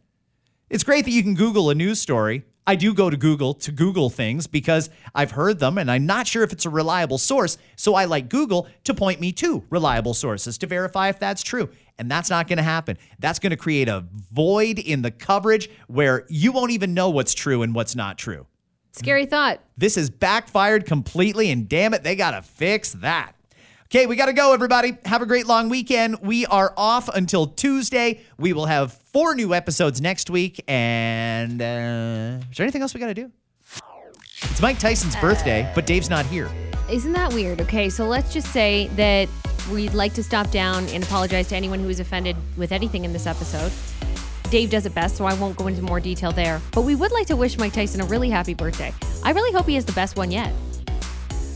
It's 0.69 0.83
great 0.83 1.05
that 1.05 1.11
you 1.11 1.21
can 1.23 1.35
Google 1.35 1.69
a 1.69 1.75
news 1.75 1.99
story. 1.99 2.43
I 2.65 2.75
do 2.75 2.93
go 2.93 3.09
to 3.09 3.17
Google 3.17 3.53
to 3.55 3.71
Google 3.73 4.09
things 4.09 4.47
because 4.47 4.89
I've 5.13 5.31
heard 5.31 5.59
them 5.59 5.77
and 5.77 5.91
I'm 5.91 6.05
not 6.05 6.27
sure 6.27 6.43
if 6.43 6.53
it's 6.53 6.65
a 6.65 6.69
reliable 6.69 7.17
source. 7.17 7.57
So 7.75 7.93
I 7.93 8.05
like 8.05 8.29
Google 8.29 8.67
to 8.85 8.93
point 8.93 9.19
me 9.19 9.33
to 9.33 9.65
reliable 9.69 10.13
sources 10.13 10.57
to 10.59 10.67
verify 10.67 11.09
if 11.09 11.19
that's 11.19 11.43
true. 11.43 11.69
And 11.99 12.09
that's 12.09 12.29
not 12.29 12.47
going 12.47 12.57
to 12.57 12.63
happen. 12.63 12.97
That's 13.19 13.37
going 13.39 13.49
to 13.51 13.57
create 13.57 13.89
a 13.89 14.05
void 14.31 14.79
in 14.79 15.01
the 15.01 15.11
coverage 15.11 15.69
where 15.87 16.25
you 16.29 16.53
won't 16.53 16.71
even 16.71 16.93
know 16.93 17.09
what's 17.09 17.33
true 17.33 17.63
and 17.63 17.75
what's 17.75 17.95
not 17.95 18.17
true. 18.17 18.47
Scary 18.93 19.25
thought. 19.25 19.59
This 19.77 19.95
has 19.95 20.09
backfired 20.09 20.85
completely, 20.85 21.49
and 21.51 21.67
damn 21.67 21.93
it, 21.93 22.03
they 22.03 22.15
got 22.15 22.31
to 22.31 22.41
fix 22.43 22.93
that. 22.93 23.33
Okay, 23.95 24.07
we 24.07 24.15
got 24.15 24.25
to 24.25 24.33
go, 24.33 24.55
everybody. 24.55 24.97
Have 25.05 25.21
a 25.21 25.25
great 25.27 25.45
long 25.45 25.69
weekend. 25.69 26.17
We 26.23 26.47
are 26.47 26.73
off 26.75 27.09
until 27.09 27.45
Tuesday. 27.45 28.21
We 28.39 28.51
will 28.51 28.65
have 28.65 28.91
four 28.91 29.35
new 29.35 29.53
episodes 29.53 30.01
next 30.01 30.31
week. 30.31 30.63
And 30.67 31.61
uh, 31.61 32.43
is 32.49 32.57
there 32.57 32.63
anything 32.63 32.81
else 32.81 32.95
we 32.95 32.99
got 32.99 33.09
to 33.09 33.13
do? 33.13 33.31
It's 34.41 34.59
Mike 34.63 34.79
Tyson's 34.79 35.15
birthday, 35.17 35.71
but 35.75 35.85
Dave's 35.85 36.09
not 36.09 36.25
here. 36.25 36.49
Isn't 36.89 37.13
that 37.13 37.33
weird? 37.33 37.61
Okay, 37.61 37.87
so 37.87 38.07
let's 38.07 38.33
just 38.33 38.51
say 38.51 38.87
that 38.95 39.29
we'd 39.71 39.93
like 39.93 40.15
to 40.15 40.23
stop 40.23 40.49
down 40.49 40.87
and 40.87 41.03
apologize 41.03 41.49
to 41.49 41.55
anyone 41.55 41.79
who 41.79 41.85
was 41.85 41.99
offended 41.99 42.35
with 42.57 42.71
anything 42.71 43.05
in 43.05 43.13
this 43.13 43.27
episode. 43.27 43.71
Dave 44.49 44.71
does 44.71 44.87
it 44.87 44.95
best, 44.95 45.17
so 45.17 45.25
I 45.25 45.35
won't 45.35 45.55
go 45.55 45.67
into 45.67 45.83
more 45.83 45.99
detail 45.99 46.31
there. 46.31 46.59
But 46.71 46.81
we 46.81 46.95
would 46.95 47.11
like 47.11 47.27
to 47.27 47.35
wish 47.35 47.59
Mike 47.59 47.73
Tyson 47.73 48.01
a 48.01 48.05
really 48.05 48.31
happy 48.31 48.55
birthday. 48.55 48.91
I 49.23 49.33
really 49.33 49.53
hope 49.53 49.67
he 49.67 49.75
has 49.75 49.85
the 49.85 49.93
best 49.93 50.17
one 50.17 50.31
yet. 50.31 50.51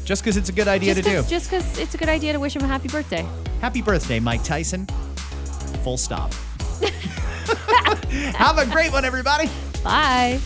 Just 0.07 0.23
because 0.23 0.37
it's 0.37 0.47
a 0.47 0.53
good 0.53 0.69
idea 0.69 0.95
just 0.95 1.05
to 1.05 1.15
do. 1.21 1.27
Just 1.27 1.49
because 1.51 1.77
it's 1.77 1.93
a 1.93 1.97
good 1.97 2.07
idea 2.07 2.31
to 2.31 2.39
wish 2.39 2.55
him 2.55 2.63
a 2.63 2.67
happy 2.67 2.87
birthday. 2.87 3.27
Happy 3.59 3.81
birthday, 3.81 4.21
Mike 4.21 4.41
Tyson. 4.41 4.85
Full 5.83 5.97
stop. 5.97 6.33
have 8.33 8.57
a 8.57 8.65
great 8.67 8.93
one, 8.93 9.03
everybody. 9.03 9.49
Bye. 9.83 10.39